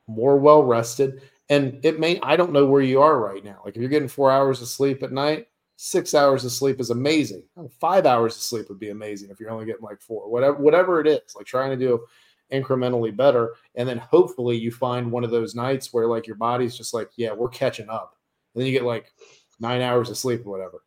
more 0.09 0.37
well 0.37 0.65
rested, 0.65 1.23
and 1.49 1.79
it 1.85 2.01
may 2.01 2.19
I 2.23 2.35
don't 2.37 2.53
know 2.53 2.67
where 2.67 2.83
you 2.83 3.01
are 3.01 3.19
right 3.19 3.45
now. 3.45 3.61
Like 3.65 3.77
if 3.77 3.81
you're 3.81 3.91
getting 3.91 4.09
four 4.09 4.31
hours 4.33 4.61
of 4.61 4.69
sleep 4.69 5.03
at 5.03 5.13
night, 5.13 5.48
six 5.81 6.13
hours 6.13 6.45
of 6.45 6.51
sleep 6.51 6.81
is 6.81 6.91
amazing. 6.91 7.41
Five 7.81 8.05
hours 8.05 8.35
of 8.35 8.43
sleep 8.43 8.69
would 8.69 8.81
be 8.81 8.91
amazing 8.91 9.31
if 9.31 9.39
you're 9.39 9.51
only 9.51 9.65
getting 9.65 9.85
like 9.85 10.01
four, 10.01 10.29
whatever 10.29 10.57
whatever 10.57 11.01
it 11.01 11.07
is. 11.07 11.37
Like 11.37 11.47
trying 11.47 11.71
to 11.71 11.77
do 11.77 12.05
incrementally 12.53 13.15
better, 13.17 13.55
and 13.77 13.89
then 13.89 13.99
hopefully 13.99 14.57
you 14.57 14.73
find 14.73 15.11
one 15.11 15.23
of 15.23 15.31
those 15.31 15.55
nights 15.55 15.93
where 15.93 16.09
like 16.09 16.27
your 16.27 16.35
body's 16.35 16.77
just 16.77 16.93
like, 16.93 17.11
yeah, 17.17 17.33
we're 17.33 17.49
catching 17.49 17.89
up, 17.89 18.17
and 18.53 18.61
then 18.61 18.67
you 18.67 18.73
get 18.73 18.85
like 18.85 19.13
nine 19.61 19.81
hours 19.81 20.11
of 20.11 20.19
sleep 20.19 20.45
or 20.45 20.51
whatever. 20.51 20.83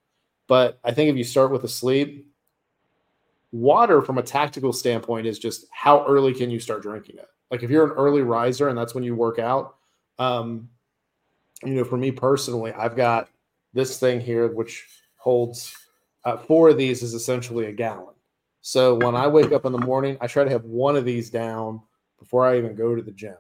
But 0.48 0.78
I 0.84 0.92
think 0.92 1.10
if 1.10 1.16
you 1.16 1.24
start 1.24 1.52
with 1.52 1.64
a 1.64 1.70
sleep, 1.70 2.28
water 3.54 4.02
from 4.02 4.18
a 4.18 4.24
tactical 4.24 4.74
standpoint 4.74 5.26
is 5.26 5.40
just 5.40 5.68
how 5.72 6.06
early 6.06 6.34
can 6.34 6.52
you 6.52 6.60
start 6.60 6.82
drinking 6.82 7.18
it? 7.18 7.30
Like 7.50 7.64
if 7.64 7.70
you're 7.70 7.86
an 7.86 7.98
early 7.98 8.24
riser 8.24 8.68
and 8.68 8.78
that's 8.78 8.94
when 8.94 9.06
you 9.06 9.16
work 9.16 9.40
out, 9.40 9.76
um, 10.20 10.68
you 11.64 11.76
know, 11.76 11.86
for 11.86 11.96
me 11.96 12.12
personally, 12.12 12.74
I've 12.74 12.98
got 12.98 13.30
this 13.74 14.00
thing 14.00 14.20
here 14.20 14.48
which 14.48 14.88
holds 15.16 15.76
uh, 16.24 16.38
four 16.38 16.70
of 16.70 16.78
these 16.78 17.04
is 17.04 17.14
essentially 17.14 17.66
a 17.66 17.72
gallon. 17.72 18.14
So 18.62 18.96
when 18.96 19.16
I 19.16 19.28
wake 19.28 19.52
up 19.52 19.66
in 19.66 19.72
the 19.72 19.80
morning, 19.80 20.18
I 20.22 20.28
try 20.28 20.44
to 20.44 20.50
have 20.50 20.66
one 20.66 20.96
of 20.96 21.06
these 21.06 21.30
down 21.30 21.82
before 22.20 22.46
I 22.46 22.58
even 22.58 22.76
go 22.76 22.96
to 22.96 23.02
the 23.02 23.12
gym, 23.12 23.38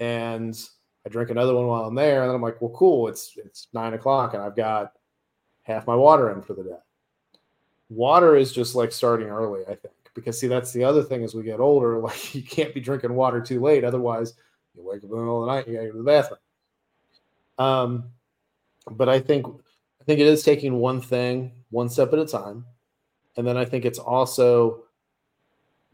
and 0.00 0.60
I 1.06 1.08
drink 1.08 1.30
another 1.30 1.54
one 1.54 1.68
while 1.68 1.84
I'm 1.84 1.94
there, 1.94 2.22
and 2.22 2.28
then 2.28 2.34
I'm 2.34 2.42
like, 2.42 2.60
well, 2.60 2.72
cool, 2.72 3.06
it's 3.06 3.34
it's 3.36 3.68
nine 3.72 3.94
o'clock, 3.94 4.34
and 4.34 4.42
I've 4.42 4.56
got 4.56 4.94
half 5.62 5.86
my 5.86 5.94
water 5.94 6.32
in 6.32 6.42
for 6.42 6.54
the 6.54 6.64
day. 6.64 6.78
Water 7.88 8.36
is 8.36 8.52
just 8.52 8.74
like 8.74 8.90
starting 8.90 9.28
early, 9.28 9.62
I 9.62 9.76
think, 9.76 9.94
because 10.14 10.40
see, 10.40 10.48
that's 10.48 10.72
the 10.72 10.82
other 10.82 11.04
thing 11.04 11.22
as 11.22 11.36
we 11.36 11.44
get 11.44 11.60
older, 11.60 11.98
like 12.00 12.34
you 12.34 12.42
can't 12.42 12.74
be 12.74 12.80
drinking 12.80 13.14
water 13.14 13.40
too 13.40 13.60
late. 13.60 13.84
Otherwise, 13.84 14.34
you 14.74 14.82
wake 14.82 14.98
up 14.98 15.04
in 15.04 15.10
the 15.10 15.16
middle 15.16 15.42
of 15.42 15.46
the 15.46 15.54
night, 15.54 15.68
you 15.68 15.74
gotta 15.74 15.86
go 15.86 15.92
to 15.92 15.98
the 15.98 16.04
bathroom. 16.04 16.40
Um, 17.58 18.04
but 18.96 19.08
I 19.08 19.20
think 19.20 19.46
I 19.46 20.04
think 20.04 20.20
it 20.20 20.26
is 20.26 20.42
taking 20.42 20.74
one 20.74 21.00
thing 21.00 21.52
one 21.70 21.88
step 21.88 22.12
at 22.12 22.18
a 22.18 22.26
time. 22.26 22.64
And 23.36 23.46
then 23.46 23.56
I 23.56 23.64
think 23.64 23.84
it's 23.84 23.98
also 23.98 24.84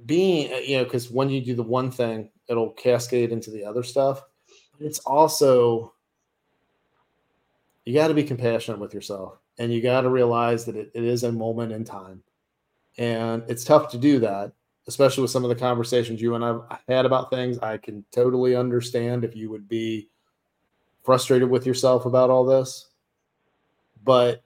being, 0.06 0.52
uh, 0.52 0.58
you 0.58 0.78
know, 0.78 0.84
because 0.84 1.10
when 1.10 1.30
you 1.30 1.40
do 1.40 1.54
the 1.54 1.62
one 1.62 1.90
thing, 1.90 2.30
it'll 2.48 2.70
cascade 2.70 3.32
into 3.32 3.50
the 3.50 3.64
other 3.64 3.82
stuff. 3.82 4.22
It's 4.80 4.98
also 5.00 5.94
you 7.84 7.94
got 7.94 8.08
to 8.08 8.14
be 8.14 8.24
compassionate 8.24 8.80
with 8.80 8.94
yourself 8.94 9.38
and 9.58 9.72
you 9.72 9.82
got 9.82 10.02
to 10.02 10.10
realize 10.10 10.64
that 10.64 10.76
it, 10.76 10.90
it 10.94 11.04
is 11.04 11.22
a 11.22 11.32
moment 11.32 11.72
in 11.72 11.84
time 11.84 12.22
and 12.98 13.42
it's 13.48 13.64
tough 13.64 13.90
to 13.90 13.98
do 13.98 14.18
that 14.18 14.52
especially 14.86 15.22
with 15.22 15.30
some 15.30 15.44
of 15.44 15.50
the 15.50 15.54
conversations 15.54 16.20
you 16.20 16.34
and 16.34 16.44
i've 16.44 16.60
had 16.88 17.04
about 17.04 17.30
things 17.30 17.58
i 17.58 17.76
can 17.76 18.04
totally 18.10 18.56
understand 18.56 19.24
if 19.24 19.36
you 19.36 19.50
would 19.50 19.68
be 19.68 20.08
frustrated 21.04 21.50
with 21.50 21.66
yourself 21.66 22.06
about 22.06 22.30
all 22.30 22.44
this 22.46 22.88
but 24.04 24.42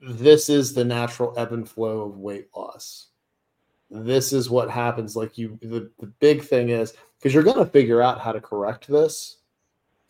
this 0.00 0.50
is 0.50 0.74
the 0.74 0.84
natural 0.84 1.34
ebb 1.38 1.52
and 1.52 1.68
flow 1.68 2.02
of 2.02 2.18
weight 2.18 2.48
loss 2.56 3.08
this 3.90 4.32
is 4.32 4.50
what 4.50 4.70
happens 4.70 5.16
like 5.16 5.38
you 5.38 5.58
the, 5.62 5.90
the 6.00 6.06
big 6.20 6.42
thing 6.42 6.70
is 6.70 6.94
because 7.18 7.34
you're 7.34 7.42
going 7.44 7.58
to 7.58 7.66
figure 7.66 8.02
out 8.02 8.20
how 8.20 8.32
to 8.32 8.40
correct 8.40 8.88
this 8.88 9.36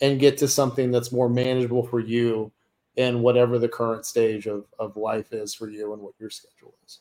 and 0.03 0.21
get 0.21 0.39
to 0.39 0.49
something 0.49 0.93
that's 0.93 1.13
more 1.13 1.31
manageable 1.31 1.87
for 1.87 2.01
you 2.01 2.53
in 2.97 3.23
whatever 3.23 3.59
the 3.61 3.69
current 3.71 4.07
stage 4.07 4.49
of, 4.49 4.67
of 4.81 4.97
life 4.99 5.33
is 5.35 5.55
for 5.55 5.71
you 5.71 5.95
and 5.95 6.03
what 6.03 6.15
your 6.21 6.31
schedule 6.31 6.75
is. 6.87 7.01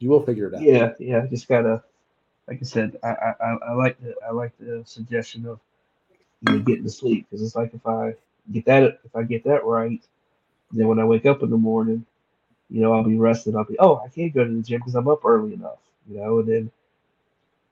You 0.00 0.10
will 0.10 0.24
figure 0.24 0.48
it 0.48 0.54
out. 0.54 0.62
Yeah, 0.62 0.92
yeah. 1.00 1.26
Just 1.26 1.48
gotta, 1.48 1.82
like 2.48 2.58
I 2.60 2.64
said, 2.64 2.98
I 3.04 3.08
I, 3.08 3.34
I 3.70 3.72
like 3.74 4.00
the 4.00 4.14
I 4.28 4.32
like 4.32 4.52
the 4.58 4.82
suggestion 4.86 5.46
of 5.46 5.60
know 6.42 6.58
getting 6.60 6.84
to 6.84 6.90
sleep 6.90 7.26
because 7.30 7.44
it's 7.44 7.56
like 7.56 7.74
if 7.74 7.86
I 7.86 8.14
get 8.52 8.64
that 8.66 9.00
if 9.04 9.14
I 9.16 9.22
get 9.22 9.44
that 9.44 9.64
right, 9.64 10.02
then 10.72 10.88
when 10.88 10.98
I 10.98 11.04
wake 11.04 11.26
up 11.26 11.42
in 11.42 11.50
the 11.50 11.56
morning, 11.56 12.06
you 12.70 12.80
know 12.80 12.92
I'll 12.94 13.04
be 13.04 13.18
rested. 13.18 13.56
I'll 13.56 13.64
be 13.64 13.78
oh 13.78 14.02
I 14.04 14.08
can't 14.08 14.34
go 14.34 14.44
to 14.44 14.50
the 14.52 14.62
gym 14.62 14.80
because 14.80 14.94
I'm 14.94 15.08
up 15.08 15.24
early 15.24 15.54
enough, 15.54 15.78
you 16.08 16.18
know, 16.18 16.40
and 16.40 16.48
then 16.48 16.70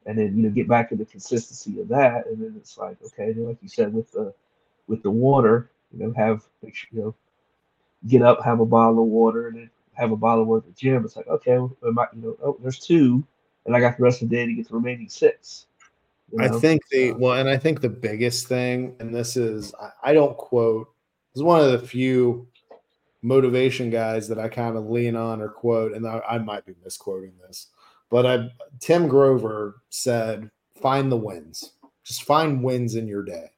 and 0.07 0.19
then 0.19 0.37
you 0.37 0.43
know 0.45 0.51
get 0.51 0.69
back 0.69 0.91
to 0.91 0.97
the 0.97 1.07
consistency 1.07 1.81
of 1.81 1.89
that, 1.89 2.27
and 2.27 2.43
then 2.43 2.55
it's 2.57 2.79
like 2.79 2.97
okay, 3.07 3.33
then 3.33 3.47
like 3.49 3.59
you 3.63 3.69
said 3.69 3.93
with 3.93 4.11
the 4.13 4.33
with 4.89 5.03
the 5.03 5.11
water, 5.11 5.71
you 5.93 6.01
know, 6.01 6.13
have 6.15 6.45
make 6.63 6.75
sure, 6.75 6.89
you 6.93 7.01
know, 7.01 7.15
get 8.09 8.23
up, 8.23 8.45
have 8.45 8.61
a 8.61 8.67
bottle 8.67 9.01
of 9.03 9.07
water, 9.09 9.49
and 9.49 9.57
then 9.57 9.71
have 9.95 10.13
a 10.13 10.17
bottle 10.17 10.43
of 10.43 10.49
water 10.49 10.67
at 10.69 10.75
the 10.75 10.81
gym. 10.81 11.05
It's 11.05 11.17
like, 11.17 11.29
okay, 11.29 11.59
well, 11.59 11.77
might, 11.93 12.09
you 12.15 12.23
know, 12.23 12.37
oh, 12.45 12.59
there's 12.63 12.79
two, 12.79 13.25
and 13.67 13.77
I 13.77 13.81
got 13.81 13.97
the 13.97 14.03
rest 14.03 14.23
of 14.23 14.29
the 14.29 14.37
day 14.37 14.47
to 14.47 14.53
get 14.53 14.69
the 14.69 14.75
remaining 14.75 15.09
six. 15.09 15.67
You 16.33 16.39
know? 16.39 16.57
I 16.57 16.61
think 16.61 16.83
the 16.91 17.13
well, 17.13 17.39
and 17.39 17.49
I 17.49 17.57
think 17.57 17.81
the 17.81 17.89
biggest 17.89 18.47
thing, 18.47 18.97
and 19.01 19.15
this 19.15 19.37
is, 19.37 19.75
I, 19.81 20.11
I 20.11 20.13
don't 20.13 20.37
quote. 20.37 20.89
This 21.33 21.41
is 21.41 21.45
one 21.45 21.61
of 21.61 21.73
the 21.73 21.87
few 21.87 22.47
motivation 23.23 23.91
guys 23.91 24.29
that 24.29 24.39
I 24.39 24.49
kind 24.49 24.77
of 24.77 24.89
lean 24.89 25.17
on 25.17 25.41
or 25.41 25.49
quote, 25.49 25.93
and 25.93 26.07
I, 26.07 26.21
I 26.29 26.39
might 26.39 26.65
be 26.67 26.75
misquoting 26.83 27.33
this, 27.47 27.69
but 28.11 28.27
I 28.27 28.49
Tim 28.79 29.09
Grover 29.09 29.83
said, 29.91 30.51
"Find 30.81 31.11
the 31.11 31.17
wins. 31.17 31.73
Just 32.05 32.25
find 32.25 32.63
wins 32.63 32.95
in 32.95 33.07
your 33.07 33.23
day." 33.23 33.51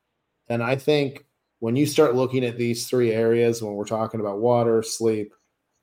And 0.48 0.62
I 0.62 0.76
think 0.76 1.24
when 1.60 1.76
you 1.76 1.86
start 1.86 2.14
looking 2.14 2.44
at 2.44 2.58
these 2.58 2.88
three 2.88 3.12
areas, 3.12 3.62
when 3.62 3.74
we're 3.74 3.84
talking 3.84 4.20
about 4.20 4.40
water, 4.40 4.82
sleep, 4.82 5.32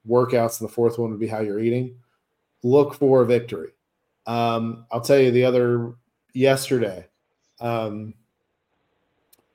workouts, 0.08 0.60
and 0.60 0.70
the 0.70 0.74
fourth 0.74 1.00
one 1.00 1.12
would 1.12 1.20
be 1.20 1.28
how 1.28 1.40
you're 1.40 1.60
eating, 1.60 1.96
look 2.64 2.94
for 2.94 3.22
a 3.22 3.26
victory. 3.26 3.72
Um, 4.28 4.86
I'll 4.92 5.02
tell 5.02 5.18
you 5.18 5.32
the 5.32 5.46
other 5.46 5.94
yesterday, 6.34 7.08
um, 7.60 8.14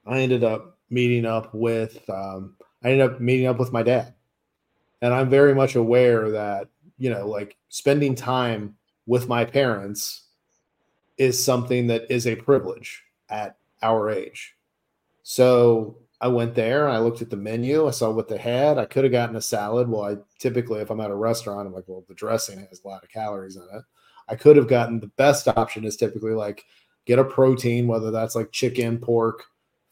I 0.07 0.21
ended 0.21 0.45
up 0.45 0.79
meeting 0.91 1.27
up 1.27 1.55
with 1.55 2.09
um, 2.11 2.57
I 2.83 2.91
ended 2.91 3.11
up 3.11 3.21
meeting 3.21 3.47
up 3.47 3.59
with 3.59 3.73
my 3.73 3.83
dad, 3.83 4.15
and 5.03 5.15
I'm 5.15 5.31
very 5.31 5.55
much 5.55 5.75
aware 5.75 6.31
that 6.31 6.69
you 6.99 7.11
know, 7.11 7.27
like 7.27 7.57
spending 7.69 8.15
time 8.15 8.77
with 9.07 9.29
my 9.29 9.45
parents 9.45 10.29
is 11.19 11.43
something 11.43 11.87
that 11.89 12.11
is 12.11 12.27
a 12.27 12.37
privilege 12.37 13.03
at 13.29 13.57
our 13.83 14.11
age. 14.11 14.55
So 15.23 15.99
I 16.21 16.29
went 16.29 16.55
there 16.55 16.87
and 16.87 16.97
I 16.97 17.01
looked 17.01 17.23
at 17.23 17.31
the 17.31 17.37
menu. 17.37 17.87
I 17.87 17.91
saw 17.91 18.11
what 18.11 18.29
they 18.29 18.39
had. 18.39 18.79
I 18.79 18.87
could 18.87 19.05
have 19.05 19.13
gotten 19.13 19.37
a 19.37 19.43
salad. 19.43 19.89
Well, 19.89 20.05
I 20.05 20.17
typically, 20.39 20.81
if 20.81 20.91
I'm 20.91 21.01
at 21.01 21.11
a 21.11 21.15
restaurant, 21.15 21.67
I'm 21.67 21.75
like, 21.75 21.85
well, 21.87 22.05
the 22.09 22.15
dressing 22.15 22.67
has 22.69 22.81
a 22.85 22.89
lot 22.89 23.03
of 23.03 23.11
calories 23.11 23.57
in 23.57 23.63
it. 23.63 23.83
I 24.29 24.37
could 24.37 24.57
have 24.57 24.69
gotten 24.69 25.01
the 25.01 25.09
best 25.17 25.49
option 25.49 25.85
is 25.85 25.97
typically 25.97 26.33
like 26.33 26.65
get 27.07 27.19
a 27.19 27.25
protein, 27.25 27.87
whether 27.87 28.11
that's 28.11 28.35
like 28.35 28.53
chicken, 28.53 28.99
pork, 28.99 29.45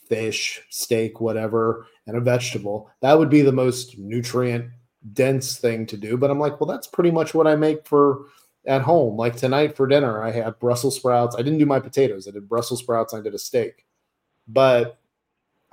fish, 0.09 0.63
steak, 0.71 1.21
whatever, 1.21 1.87
and 2.07 2.17
a 2.17 2.21
vegetable. 2.21 2.91
That 3.01 3.19
would 3.19 3.31
be 3.31 3.43
the 3.43 3.53
most 3.53 3.99
nutrient 3.99 4.71
dense 5.13 5.59
thing 5.59 5.87
to 5.87 5.97
do. 5.97 6.17
But 6.17 6.31
I'm 6.31 6.39
like, 6.39 6.61
well, 6.61 6.69
that's 6.69 6.87
pretty 6.87 7.11
much 7.11 7.35
what 7.35 7.47
I 7.47 7.57
make 7.57 7.87
for 7.87 8.27
at 8.67 8.83
home. 8.83 9.17
Like 9.17 9.37
tonight 9.37 9.77
for 9.77 9.87
dinner, 9.87 10.23
I 10.23 10.31
had 10.31 10.59
Brussels 10.59 10.97
sprouts. 10.97 11.37
I 11.37 11.43
didn't 11.43 11.59
do 11.59 11.67
my 11.67 11.81
potatoes. 11.81 12.29
I 12.29 12.31
did 12.31 12.49
Brussels 12.49 12.81
sprouts. 12.81 13.15
I 13.15 13.21
did 13.21 13.35
a 13.35 13.39
steak. 13.39 13.85
But 14.49 14.99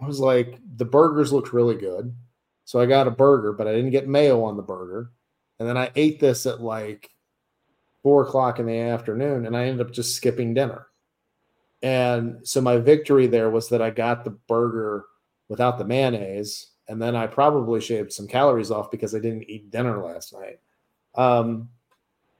I 0.02 0.06
was 0.06 0.20
like, 0.20 0.60
the 0.78 0.86
burgers 0.86 1.34
looked 1.34 1.54
really 1.54 1.76
good. 1.76 2.16
So 2.66 2.80
I 2.80 2.86
got 2.86 3.08
a 3.08 3.12
burger, 3.12 3.52
but 3.54 3.68
I 3.68 3.74
didn't 3.74 3.92
get 3.92 4.08
mayo 4.08 4.44
on 4.44 4.56
the 4.56 4.64
burger. 4.64 5.12
And 5.60 5.68
then 5.68 5.78
I 5.78 5.92
ate 5.96 6.20
this 6.20 6.46
at 6.46 6.62
like 6.62 7.10
four 8.04 8.24
o'clock 8.24 8.60
in 8.60 8.66
the 8.66 8.78
afternoon 8.78 9.46
and 9.46 9.56
I 9.56 9.66
ended 9.66 9.86
up 9.86 9.94
just 9.94 10.16
skipping 10.16 10.54
dinner. 10.54 10.88
And 11.82 12.48
so 12.48 12.62
my 12.62 12.78
victory 12.78 13.28
there 13.28 13.50
was 13.50 13.70
that 13.70 13.82
I 13.82 13.90
got 13.90 14.24
the 14.24 14.32
burger 14.32 15.06
without 15.48 15.78
the 15.78 15.86
mayonnaise. 15.86 16.68
And 16.88 17.02
then 17.02 17.16
I 17.16 17.28
probably 17.28 17.82
shaved 17.82 18.12
some 18.12 18.28
calories 18.28 18.72
off 18.72 18.92
because 18.92 19.14
I 19.14 19.20
didn't 19.20 19.50
eat 19.50 19.72
dinner 19.72 20.04
last 20.04 20.34
night. 20.34 20.60
Um, 21.16 21.70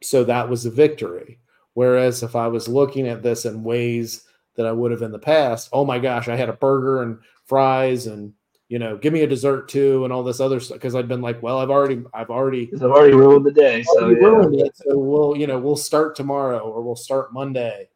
so 0.02 0.24
that 0.24 0.50
was 0.50 0.66
a 0.66 0.72
victory. 0.72 1.40
Whereas 1.74 2.24
if 2.24 2.36
I 2.36 2.48
was 2.48 2.68
looking 2.68 3.08
at 3.08 3.24
this 3.24 3.46
in 3.46 3.64
ways 3.64 4.24
that 4.56 4.66
I 4.66 4.72
would 4.72 4.92
have 4.92 5.02
in 5.02 5.12
the 5.12 5.20
past, 5.20 5.70
oh 5.72 5.86
my 5.86 6.00
gosh, 6.00 6.28
I 6.28 6.36
had 6.36 6.50
a 6.50 6.54
burger 6.54 7.04
and 7.04 7.20
fries 7.46 8.08
and 8.08 8.34
you 8.70 8.78
know, 8.78 8.96
give 8.96 9.12
me 9.12 9.22
a 9.22 9.28
dessert 9.28 9.68
too, 9.68 10.04
and 10.04 10.14
all 10.14 10.24
this 10.24 10.40
other 10.40 10.60
stuff. 10.60 10.78
Because 10.78 10.96
I've 10.96 11.08
been 11.08 11.22
like, 11.22 11.42
well, 11.42 11.58
I've 11.58 11.72
already, 11.72 12.04
I've 12.14 12.30
already, 12.30 12.70
I've 12.74 12.84
already 12.84 13.16
ruined 13.16 13.46
the 13.46 13.52
day. 13.52 13.84
So, 13.84 14.10
yeah. 14.10 14.18
ruined 14.18 14.62
it, 14.62 14.78
so 14.78 14.98
we'll, 14.98 15.36
you 15.36 15.48
know, 15.48 15.60
we'll 15.60 15.76
start 15.76 16.16
tomorrow 16.16 16.60
or 16.60 16.82
we'll 16.82 16.96
start 16.96 17.34
Monday. 17.34 17.90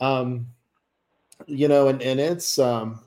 Um, 0.00 0.48
you 1.46 1.68
know, 1.68 1.88
and 1.88 2.02
and 2.02 2.18
it's 2.18 2.58
um, 2.58 3.00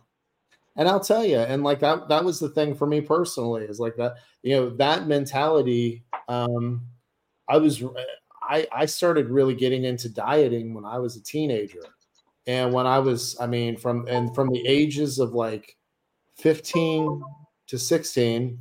and 0.77 0.87
I'll 0.87 1.01
tell 1.01 1.25
you, 1.25 1.37
and 1.37 1.63
like 1.63 1.81
that 1.81 2.07
that 2.07 2.23
was 2.23 2.39
the 2.39 2.49
thing 2.49 2.75
for 2.75 2.87
me 2.87 3.01
personally 3.01 3.65
is 3.65 3.79
like 3.79 3.97
that, 3.97 4.15
you 4.41 4.55
know, 4.55 4.69
that 4.77 5.05
mentality. 5.05 6.03
Um, 6.29 6.81
I 7.49 7.57
was 7.57 7.83
I 8.41 8.65
I 8.71 8.85
started 8.85 9.29
really 9.29 9.53
getting 9.53 9.83
into 9.83 10.07
dieting 10.07 10.73
when 10.73 10.85
I 10.85 10.97
was 10.97 11.17
a 11.17 11.23
teenager. 11.23 11.83
And 12.47 12.73
when 12.73 12.87
I 12.87 12.97
was, 12.97 13.37
I 13.39 13.45
mean, 13.45 13.77
from 13.77 14.07
and 14.07 14.33
from 14.33 14.49
the 14.49 14.65
ages 14.65 15.19
of 15.19 15.33
like 15.33 15.77
15 16.35 17.21
to 17.67 17.79
16 17.79 18.59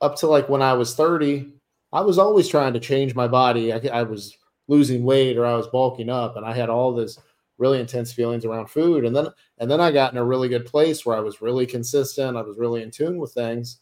up 0.00 0.16
to 0.16 0.26
like 0.26 0.48
when 0.48 0.62
I 0.62 0.72
was 0.72 0.94
30, 0.94 1.52
I 1.92 2.00
was 2.00 2.18
always 2.18 2.48
trying 2.48 2.72
to 2.74 2.80
change 2.80 3.14
my 3.14 3.28
body. 3.28 3.72
I, 3.72 3.80
I 3.92 4.02
was 4.02 4.36
losing 4.68 5.04
weight 5.04 5.36
or 5.36 5.46
I 5.46 5.54
was 5.54 5.66
bulking 5.68 6.10
up, 6.10 6.36
and 6.36 6.44
I 6.44 6.54
had 6.54 6.68
all 6.68 6.94
this 6.94 7.18
really 7.56 7.80
intense 7.80 8.12
feelings 8.12 8.44
around 8.44 8.68
food. 8.70 9.04
And 9.04 9.14
then 9.14 9.28
and 9.58 9.70
then 9.70 9.80
I 9.80 9.90
got 9.90 10.12
in 10.12 10.18
a 10.18 10.24
really 10.24 10.48
good 10.48 10.66
place 10.66 11.04
where 11.04 11.16
I 11.16 11.20
was 11.20 11.42
really 11.42 11.66
consistent. 11.66 12.36
I 12.36 12.42
was 12.42 12.58
really 12.58 12.82
in 12.82 12.90
tune 12.90 13.18
with 13.18 13.32
things. 13.32 13.80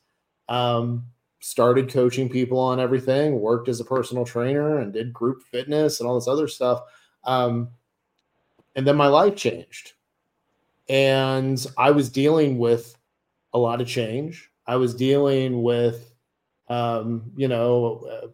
Um, 0.49 1.05
started 1.41 1.93
coaching 1.93 2.29
people 2.29 2.59
on 2.59 2.81
everything, 2.81 3.41
worked 3.41 3.69
as 3.69 3.81
a 3.81 3.85
personal 3.85 4.25
trainer 4.25 4.79
and 4.79 4.93
did 4.93 5.13
group 5.13 5.43
fitness 5.43 6.01
and 6.01 6.09
all 6.09 6.15
this 6.15 6.29
other 6.29 6.49
stuff. 6.49 6.83
Um, 7.25 7.69
and 8.75 8.87
then 8.87 8.97
my 8.97 9.09
life 9.09 9.37
changed. 9.37 9.93
And 10.89 11.65
I 11.77 11.91
was 11.91 12.09
dealing 12.09 12.59
with 12.59 12.96
a 13.57 13.59
lot 13.59 13.81
of 13.81 13.89
change. 13.89 14.51
I 14.67 14.77
was 14.77 14.95
dealing 14.95 15.63
with, 15.63 16.13
um, 16.69 17.33
you 17.37 17.49
know, 17.49 18.07
uh, 18.11 18.27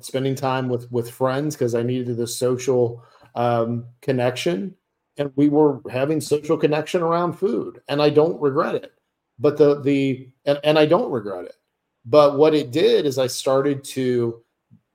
spending 0.00 0.34
time 0.34 0.68
with 0.68 0.90
with 0.92 1.10
friends 1.10 1.56
because 1.56 1.74
I 1.74 1.82
needed 1.82 2.16
the 2.18 2.26
social 2.26 3.02
um, 3.34 3.86
connection, 4.02 4.76
and 5.16 5.32
we 5.36 5.48
were 5.48 5.80
having 5.90 6.20
social 6.20 6.58
connection 6.58 7.00
around 7.00 7.32
food, 7.32 7.80
and 7.88 8.02
I 8.02 8.10
don't 8.10 8.40
regret 8.42 8.74
it. 8.74 8.92
But 9.38 9.56
the 9.56 9.80
the 9.80 10.28
and, 10.44 10.60
and 10.62 10.78
I 10.78 10.84
don't 10.84 11.10
regret 11.10 11.46
it. 11.46 11.56
But 12.04 12.36
what 12.36 12.54
it 12.54 12.70
did 12.70 13.06
is 13.06 13.18
I 13.18 13.28
started 13.28 13.84
to 13.84 14.42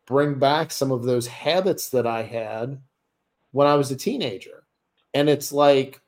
bring 0.06 0.38
back 0.38 0.72
some 0.72 0.92
of 0.92 1.04
those 1.04 1.26
habits 1.26 1.90
that 1.90 2.06
I 2.06 2.22
had 2.22 2.80
when 3.52 3.66
I 3.66 3.74
was 3.74 3.90
a 3.90 3.96
teenager, 3.96 4.66
and 5.16 5.28
it's 5.28 5.52
like 5.52 6.00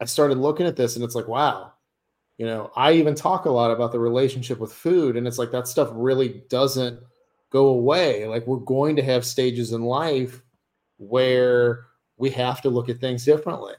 I 0.00 0.06
started 0.06 0.38
looking 0.38 0.66
at 0.66 0.76
this, 0.76 0.96
and 0.96 1.04
it's 1.04 1.14
like, 1.14 1.28
wow, 1.28 1.72
you 2.38 2.46
know, 2.46 2.70
I 2.74 2.92
even 2.92 3.14
talk 3.14 3.44
a 3.44 3.50
lot 3.50 3.70
about 3.70 3.92
the 3.92 4.00
relationship 4.00 4.58
with 4.58 4.72
food, 4.72 5.16
and 5.16 5.26
it's 5.26 5.38
like 5.38 5.52
that 5.52 5.68
stuff 5.68 5.90
really 5.92 6.42
doesn't 6.48 7.00
go 7.50 7.66
away. 7.66 8.26
Like 8.26 8.46
we're 8.46 8.56
going 8.58 8.96
to 8.96 9.02
have 9.02 9.24
stages 9.26 9.72
in 9.72 9.82
life 9.82 10.40
where 10.96 11.86
we 12.16 12.30
have 12.30 12.62
to 12.62 12.70
look 12.70 12.88
at 12.88 13.00
things 13.00 13.24
differently. 13.24 13.74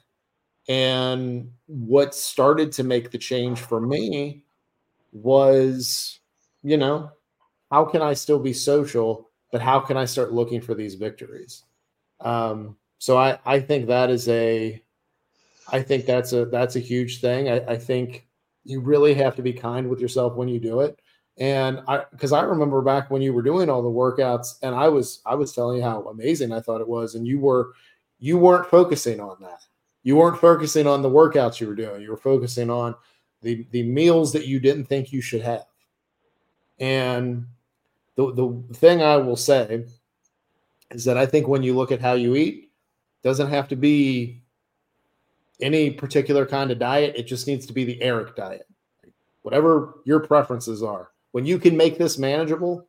And 0.67 1.51
what 1.65 2.13
started 2.13 2.71
to 2.73 2.83
make 2.83 3.11
the 3.11 3.17
change 3.17 3.59
for 3.59 3.81
me 3.81 4.43
was, 5.11 6.19
you 6.61 6.77
know, 6.77 7.11
how 7.71 7.85
can 7.85 8.01
I 8.01 8.13
still 8.13 8.39
be 8.39 8.53
social, 8.53 9.29
but 9.51 9.61
how 9.61 9.79
can 9.79 9.97
I 9.97 10.05
start 10.05 10.33
looking 10.33 10.61
for 10.61 10.75
these 10.75 10.95
victories? 10.95 11.63
Um, 12.19 12.77
so 12.99 13.17
I, 13.17 13.39
I 13.45 13.59
think 13.59 13.87
that 13.87 14.09
is 14.09 14.27
a, 14.27 14.81
I 15.69 15.81
think 15.81 16.05
that's 16.05 16.33
a 16.33 16.45
that's 16.45 16.75
a 16.75 16.79
huge 16.79 17.21
thing. 17.21 17.49
I, 17.49 17.57
I 17.67 17.77
think 17.77 18.27
you 18.63 18.79
really 18.79 19.13
have 19.13 19.35
to 19.35 19.41
be 19.41 19.53
kind 19.53 19.89
with 19.89 19.99
yourself 19.99 20.35
when 20.35 20.47
you 20.47 20.59
do 20.59 20.81
it. 20.81 20.99
And 21.37 21.81
I, 21.87 22.03
because 22.11 22.33
I 22.33 22.41
remember 22.43 22.81
back 22.81 23.09
when 23.09 23.21
you 23.21 23.33
were 23.33 23.41
doing 23.41 23.69
all 23.69 23.81
the 23.81 23.89
workouts, 23.89 24.55
and 24.61 24.75
I 24.75 24.89
was, 24.89 25.21
I 25.25 25.33
was 25.35 25.53
telling 25.53 25.77
you 25.77 25.83
how 25.83 26.03
amazing 26.03 26.51
I 26.51 26.59
thought 26.59 26.81
it 26.81 26.87
was, 26.87 27.15
and 27.15 27.25
you 27.25 27.39
were, 27.39 27.73
you 28.19 28.37
weren't 28.37 28.69
focusing 28.69 29.19
on 29.19 29.37
that. 29.41 29.61
You 30.03 30.17
weren't 30.17 30.39
focusing 30.39 30.87
on 30.87 31.01
the 31.01 31.09
workouts 31.09 31.59
you 31.59 31.67
were 31.67 31.75
doing. 31.75 32.01
You 32.01 32.11
were 32.11 32.17
focusing 32.17 32.69
on 32.69 32.95
the 33.41 33.65
the 33.71 33.83
meals 33.83 34.33
that 34.33 34.45
you 34.45 34.59
didn't 34.59 34.85
think 34.85 35.11
you 35.11 35.21
should 35.21 35.41
have. 35.41 35.65
And 36.79 37.47
the 38.15 38.33
the 38.33 38.75
thing 38.75 39.01
I 39.01 39.17
will 39.17 39.35
say 39.35 39.85
is 40.91 41.05
that 41.05 41.17
I 41.17 41.25
think 41.25 41.47
when 41.47 41.63
you 41.63 41.75
look 41.75 41.91
at 41.91 42.01
how 42.01 42.13
you 42.13 42.35
eat, 42.35 42.71
doesn't 43.23 43.49
have 43.49 43.67
to 43.69 43.75
be 43.75 44.40
any 45.61 45.91
particular 45.91 46.45
kind 46.45 46.71
of 46.71 46.79
diet. 46.79 47.15
It 47.15 47.23
just 47.23 47.47
needs 47.47 47.65
to 47.65 47.73
be 47.73 47.83
the 47.83 48.01
Eric 48.01 48.35
diet. 48.35 48.67
Whatever 49.41 49.95
your 50.05 50.19
preferences 50.19 50.83
are 50.83 51.11
when 51.31 51.45
you 51.45 51.57
can 51.57 51.75
make 51.75 51.97
this 51.97 52.17
manageable, 52.17 52.87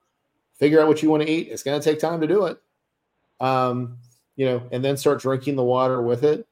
figure 0.55 0.81
out 0.81 0.89
what 0.89 1.03
you 1.03 1.11
want 1.11 1.23
to 1.23 1.31
eat. 1.31 1.49
It's 1.49 1.63
going 1.63 1.81
to 1.81 1.85
take 1.85 1.99
time 1.99 2.21
to 2.21 2.27
do 2.27 2.47
it. 2.47 2.59
Um, 3.41 3.99
you 4.37 4.47
know, 4.47 4.63
and 4.71 4.85
then 4.85 4.97
start 4.97 5.21
drinking 5.21 5.57
the 5.57 5.65
water 5.65 6.03
with 6.03 6.25
it, 6.25 6.47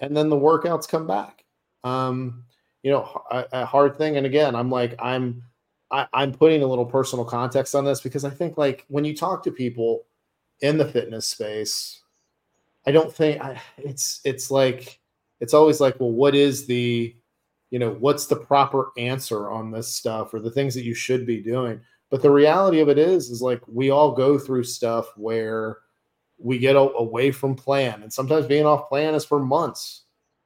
and 0.00 0.16
then 0.16 0.28
the 0.28 0.36
workouts 0.36 0.88
come 0.88 1.06
back. 1.06 1.44
Um, 1.84 2.44
you 2.82 2.90
know, 2.90 3.22
a, 3.30 3.44
a 3.52 3.64
hard 3.64 3.98
thing. 3.98 4.16
And 4.16 4.26
again, 4.26 4.54
I'm 4.54 4.70
like, 4.70 4.94
I'm, 5.00 5.42
I, 5.90 6.02
am 6.02 6.08
i 6.12 6.22
am 6.22 6.32
putting 6.32 6.62
a 6.62 6.66
little 6.66 6.84
personal 6.84 7.24
context 7.24 7.74
on 7.74 7.84
this 7.84 8.00
because 8.00 8.24
I 8.24 8.30
think 8.30 8.56
like 8.56 8.84
when 8.88 9.04
you 9.04 9.14
talk 9.14 9.42
to 9.44 9.50
people 9.50 10.04
in 10.60 10.78
the 10.78 10.86
fitness 10.86 11.26
space, 11.26 12.00
I 12.86 12.92
don't 12.92 13.12
think 13.12 13.40
I, 13.42 13.60
it's 13.76 14.20
it's 14.24 14.50
like 14.50 15.00
it's 15.40 15.54
always 15.54 15.80
like, 15.80 15.98
well, 16.00 16.12
what 16.12 16.34
is 16.34 16.66
the 16.66 17.14
you 17.70 17.78
know 17.78 17.96
what's 17.98 18.26
the 18.26 18.36
proper 18.36 18.90
answer 18.96 19.50
on 19.50 19.70
this 19.70 19.88
stuff 19.88 20.32
or 20.32 20.40
the 20.40 20.50
things 20.50 20.74
that 20.74 20.84
you 20.84 20.94
should 20.94 21.26
be 21.26 21.42
doing? 21.42 21.80
But 22.10 22.22
the 22.22 22.30
reality 22.30 22.80
of 22.80 22.88
it 22.88 22.98
is 22.98 23.30
is 23.30 23.42
like 23.42 23.60
we 23.66 23.90
all 23.90 24.12
go 24.12 24.38
through 24.38 24.64
stuff 24.64 25.06
where 25.16 25.78
we 26.38 26.58
get 26.58 26.76
away 26.76 27.30
from 27.32 27.54
plan 27.54 28.02
and 28.02 28.12
sometimes 28.12 28.46
being 28.46 28.66
off 28.66 28.88
plan 28.88 29.14
is 29.14 29.24
for 29.24 29.42
months 29.42 30.02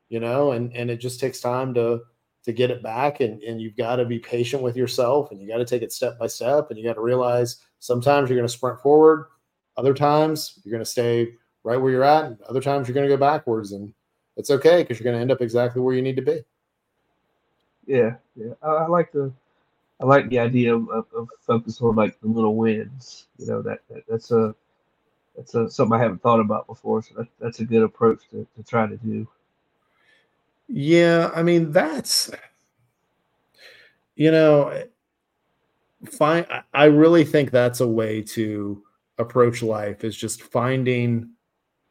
you 0.09 0.20
know 0.20 0.53
and 0.53 0.74
and 0.74 0.91
it 0.91 0.99
just 0.99 1.18
takes 1.18 1.41
time 1.41 1.74
to 1.74 2.01
to 2.43 2.53
get 2.53 2.70
it 2.70 2.82
back 2.82 3.20
and, 3.20 3.43
and 3.43 3.61
you've 3.61 3.76
got 3.76 3.97
to 3.97 4.05
be 4.05 4.18
patient 4.18 4.62
with 4.62 4.76
yourself 4.76 5.30
and 5.30 5.41
you 5.41 5.49
got 5.49 5.59
to 5.59 5.64
take 5.64 5.82
it 5.82 5.93
step 5.93 6.18
by 6.18 6.26
step 6.26 6.70
and 6.70 6.78
you 6.78 6.84
got 6.84 6.95
to 6.95 7.01
realize 7.01 7.59
sometimes 7.80 8.28
you're 8.28 8.38
going 8.38 8.47
to 8.47 8.53
sprint 8.53 8.80
forward 8.80 9.26
other 9.76 9.95
times 9.95 10.59
you're 10.64 10.72
going 10.72 10.84
to 10.84 10.91
stay 10.91 11.32
right 11.64 11.76
where 11.76 11.91
you're 11.91 12.05
at 12.05 12.24
and 12.24 12.41
other 12.43 12.61
times 12.61 12.86
you're 12.86 12.95
going 12.95 13.09
to 13.09 13.14
go 13.14 13.20
backwards 13.20 13.72
and 13.72 13.93
it's 14.41 14.51
okay 14.51 14.82
because 14.82 14.99
you're 14.99 15.05
going 15.05 15.16
to 15.16 15.20
end 15.20 15.30
up 15.30 15.41
exactly 15.41 15.80
where 15.80 15.95
you 15.95 16.03
need 16.03 16.16
to 16.16 16.22
be 16.22 16.43
yeah, 17.91 18.14
yeah. 18.36 18.53
I, 18.62 18.68
I, 18.68 18.86
like 18.86 19.11
the 19.11 19.32
I 20.01 20.05
like 20.05 20.28
the 20.28 20.38
idea 20.38 20.74
of, 20.74 20.88
of, 20.91 21.07
of, 21.14 21.28
focus 21.41 21.80
on 21.80 21.97
like 21.97 22.20
the 22.20 22.28
little 22.28 22.55
wins. 22.55 23.26
You 23.38 23.47
know 23.47 23.62
that, 23.62 23.80
that 23.91 24.05
that's 24.09 24.30
a 24.30 24.55
that's 25.36 25.55
a, 25.57 25.68
something 25.68 25.99
I 25.99 26.03
haven't 26.03 26.22
thought 26.22 26.38
about 26.38 26.68
before. 26.68 27.03
So 27.03 27.14
that, 27.16 27.26
that's 27.41 27.59
a 27.59 27.64
good 27.64 27.82
approach 27.82 28.28
to, 28.30 28.47
to 28.57 28.62
try 28.62 28.86
to 28.86 28.97
do. 28.97 29.26
Yeah, 30.68 31.32
I 31.34 31.43
mean 31.43 31.72
that's 31.72 32.30
you 34.14 34.30
know 34.30 34.84
find 36.07 36.47
I 36.72 36.84
really 36.84 37.24
think 37.24 37.51
that's 37.51 37.80
a 37.80 37.88
way 37.88 38.22
to 38.22 38.84
approach 39.18 39.64
life 39.64 40.05
is 40.05 40.16
just 40.16 40.43
finding 40.43 41.30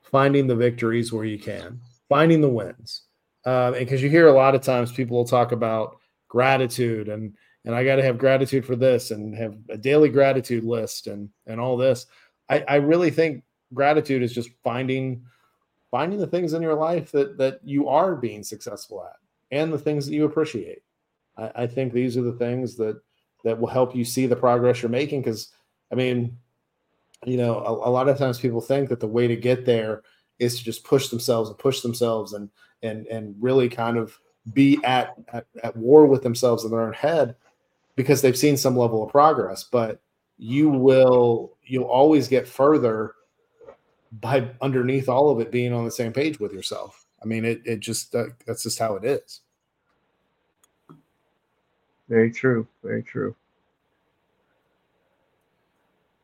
finding 0.01 0.47
the 0.47 0.55
victories 0.55 1.11
where 1.11 1.25
you 1.25 1.37
can, 1.37 1.81
finding 2.09 2.41
the 2.41 2.49
wins 2.49 3.03
uh, 3.45 3.71
because 3.71 4.01
you 4.01 4.09
hear 4.09 4.27
a 4.27 4.33
lot 4.33 4.55
of 4.55 4.61
times 4.61 4.91
people 4.91 5.15
will 5.15 5.25
talk 5.25 5.51
about 5.51 5.97
gratitude 6.27 7.07
and 7.07 7.35
and 7.65 7.75
I 7.75 7.83
got 7.83 7.97
to 7.97 8.03
have 8.03 8.17
gratitude 8.17 8.65
for 8.65 8.75
this 8.75 9.11
and 9.11 9.35
have 9.35 9.55
a 9.69 9.77
daily 9.77 10.09
gratitude 10.09 10.63
list 10.63 11.07
and 11.07 11.29
and 11.45 11.59
all 11.59 11.77
this. 11.77 12.05
I, 12.49 12.63
I 12.67 12.75
really 12.75 13.11
think 13.11 13.43
gratitude 13.73 14.23
is 14.23 14.33
just 14.33 14.49
finding 14.63 15.23
finding 15.91 16.19
the 16.19 16.27
things 16.27 16.53
in 16.53 16.61
your 16.61 16.75
life 16.75 17.11
that 17.11 17.37
that 17.37 17.59
you 17.63 17.87
are 17.87 18.15
being 18.15 18.43
successful 18.43 19.03
at 19.03 19.17
and 19.51 19.71
the 19.71 19.77
things 19.77 20.05
that 20.05 20.13
you 20.13 20.25
appreciate. 20.25 20.83
I, 21.37 21.51
I 21.55 21.67
think 21.67 21.93
these 21.93 22.17
are 22.17 22.21
the 22.21 22.33
things 22.33 22.75
that 22.77 23.01
that 23.43 23.59
will 23.59 23.67
help 23.67 23.95
you 23.95 24.03
see 24.03 24.25
the 24.25 24.35
progress 24.35 24.81
you're 24.81 24.89
making. 24.89 25.21
Because 25.21 25.49
I 25.91 25.95
mean, 25.95 26.37
you 27.25 27.37
know, 27.37 27.59
a, 27.59 27.89
a 27.89 27.91
lot 27.91 28.09
of 28.09 28.17
times 28.17 28.39
people 28.39 28.61
think 28.61 28.89
that 28.89 28.99
the 28.99 29.07
way 29.07 29.27
to 29.27 29.35
get 29.35 29.65
there 29.65 30.03
is 30.39 30.57
to 30.57 30.63
just 30.63 30.83
push 30.83 31.09
themselves 31.09 31.49
and 31.49 31.57
push 31.57 31.81
themselves 31.81 32.33
and 32.33 32.49
and 32.81 33.05
and 33.07 33.35
really 33.39 33.69
kind 33.69 33.97
of 33.97 34.17
be 34.53 34.79
at, 34.83 35.15
at, 35.33 35.45
at 35.63 35.75
war 35.75 36.05
with 36.05 36.23
themselves 36.23 36.63
in 36.63 36.71
their 36.71 36.81
own 36.81 36.93
head 36.93 37.35
because 37.95 38.21
they've 38.21 38.37
seen 38.37 38.57
some 38.57 38.75
level 38.75 39.03
of 39.03 39.11
progress. 39.11 39.63
But 39.63 40.01
you 40.37 40.69
will 40.69 41.57
you'll 41.63 41.83
always 41.83 42.27
get 42.27 42.47
further 42.47 43.15
by 44.21 44.49
underneath 44.61 45.09
all 45.09 45.29
of 45.29 45.39
it 45.39 45.51
being 45.51 45.73
on 45.73 45.85
the 45.85 45.91
same 45.91 46.13
page 46.13 46.39
with 46.39 46.53
yourself. 46.53 47.05
I 47.21 47.25
mean 47.25 47.45
it, 47.45 47.61
it 47.65 47.79
just 47.79 48.15
uh, 48.15 48.27
that's 48.45 48.63
just 48.63 48.79
how 48.79 48.95
it 48.95 49.03
is. 49.03 49.41
Very 52.07 52.31
true. 52.31 52.67
Very 52.81 53.03
true 53.03 53.35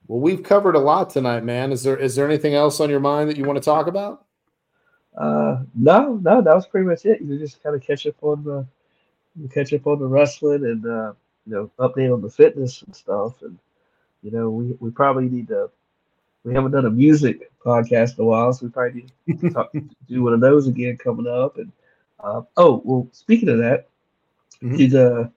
well 0.07 0.19
we've 0.19 0.43
covered 0.43 0.75
a 0.75 0.79
lot 0.79 1.09
tonight 1.09 1.43
man 1.43 1.71
is 1.71 1.83
there 1.83 1.97
is 1.97 2.15
there 2.15 2.27
anything 2.27 2.53
else 2.53 2.79
on 2.79 2.89
your 2.89 2.99
mind 2.99 3.29
that 3.29 3.37
you 3.37 3.43
want 3.43 3.57
to 3.57 3.63
talk 3.63 3.87
about 3.87 4.25
uh, 5.17 5.63
no, 5.75 6.15
no, 6.21 6.41
that 6.41 6.53
was 6.53 6.67
pretty 6.67 6.85
much 6.85 7.05
it. 7.05 7.21
You 7.21 7.39
just 7.39 7.63
kind 7.63 7.73
of 7.75 7.81
catch 7.81 8.05
up 8.05 8.15
on 8.21 8.43
the, 8.43 8.67
catch 9.49 9.71
up 9.73 9.87
on 9.87 9.99
the 9.99 10.05
wrestling 10.05 10.65
and 10.65 10.85
uh, 10.85 11.13
you 11.47 11.53
know 11.53 11.71
update 11.79 12.13
on 12.13 12.21
the 12.21 12.29
fitness 12.29 12.81
and 12.81 12.93
stuff. 12.93 13.41
And 13.41 13.57
you 14.23 14.31
know, 14.31 14.49
we 14.49 14.75
we 14.79 14.91
probably 14.91 15.29
need 15.29 15.47
to. 15.47 15.69
We 16.43 16.53
haven't 16.53 16.73
done 16.73 16.85
a 16.85 16.89
music 16.91 17.49
podcast 17.65 18.17
in 18.19 18.25
a 18.25 18.27
while, 18.27 18.51
so 18.51 18.65
we 18.65 18.71
probably 18.73 19.05
need 19.25 19.39
to 19.39 19.49
talk, 19.51 19.71
do 20.09 20.21
one 20.21 20.33
of 20.33 20.41
those 20.41 20.67
again 20.67 20.97
coming 20.97 21.27
up. 21.27 21.57
And 21.57 21.71
Uh, 22.19 22.41
oh 22.57 22.81
well, 22.83 23.07
speaking 23.13 23.47
of 23.47 23.59
that, 23.59 23.87
Mhm. 24.61 24.77
did 24.77 24.95
uh, 24.95 25.29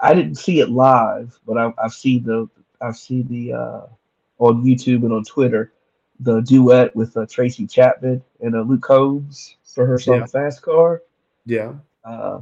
I 0.00 0.12
didn't 0.12 0.34
see 0.36 0.60
it 0.60 0.68
live, 0.68 1.38
but 1.46 1.56
I've, 1.56 1.72
I've 1.82 1.94
seen 1.94 2.24
the 2.24 2.46
I've 2.80 2.96
seen 2.96 3.26
the 3.28 3.52
uh, 3.52 3.80
on 4.38 4.64
YouTube 4.64 5.04
and 5.04 5.12
on 5.12 5.24
Twitter 5.24 5.72
the 6.20 6.40
duet 6.40 6.94
with 6.96 7.16
uh, 7.16 7.26
Tracy 7.26 7.66
Chapman 7.66 8.22
and 8.40 8.54
uh, 8.54 8.62
Luke 8.62 8.82
Combs 8.82 9.56
for 9.64 9.86
her 9.86 9.98
song 9.98 10.20
Yeah. 10.20 10.26
"Fast 10.26 10.62
Car." 10.62 11.02
Yeah. 11.44 11.74
uh, 12.04 12.40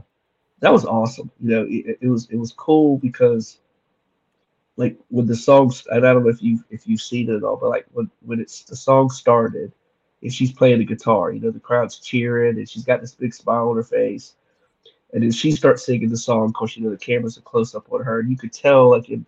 that 0.61 0.73
was 0.73 0.85
awesome. 0.87 1.31
You 1.41 1.51
know, 1.51 1.67
it, 1.69 1.99
it 2.01 2.09
was 2.09 2.29
it 2.31 2.37
was 2.37 2.53
cool 2.53 2.99
because 2.99 3.59
like 4.77 4.97
when 5.09 5.27
the 5.27 5.37
songs 5.37 5.87
and 5.91 6.07
I 6.07 6.13
don't 6.13 6.25
know 6.25 6.31
if 6.31 6.43
you 6.43 6.63
if 6.71 6.87
you've 6.87 7.01
seen 7.01 7.31
it 7.31 7.37
at 7.37 7.45
all, 7.45 7.57
but 7.57 7.71
like 7.71 7.87
when 7.93 8.11
when 8.25 8.41
it's 8.41 8.63
the 8.63 8.77
song 8.77 9.11
started 9.11 9.73
and 10.23 10.33
she's 10.33 10.53
playing 10.53 10.79
the 10.79 10.85
guitar, 10.85 11.33
you 11.33 11.41
know, 11.41 11.51
the 11.51 11.61
crowd's 11.61 11.99
cheering 11.99 12.57
and 12.59 12.69
she's 12.69 12.85
got 12.85 13.01
this 13.01 13.15
big 13.15 13.35
smile 13.35 13.69
on 13.71 13.77
her 13.77 13.83
face. 13.85 14.35
And 15.13 15.23
then 15.23 15.31
she 15.31 15.53
starts 15.53 15.85
singing 15.87 16.09
the 16.09 16.17
song 16.17 16.49
because 16.49 16.77
you 16.77 16.83
know 16.83 16.91
the 16.91 16.97
cameras 16.97 17.39
are 17.39 17.43
close 17.43 17.75
up 17.75 17.93
on 17.93 18.03
her, 18.03 18.21
and 18.21 18.31
you 18.31 18.37
could 18.37 18.53
tell 18.53 18.91
like 18.91 19.11
in 19.11 19.25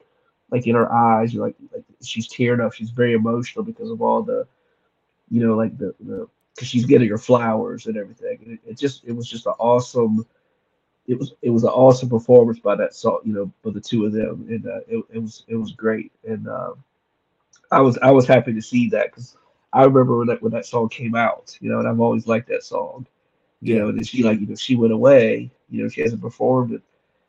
like 0.51 0.67
in 0.67 0.75
her 0.75 0.93
eyes, 0.93 1.35
you're 1.35 1.47
like 1.47 1.57
like 1.73 1.85
she's 2.03 2.29
tearing 2.29 2.61
up. 2.61 2.73
She's 2.73 2.91
very 2.91 3.15
emotional 3.15 3.65
because 3.65 3.91
of 3.91 4.03
all 4.03 4.23
the, 4.23 4.47
you 5.31 5.47
know, 5.47 5.57
like 5.57 5.77
the 5.79 5.95
the 6.01 6.29
because 6.55 6.69
she's 6.69 6.87
getting 6.87 7.09
her 7.09 7.19
flowers 7.19 7.87
and 7.87 7.97
everything. 7.97 8.39
And 8.45 8.53
it, 8.55 8.61
it 8.71 8.79
just 8.79 9.05
it 9.05 9.13
was 9.13 9.29
just 9.29 9.47
an 9.47 9.55
awesome 9.59 10.27
it 11.07 11.19
was 11.19 11.33
it 11.43 11.51
was 11.51 11.63
an 11.63 11.71
awesome 11.71 12.09
performance 12.09 12.59
by 12.59 12.75
that 12.77 12.95
song, 12.95 13.21
you 13.25 13.33
know, 13.33 13.53
by 13.63 13.71
the 13.71 13.81
two 13.81 14.05
of 14.07 14.13
them, 14.13 14.47
and 14.49 14.67
uh, 14.67 14.81
it, 14.89 15.05
it 15.13 15.19
was 15.19 15.45
it 15.49 15.57
was 15.57 15.73
great, 15.73 16.13
and 16.25 16.49
uh, 16.49 16.73
I 17.71 17.81
was 17.81 17.99
I 17.99 18.11
was 18.11 18.27
happy 18.27 18.53
to 18.53 18.63
see 18.63 18.89
that 18.91 19.11
because 19.11 19.37
I 19.73 19.85
remember 19.85 20.19
when 20.19 20.27
that 20.29 20.43
when 20.43 20.53
that 20.53 20.67
song 20.67 20.89
came 20.89 21.15
out, 21.15 21.57
you 21.61 21.71
know, 21.71 21.79
and 21.79 21.89
I've 21.89 22.01
always 22.01 22.27
liked 22.27 22.49
that 22.49 22.65
song, 22.65 23.07
you 23.61 23.79
know, 23.79 23.89
and 23.89 23.99
then 23.99 24.05
she 24.05 24.23
like 24.23 24.41
you 24.41 24.47
know 24.47 24.57
she 24.57 24.77
went 24.77 24.93
away, 24.93 25.51
you 25.71 25.83
know, 25.83 25.89
she 25.89 26.01
hasn't 26.01 26.23
performed 26.23 26.73
in 26.73 26.83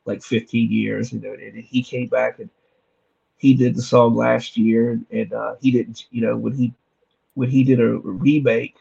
like 0.06 0.24
15 0.24 0.72
years, 0.72 1.12
you 1.12 1.20
know, 1.20 1.34
and, 1.34 1.42
and 1.42 1.64
he 1.64 1.84
came 1.84 2.08
back 2.08 2.40
and 2.40 2.50
he 3.38 3.54
did 3.54 3.76
the 3.76 3.82
song 3.82 4.16
last 4.16 4.58
year, 4.58 5.00
and, 5.12 5.34
uh, 5.34 5.56
he 5.62 5.72
didn't, 5.72 6.06
you 6.12 6.22
know, 6.22 6.36
when 6.38 6.54
he 6.54 6.74
when 7.36 7.50
he 7.50 7.64
did 7.64 7.80
a 7.80 7.98
remake, 7.98 8.78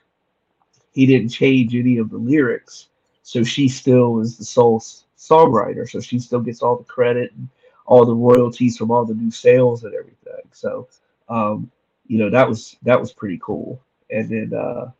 he 0.92 1.06
didn't 1.06 1.28
change 1.28 1.74
any 1.74 1.98
of 1.98 2.10
the 2.10 2.16
lyrics 2.16 2.88
so 3.26 3.42
she 3.42 3.68
still 3.68 4.20
is 4.20 4.38
the 4.38 4.44
sole 4.44 4.78
songwriter. 5.18 5.90
So 5.90 5.98
she 5.98 6.20
still 6.20 6.40
gets 6.40 6.62
all 6.62 6.76
the 6.76 6.84
credit 6.84 7.32
and 7.32 7.48
all 7.84 8.04
the 8.06 8.14
royalties 8.14 8.76
from 8.76 8.92
all 8.92 9.04
the 9.04 9.14
new 9.14 9.32
sales 9.32 9.82
and 9.82 9.92
everything. 9.94 10.42
So, 10.52 10.86
um, 11.28 11.68
you 12.06 12.18
know, 12.18 12.30
that 12.30 12.48
was 12.48 12.76
that 12.82 13.00
was 13.00 13.12
pretty 13.12 13.40
cool. 13.42 13.82
And 14.10 14.30
then, 14.30 14.56
uh, 14.56 14.92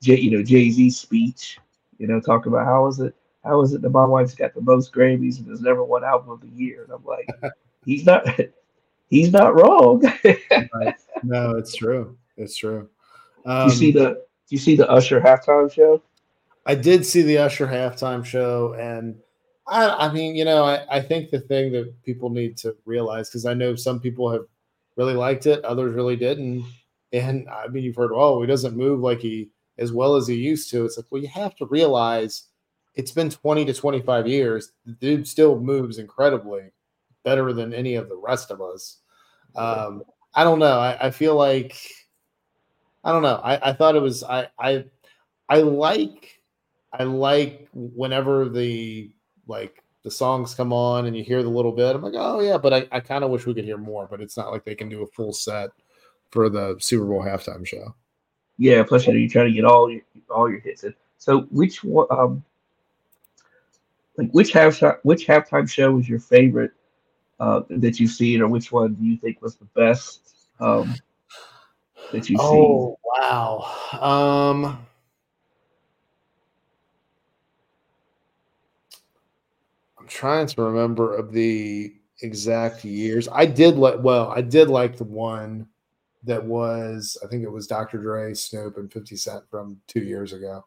Jay, 0.00 0.20
you 0.20 0.30
know, 0.30 0.44
Jay 0.44 0.70
Z's 0.70 1.00
speech, 1.00 1.58
you 1.98 2.06
know, 2.06 2.20
talking 2.20 2.52
about 2.52 2.64
how 2.64 2.86
is 2.86 3.00
it 3.00 3.12
how 3.44 3.60
is 3.62 3.72
it 3.72 3.82
that 3.82 3.90
my 3.90 4.04
wife's 4.04 4.36
got 4.36 4.54
the 4.54 4.60
most 4.60 4.92
Grammys 4.94 5.38
and 5.38 5.48
has 5.48 5.60
never 5.60 5.82
won 5.82 6.04
album 6.04 6.30
of 6.30 6.40
the 6.40 6.50
year? 6.50 6.84
And 6.84 6.92
I'm 6.92 7.04
like, 7.04 7.28
he's 7.84 8.06
not 8.06 8.24
he's 9.08 9.32
not 9.32 9.54
wrong. 9.54 10.02
No, 11.24 11.56
it's 11.56 11.74
true. 11.74 12.16
It's 12.36 12.56
true. 12.56 12.88
Um, 13.44 13.68
you 13.68 13.74
see 13.74 13.90
the 13.90 14.10
do 14.48 14.54
you 14.54 14.58
see 14.58 14.76
the 14.76 14.88
Usher 14.88 15.20
halftime 15.20 15.72
show? 15.72 16.00
I 16.66 16.74
did 16.74 17.04
see 17.04 17.22
the 17.22 17.38
Usher 17.38 17.66
halftime 17.66 18.24
show, 18.24 18.74
and 18.74 19.16
I, 19.66 20.06
I 20.06 20.12
mean, 20.12 20.36
you 20.36 20.44
know, 20.44 20.64
I, 20.64 20.84
I 20.88 21.00
think 21.00 21.30
the 21.30 21.40
thing 21.40 21.72
that 21.72 21.92
people 22.02 22.30
need 22.30 22.56
to 22.58 22.76
realize 22.84 23.28
because 23.28 23.46
I 23.46 23.54
know 23.54 23.74
some 23.74 24.00
people 24.00 24.30
have 24.30 24.44
really 24.96 25.14
liked 25.14 25.46
it, 25.46 25.64
others 25.64 25.94
really 25.94 26.16
didn't, 26.16 26.64
and 27.12 27.48
I 27.48 27.68
mean, 27.68 27.84
you've 27.84 27.96
heard, 27.96 28.12
oh, 28.14 28.40
he 28.40 28.46
doesn't 28.46 28.76
move 28.76 29.00
like 29.00 29.20
he 29.20 29.50
as 29.78 29.92
well 29.92 30.16
as 30.16 30.26
he 30.26 30.34
used 30.34 30.70
to. 30.70 30.84
It's 30.84 30.96
like, 30.96 31.06
well, 31.10 31.22
you 31.22 31.28
have 31.28 31.54
to 31.56 31.66
realize 31.66 32.44
it's 32.94 33.12
been 33.12 33.30
twenty 33.30 33.64
to 33.64 33.74
twenty 33.74 34.02
five 34.02 34.26
years. 34.26 34.72
The 34.86 34.92
dude 34.92 35.28
still 35.28 35.60
moves 35.60 35.98
incredibly 35.98 36.70
better 37.24 37.52
than 37.52 37.74
any 37.74 37.94
of 37.94 38.08
the 38.08 38.16
rest 38.16 38.50
of 38.50 38.60
us. 38.60 38.98
Um, 39.56 40.02
I 40.34 40.44
don't 40.44 40.58
know. 40.58 40.78
I, 40.78 41.06
I 41.06 41.10
feel 41.10 41.34
like 41.34 41.76
I 43.04 43.12
don't 43.12 43.22
know. 43.22 43.40
I, 43.42 43.70
I 43.70 43.72
thought 43.72 43.96
it 43.96 44.02
was 44.02 44.22
I 44.22 44.48
I 44.58 44.84
I 45.48 45.60
like 45.60 46.42
I 46.92 47.04
like 47.04 47.68
whenever 47.72 48.48
the 48.48 49.10
like 49.46 49.82
the 50.04 50.10
songs 50.10 50.54
come 50.54 50.72
on 50.72 51.06
and 51.06 51.16
you 51.16 51.24
hear 51.24 51.42
the 51.42 51.48
little 51.48 51.72
bit. 51.72 51.94
I'm 51.94 52.02
like, 52.02 52.14
oh 52.16 52.40
yeah, 52.40 52.58
but 52.58 52.72
I, 52.72 52.88
I 52.92 53.00
kind 53.00 53.24
of 53.24 53.30
wish 53.30 53.46
we 53.46 53.54
could 53.54 53.64
hear 53.64 53.78
more. 53.78 54.06
But 54.06 54.20
it's 54.20 54.36
not 54.36 54.52
like 54.52 54.64
they 54.64 54.74
can 54.74 54.88
do 54.88 55.02
a 55.02 55.06
full 55.06 55.32
set 55.32 55.70
for 56.30 56.48
the 56.48 56.76
Super 56.78 57.04
Bowl 57.04 57.22
halftime 57.22 57.66
show. 57.66 57.94
Yeah, 58.58 58.82
plus 58.82 59.06
you 59.06 59.12
know 59.12 59.18
you're 59.18 59.28
trying 59.28 59.46
to 59.46 59.52
get 59.52 59.64
all 59.64 59.90
your 59.90 60.02
all 60.30 60.50
your 60.50 60.60
hits 60.60 60.84
in. 60.84 60.94
So 61.18 61.42
which 61.50 61.82
one 61.82 62.06
um 62.10 62.44
like 64.16 64.30
which 64.32 64.52
half 64.52 64.80
which 65.02 65.26
halftime 65.26 65.68
show 65.70 65.92
was 65.92 66.08
your 66.08 66.18
favorite 66.18 66.72
uh 67.40 67.62
that 67.70 68.00
you've 68.00 68.10
seen 68.10 68.40
or 68.40 68.48
which 68.48 68.72
one 68.72 68.94
do 68.94 69.04
you 69.04 69.16
think 69.16 69.40
was 69.40 69.56
the 69.56 69.64
best 69.66 70.48
um 70.60 70.94
that 72.12 72.28
you've 72.28 72.40
seen? 72.40 72.48
Oh 72.50 72.98
wow. 73.04 73.64
Um 74.00 74.86
I'm 79.98 80.08
trying 80.08 80.46
to 80.46 80.62
remember 80.62 81.14
of 81.14 81.32
the 81.32 81.94
exact 82.22 82.84
years. 82.84 83.28
I 83.30 83.46
did 83.46 83.76
like 83.76 83.96
well, 84.00 84.30
I 84.34 84.40
did 84.40 84.68
like 84.68 84.96
the 84.96 85.04
one 85.04 85.68
that 86.24 86.44
was 86.44 87.16
I 87.24 87.28
think 87.28 87.44
it 87.44 87.50
was 87.52 87.66
Dr. 87.66 87.98
Dre, 87.98 88.34
Snoop, 88.34 88.76
and 88.76 88.92
50 88.92 89.16
Cent 89.16 89.44
from 89.50 89.80
two 89.86 90.00
years 90.00 90.32
ago. 90.32 90.64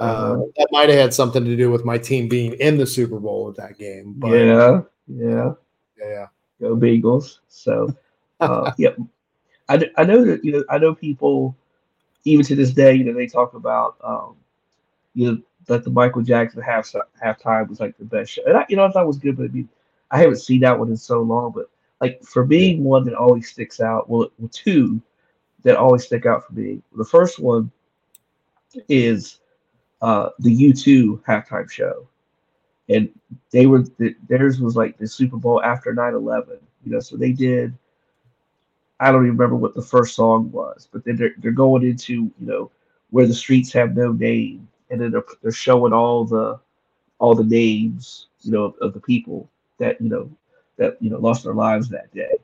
Uh-huh. 0.00 0.32
Uh, 0.32 0.36
that 0.56 0.68
might 0.70 0.88
have 0.88 0.98
had 0.98 1.14
something 1.14 1.44
to 1.44 1.56
do 1.56 1.70
with 1.70 1.84
my 1.84 1.98
team 1.98 2.28
being 2.28 2.52
in 2.54 2.78
the 2.78 2.86
Super 2.86 3.18
Bowl 3.18 3.48
at 3.48 3.56
that 3.56 3.78
game. 3.78 4.14
But 4.16 4.30
yeah, 4.30 4.80
yeah. 5.08 5.52
Yeah, 5.98 6.26
Go 6.60 6.76
Beagles. 6.76 7.40
So 7.48 7.94
uh 8.40 8.72
yeah. 8.78 8.90
I, 9.68 9.90
I 9.96 10.04
know 10.04 10.24
that 10.24 10.44
you 10.44 10.52
know 10.52 10.64
I 10.70 10.78
know 10.78 10.94
people 10.94 11.56
even 12.24 12.44
to 12.46 12.54
this 12.56 12.72
day, 12.72 12.94
you 12.94 13.04
know, 13.04 13.14
they 13.14 13.26
talk 13.26 13.54
about 13.54 13.96
um 14.02 14.36
you 15.14 15.30
know 15.32 15.42
that 15.66 15.84
the 15.84 15.90
Michael 15.90 16.22
Jackson 16.22 16.62
half 16.62 16.92
halftime 17.22 17.68
was 17.68 17.80
like 17.80 17.96
the 17.98 18.04
best 18.04 18.32
show. 18.32 18.42
And 18.46 18.56
I, 18.56 18.66
you 18.68 18.76
know, 18.76 18.84
I 18.84 18.90
thought 18.90 19.04
it 19.04 19.08
was 19.08 19.18
good, 19.18 19.36
but 19.36 19.44
I 19.44 19.48
mean, 19.48 19.68
I 20.10 20.18
haven't 20.18 20.38
seen 20.38 20.60
that 20.60 20.78
one 20.78 20.88
in 20.88 20.96
so 20.96 21.20
long. 21.20 21.52
But 21.52 21.70
like 22.00 22.22
for 22.22 22.44
being 22.44 22.84
one 22.84 23.04
that 23.04 23.14
always 23.14 23.50
sticks 23.50 23.80
out, 23.80 24.08
well, 24.08 24.30
well, 24.38 24.50
two 24.52 25.00
that 25.62 25.76
always 25.76 26.04
stick 26.04 26.26
out 26.26 26.46
for 26.46 26.54
me. 26.54 26.80
The 26.96 27.04
first 27.04 27.38
one 27.38 27.70
is 28.88 29.40
uh 30.00 30.30
the 30.38 30.54
U2 30.54 31.22
halftime 31.24 31.70
show. 31.70 32.08
And 32.88 33.10
they 33.50 33.66
were 33.66 33.82
th- 33.82 34.16
theirs 34.28 34.60
was 34.60 34.76
like 34.76 34.96
the 34.98 35.06
Super 35.06 35.36
Bowl 35.36 35.62
after 35.62 35.94
9-11, 35.94 36.58
you 36.84 36.92
know, 36.92 37.00
so 37.00 37.16
they 37.16 37.32
did 37.32 37.76
I 39.00 39.12
don't 39.12 39.24
even 39.24 39.36
remember 39.36 39.56
what 39.56 39.74
the 39.74 39.82
first 39.82 40.14
song 40.16 40.50
was, 40.50 40.88
but 40.92 41.04
then 41.04 41.16
they're, 41.16 41.34
they're 41.38 41.52
going 41.52 41.84
into, 41.84 42.14
you 42.14 42.46
know, 42.46 42.70
where 43.10 43.26
the 43.26 43.34
streets 43.34 43.72
have 43.72 43.96
no 43.96 44.12
name, 44.12 44.68
and 44.90 45.00
then 45.00 45.10
they're, 45.12 45.24
they're 45.42 45.52
showing 45.52 45.92
all 45.92 46.24
the 46.24 46.58
all 47.20 47.34
the 47.34 47.44
names, 47.44 48.26
you 48.42 48.52
know, 48.52 48.64
of, 48.64 48.74
of 48.80 48.94
the 48.94 49.00
people 49.00 49.48
that 49.78 50.00
you 50.00 50.08
know 50.08 50.30
that 50.76 51.00
you 51.00 51.10
know 51.10 51.18
lost 51.18 51.44
their 51.44 51.54
lives 51.54 51.88
that 51.88 52.12
day. 52.12 52.34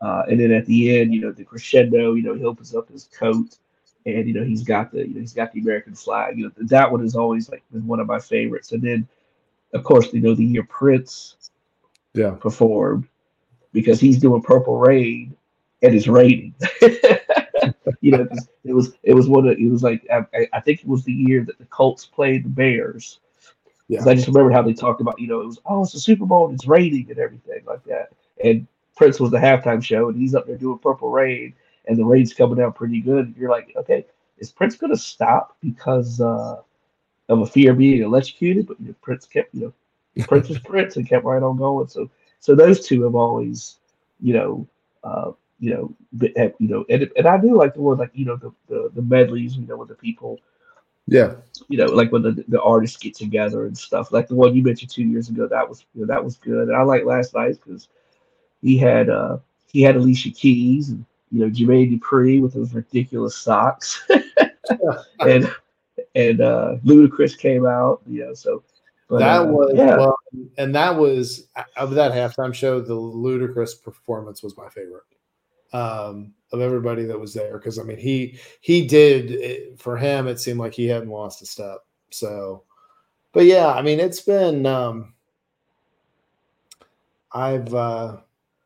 Uh, 0.00 0.24
and 0.28 0.38
then 0.38 0.52
at 0.52 0.66
the 0.66 0.98
end, 0.98 1.14
you 1.14 1.20
know, 1.20 1.32
the 1.32 1.44
crescendo, 1.44 2.12
you 2.12 2.22
know, 2.22 2.34
he 2.34 2.44
opens 2.44 2.74
up 2.74 2.88
his 2.90 3.08
coat, 3.18 3.56
and 4.04 4.28
you 4.28 4.34
know 4.34 4.44
he's 4.44 4.62
got 4.62 4.92
the 4.92 5.06
you 5.08 5.14
know 5.14 5.20
he's 5.20 5.32
got 5.32 5.52
the 5.52 5.60
American 5.60 5.94
flag. 5.94 6.38
You 6.38 6.46
know, 6.46 6.52
that 6.66 6.90
one 6.90 7.02
is 7.04 7.16
always 7.16 7.48
like 7.48 7.62
been 7.72 7.86
one 7.86 8.00
of 8.00 8.06
my 8.06 8.20
favorites. 8.20 8.72
And 8.72 8.82
then, 8.82 9.08
of 9.74 9.84
course, 9.84 10.12
you 10.12 10.20
know, 10.20 10.34
the 10.34 10.44
year 10.44 10.64
Prince 10.64 11.36
yeah, 12.14 12.30
performed 12.30 13.08
because 13.72 14.00
he's 14.00 14.18
doing 14.18 14.40
Purple 14.42 14.78
Rain 14.78 15.36
and 15.82 15.94
it's 15.94 16.06
raining. 16.06 16.54
you 18.00 18.12
know, 18.12 18.26
it 18.64 18.72
was 18.72 18.96
it 19.02 19.14
was 19.14 19.28
one 19.28 19.46
of 19.48 19.58
it 19.58 19.70
was 19.70 19.82
like 19.82 20.06
I, 20.12 20.46
I- 20.52 20.60
think 20.60 20.80
it 20.80 20.86
was 20.88 21.04
the 21.04 21.12
year 21.12 21.44
that 21.44 21.58
the 21.58 21.66
Colts 21.66 22.06
played 22.06 22.44
the 22.44 22.48
Bears. 22.48 23.18
yeah, 23.88 24.02
I 24.06 24.14
just 24.14 24.28
remembered 24.28 24.54
how 24.54 24.62
they 24.62 24.72
talked 24.72 25.00
about 25.00 25.18
you 25.18 25.26
know 25.26 25.40
it 25.40 25.46
was 25.46 25.60
oh 25.66 25.82
it's 25.82 25.92
the 25.92 26.00
Super 26.00 26.24
Bowl 26.24 26.46
and 26.46 26.54
it's 26.54 26.66
raining 26.66 27.10
and 27.10 27.18
everything 27.18 27.62
like 27.66 27.84
that. 27.84 28.10
And 28.42 28.66
Prince 28.96 29.18
was 29.20 29.30
the 29.32 29.38
halftime 29.38 29.82
show 29.82 30.08
and 30.08 30.16
he's 30.16 30.34
up 30.34 30.46
there 30.46 30.56
doing 30.56 30.78
Purple 30.78 31.10
Rain 31.10 31.54
and 31.86 31.98
the 31.98 32.04
rain's 32.04 32.32
coming 32.32 32.56
down 32.56 32.72
pretty 32.72 33.00
good. 33.00 33.26
And 33.26 33.36
you're 33.36 33.50
like, 33.50 33.72
okay, 33.76 34.06
is 34.38 34.52
Prince 34.52 34.76
going 34.76 34.92
to 34.92 34.98
stop 34.98 35.56
because 35.60 36.20
uh, 36.20 36.62
of 37.28 37.40
a 37.40 37.46
fear 37.46 37.72
of 37.72 37.78
being 37.78 38.02
electrocuted? 38.02 38.66
But 38.66 38.80
you 38.80 38.88
know, 38.88 38.94
Prince 39.02 39.26
kept 39.26 39.54
you 39.54 39.60
know 40.16 40.24
Prince 40.26 40.48
was 40.48 40.58
Prince 40.58 40.96
and 40.96 41.08
kept 41.08 41.24
right 41.24 41.42
on 41.42 41.56
going. 41.56 41.88
So 41.88 42.10
so 42.40 42.54
those 42.54 42.86
two 42.86 43.02
have 43.04 43.14
always 43.14 43.78
you 44.20 44.34
know. 44.34 44.66
Uh, 45.02 45.32
you 45.60 45.70
know, 45.70 46.26
uh, 46.36 46.48
you 46.58 46.68
know, 46.68 46.84
and, 46.90 47.10
and 47.16 47.26
I 47.26 47.38
do 47.38 47.56
like 47.56 47.74
the 47.74 47.80
one 47.80 47.96
like 47.96 48.10
you 48.12 48.24
know 48.24 48.36
the, 48.36 48.52
the 48.68 48.90
the 48.94 49.02
medleys, 49.02 49.56
you 49.56 49.66
know, 49.66 49.76
with 49.76 49.88
the 49.88 49.94
people, 49.94 50.40
yeah, 51.06 51.34
you 51.68 51.78
know, 51.78 51.86
like 51.86 52.12
when 52.12 52.22
the 52.22 52.44
the 52.48 52.60
artists 52.62 52.96
get 52.96 53.14
together 53.14 53.66
and 53.66 53.76
stuff. 53.76 54.12
Like 54.12 54.28
the 54.28 54.34
one 54.34 54.54
you 54.54 54.62
mentioned 54.62 54.90
two 54.90 55.04
years 55.04 55.28
ago, 55.28 55.46
that 55.46 55.68
was 55.68 55.84
you 55.94 56.00
know 56.00 56.06
that 56.06 56.24
was 56.24 56.36
good. 56.36 56.68
And 56.68 56.76
I 56.76 56.82
like 56.82 57.04
last 57.04 57.34
night 57.34 57.58
because 57.62 57.88
he 58.62 58.78
had 58.78 59.10
uh 59.10 59.38
he 59.70 59.82
had 59.82 59.96
Alicia 59.96 60.30
Keys 60.30 60.90
and 60.90 61.04
you 61.30 61.40
know 61.40 61.50
Jermaine 61.50 61.98
Dupri 61.98 62.40
with 62.40 62.54
those 62.54 62.72
ridiculous 62.72 63.36
socks, 63.36 64.06
and 65.20 65.54
and 66.14 66.40
uh, 66.40 66.76
Ludacris 66.84 67.38
came 67.38 67.66
out. 67.66 68.02
You 68.06 68.26
know, 68.26 68.34
so 68.34 68.62
but, 69.08 69.18
that 69.18 69.40
uh, 69.42 69.46
was 69.46 69.72
yeah. 69.74 69.96
well, 69.96 70.16
and 70.58 70.74
that 70.74 70.96
was 70.96 71.48
of 71.76 71.92
that 71.92 72.12
halftime 72.12 72.54
show. 72.54 72.80
The 72.80 72.94
Ludacris 72.94 73.82
performance 73.82 74.42
was 74.42 74.56
my 74.56 74.68
favorite 74.68 75.04
um, 75.74 76.32
of 76.52 76.60
everybody 76.60 77.04
that 77.04 77.18
was 77.18 77.34
there 77.34 77.58
because 77.58 77.78
I 77.78 77.82
mean 77.82 77.98
he 77.98 78.38
he 78.60 78.86
did 78.86 79.32
it, 79.32 79.78
for 79.78 79.96
him. 79.96 80.26
It 80.26 80.40
seemed 80.40 80.60
like 80.60 80.72
he 80.72 80.86
hadn't 80.86 81.10
lost 81.10 81.42
a 81.42 81.46
step. 81.46 81.78
So, 82.10 82.62
but 83.32 83.44
yeah, 83.44 83.68
I 83.68 83.82
mean 83.82 84.00
it's 84.00 84.20
been. 84.20 84.64
Um, 84.64 85.14
I've 87.32 87.74
uh, 87.74 88.18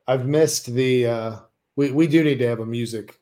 I've 0.07 0.27
missed 0.27 0.67
the. 0.67 1.07
Uh, 1.07 1.37
we 1.77 1.91
we 1.91 2.07
do 2.07 2.23
need 2.23 2.39
to 2.41 2.47
have 2.47 2.61
a 2.61 2.67
music. 2.67 3.18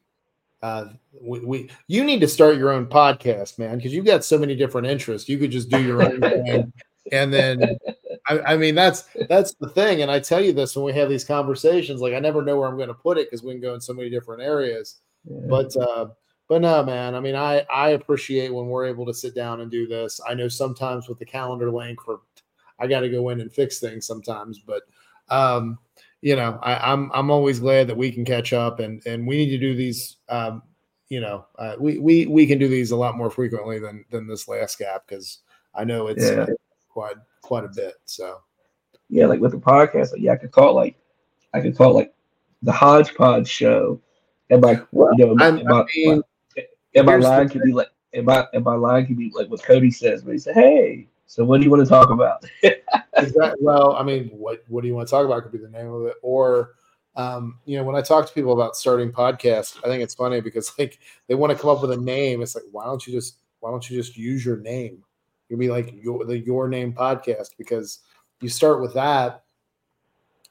Uh, 0.63 0.87
we, 1.21 1.41
we 1.41 1.71
you 1.87 2.03
need 2.03 2.21
to 2.21 2.29
start 2.29 2.57
your 2.57 2.71
own 2.71 2.87
podcast, 2.87 3.59
man, 3.59 3.77
because 3.77 3.93
you've 3.93 4.07
got 4.07 4.25
so 4.25 4.39
many 4.39 4.57
different 4.57 4.87
interests. 4.87 5.29
You 5.29 5.39
could 5.39 5.51
just 5.51 5.69
do 5.69 5.83
your 5.83 6.03
own 6.03 6.21
thing 6.21 6.73
and 7.13 7.33
then 7.33 7.79
I, 8.27 8.41
I, 8.41 8.57
mean 8.57 8.75
that's 8.75 9.05
that's 9.29 9.55
the 9.55 9.69
thing 9.69 10.03
and 10.03 10.11
i 10.11 10.19
tell 10.19 10.41
you 10.41 10.53
this 10.53 10.77
when 10.77 10.85
we 10.85 10.93
have 10.95 11.09
these 11.09 11.25
conversations 11.25 12.01
like 12.01 12.15
i 12.15 12.19
never 12.19 12.43
know 12.43 12.59
where 12.59 12.69
i'm 12.69 12.77
going 12.77 12.89
to 12.89 12.95
put 12.95 13.19
it 13.19 13.29
because 13.31 13.43
we 13.43 13.53
can 13.53 13.61
go 13.61 13.75
in 13.75 13.81
so 13.81 13.93
many 13.93 14.11
different 14.11 14.43
areas 14.43 14.99
yeah. 15.25 15.47
but 15.49 15.77
uh 15.77 16.07
but 16.49 16.61
no 16.61 16.83
man 16.85 17.15
i 17.15 17.21
mean 17.21 17.37
i 17.37 17.65
i 17.73 17.91
appreciate 17.91 18.53
when 18.53 18.67
we're 18.67 18.87
able 18.87 19.07
to 19.07 19.15
sit 19.15 19.35
down 19.35 19.61
and 19.61 19.71
do 19.71 19.87
this 19.87 20.21
i 20.29 20.35
know 20.35 20.49
sometimes 20.49 21.09
with 21.09 21.19
the 21.19 21.25
calendar 21.25 21.71
link 21.71 22.01
for 22.03 22.21
i 22.79 22.87
got 22.87 23.01
to 23.01 23.09
go 23.09 23.29
in 23.29 23.41
and 23.41 23.53
fix 23.53 23.79
things 23.79 24.07
sometimes 24.07 24.59
but 24.59 24.83
um 25.29 25.79
you 26.23 26.37
know 26.37 26.59
I, 26.63 26.93
i'm 26.93 27.11
i'm 27.15 27.31
always 27.31 27.61
glad 27.61 27.89
that 27.89 27.97
we 27.97 28.11
can 28.11 28.25
catch 28.25 28.53
up 28.53 28.81
and 28.81 29.03
and 29.07 29.27
we 29.27 29.37
need 29.37 29.51
to 29.51 29.59
do 29.59 29.75
these 29.75 30.17
um 30.29 30.63
you 31.09 31.21
know 31.21 31.47
uh, 31.59 31.77
we 31.79 31.99
we 31.99 32.27
we 32.27 32.47
can 32.47 32.59
do 32.59 32.69
these 32.69 32.91
a 32.91 32.97
lot 32.97 33.17
more 33.17 33.31
frequently 33.31 33.79
than 33.79 34.05
than 34.11 34.27
this 34.27 34.49
last 34.49 34.79
gap 34.79 35.07
because 35.07 35.39
i 35.75 35.85
know 35.85 36.09
it's 36.09 36.25
yeah 36.25 36.47
quite 36.97 37.17
quite 37.43 37.65
a 37.65 37.69
bit. 37.69 37.95
So 38.07 38.41
yeah, 39.11 39.27
like 39.27 39.41
with 39.41 39.53
the 39.53 39.59
podcast, 39.59 40.13
like, 40.13 40.21
yeah, 40.21 40.33
I 40.33 40.37
could 40.37 40.51
call 40.51 40.71
it 40.71 40.73
like 40.73 40.97
I 41.53 41.61
could 41.61 41.77
call 41.77 41.91
it 41.91 41.95
like 41.95 42.15
the 42.63 42.73
hodgepodge 42.73 43.49
show. 43.49 44.01
And 44.49 44.63
my 44.63 44.81
well, 44.93 45.11
you 45.17 45.27
know, 45.27 45.35
my, 45.35 45.49
I 45.49 45.51
mean, 45.51 45.67
my, 45.67 45.85
and 46.95 47.07
my 47.07 47.17
line 47.17 47.49
could 47.51 47.63
be 47.63 47.73
like 47.73 47.91
and 48.15 48.25
my 48.25 48.47
and 48.55 48.65
my 48.65 48.75
line 48.75 49.07
could 49.07 49.19
be 49.19 49.31
like 49.35 49.49
what 49.49 49.63
Cody 49.63 49.91
says 49.91 50.25
when 50.25 50.35
he 50.35 50.39
said, 50.39 50.55
Hey, 50.55 51.09
so 51.27 51.45
what 51.45 51.59
do 51.59 51.65
you 51.65 51.71
want 51.71 51.83
to 51.83 51.89
talk 51.89 52.11
about? 52.11 52.45
exactly. 53.17 53.59
Well, 53.61 53.95
I 53.95 54.03
mean, 54.03 54.29
what 54.29 54.65
what 54.69 54.83
do 54.83 54.89
you 54.89 54.95
want 54.95 55.09
to 55.09 55.11
talk 55.11 55.27
about 55.27 55.43
could 55.43 55.53
be 55.53 55.59
the 55.59 55.69
name 55.69 55.93
of 55.93 56.07
it. 56.07 56.15
Or 56.23 56.75
um, 57.17 57.59
you 57.65 57.77
know, 57.77 57.85
when 57.85 57.97
I 57.97 58.03
talk 58.03 58.27
to 58.27 58.33
people 58.33 58.53
about 58.53 58.77
starting 58.77 59.11
podcasts, 59.11 59.77
I 59.79 59.89
think 59.89 60.03
it's 60.03 60.15
funny 60.15 60.41
because 60.41 60.73
like 60.79 61.01
they 61.27 61.35
want 61.35 61.53
to 61.53 61.59
come 61.59 61.71
up 61.71 61.83
with 61.83 61.93
a 61.93 61.97
name. 61.97 62.43
It's 62.43 62.55
like, 62.55 62.65
why 62.71 62.85
don't 62.85 63.05
you 63.07 63.13
just 63.13 63.39
why 63.61 63.71
don't 63.71 63.89
you 63.91 63.97
just 63.97 64.17
use 64.17 64.45
your 64.45 64.59
name? 64.59 65.03
You'll 65.49 65.59
be 65.59 65.69
like 65.69 65.95
your 66.03 66.25
the 66.25 66.39
Your 66.39 66.69
Name 66.69 66.93
podcast 66.93 67.51
because 67.59 68.01
you 68.41 68.49
start 68.49 68.81
with 68.81 68.95
that, 68.95 69.45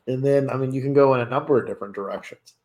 and 0.07 0.23
then 0.23 0.49
I 0.49 0.57
mean 0.57 0.73
you 0.73 0.81
can 0.81 0.93
go 0.93 1.13
in 1.13 1.21
a 1.21 1.29
number 1.29 1.57
of 1.57 1.67
different 1.67 1.95
directions. 1.95 2.55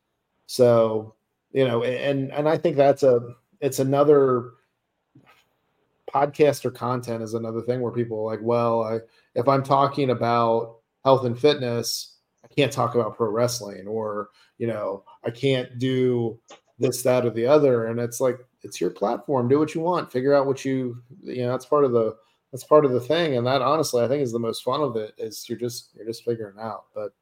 So 0.46 1.14
you 1.52 1.66
know, 1.66 1.84
and 1.84 2.32
and 2.32 2.48
I 2.48 2.56
think 2.56 2.76
that's 2.76 3.02
a 3.02 3.34
it's 3.60 3.78
another 3.78 4.52
podcaster 6.12 6.74
content 6.74 7.22
is 7.22 7.34
another 7.34 7.62
thing 7.62 7.80
where 7.80 7.92
people 7.92 8.18
are 8.18 8.32
like, 8.32 8.40
well, 8.42 8.82
I 8.82 8.98
if 9.34 9.48
I'm 9.48 9.62
talking 9.62 10.10
about 10.10 10.78
health 11.04 11.24
and 11.24 11.38
fitness, 11.38 12.18
I 12.44 12.48
can't 12.48 12.72
talk 12.72 12.94
about 12.94 13.16
pro 13.16 13.30
wrestling, 13.30 13.86
or 13.86 14.30
you 14.58 14.66
know, 14.66 15.04
I 15.24 15.30
can't 15.30 15.78
do 15.78 16.38
this, 16.78 17.02
that, 17.02 17.24
or 17.24 17.30
the 17.30 17.46
other. 17.46 17.86
And 17.86 18.00
it's 18.00 18.20
like 18.20 18.38
it's 18.62 18.80
your 18.80 18.90
platform. 18.90 19.48
Do 19.48 19.58
what 19.58 19.74
you 19.74 19.80
want. 19.80 20.12
Figure 20.12 20.34
out 20.34 20.46
what 20.46 20.64
you 20.64 21.02
you 21.22 21.42
know. 21.42 21.50
That's 21.52 21.66
part 21.66 21.84
of 21.84 21.92
the 21.92 22.16
that's 22.52 22.64
part 22.64 22.84
of 22.84 22.92
the 22.92 23.00
thing, 23.00 23.36
and 23.36 23.46
that 23.46 23.62
honestly, 23.62 24.02
I 24.02 24.08
think 24.08 24.22
is 24.22 24.32
the 24.32 24.38
most 24.38 24.64
fun 24.64 24.80
of 24.80 24.96
it. 24.96 25.14
Is 25.18 25.48
you're 25.48 25.58
just 25.58 25.90
you're 25.94 26.06
just 26.06 26.24
figuring 26.24 26.58
out. 26.58 26.86
But 26.94 27.12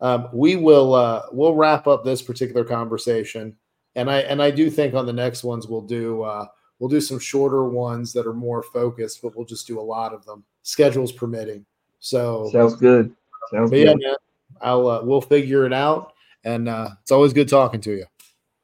um, 0.00 0.28
we 0.32 0.56
will 0.56 0.94
uh, 0.94 1.22
we'll 1.32 1.54
wrap 1.54 1.86
up 1.86 2.04
this 2.04 2.22
particular 2.22 2.64
conversation, 2.64 3.56
and 3.94 4.10
I 4.10 4.20
and 4.20 4.42
I 4.42 4.50
do 4.50 4.70
think 4.70 4.94
on 4.94 5.06
the 5.06 5.12
next 5.12 5.44
ones 5.44 5.66
we'll 5.66 5.82
do 5.82 6.22
uh, 6.22 6.46
we'll 6.78 6.88
do 6.88 7.00
some 7.00 7.18
shorter 7.18 7.64
ones 7.64 8.12
that 8.12 8.26
are 8.26 8.34
more 8.34 8.62
focused, 8.62 9.22
but 9.22 9.36
we'll 9.36 9.46
just 9.46 9.66
do 9.66 9.80
a 9.80 9.82
lot 9.82 10.12
of 10.12 10.24
them, 10.24 10.44
schedules 10.62 11.12
permitting. 11.12 11.64
So 11.98 12.48
sounds 12.52 12.76
good. 12.76 13.14
Sounds 13.50 13.70
good. 13.70 13.86
Yeah, 13.86 13.94
man, 13.94 14.16
I'll 14.60 14.86
uh, 14.88 15.02
we'll 15.02 15.20
figure 15.20 15.66
it 15.66 15.72
out, 15.72 16.12
and 16.44 16.68
uh, 16.68 16.90
it's 17.02 17.12
always 17.12 17.32
good 17.32 17.48
talking 17.48 17.80
to 17.82 17.92
you. 17.92 18.06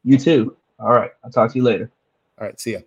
You 0.05 0.19
too. 0.19 0.57
All 0.79 0.93
right, 0.93 1.11
I'll 1.25 1.31
talk 1.31 1.53
to 1.53 1.59
you 1.59 1.65
later. 1.65 1.91
All 2.39 2.47
right, 2.47 2.59
see 2.61 2.73
ya. 2.73 2.81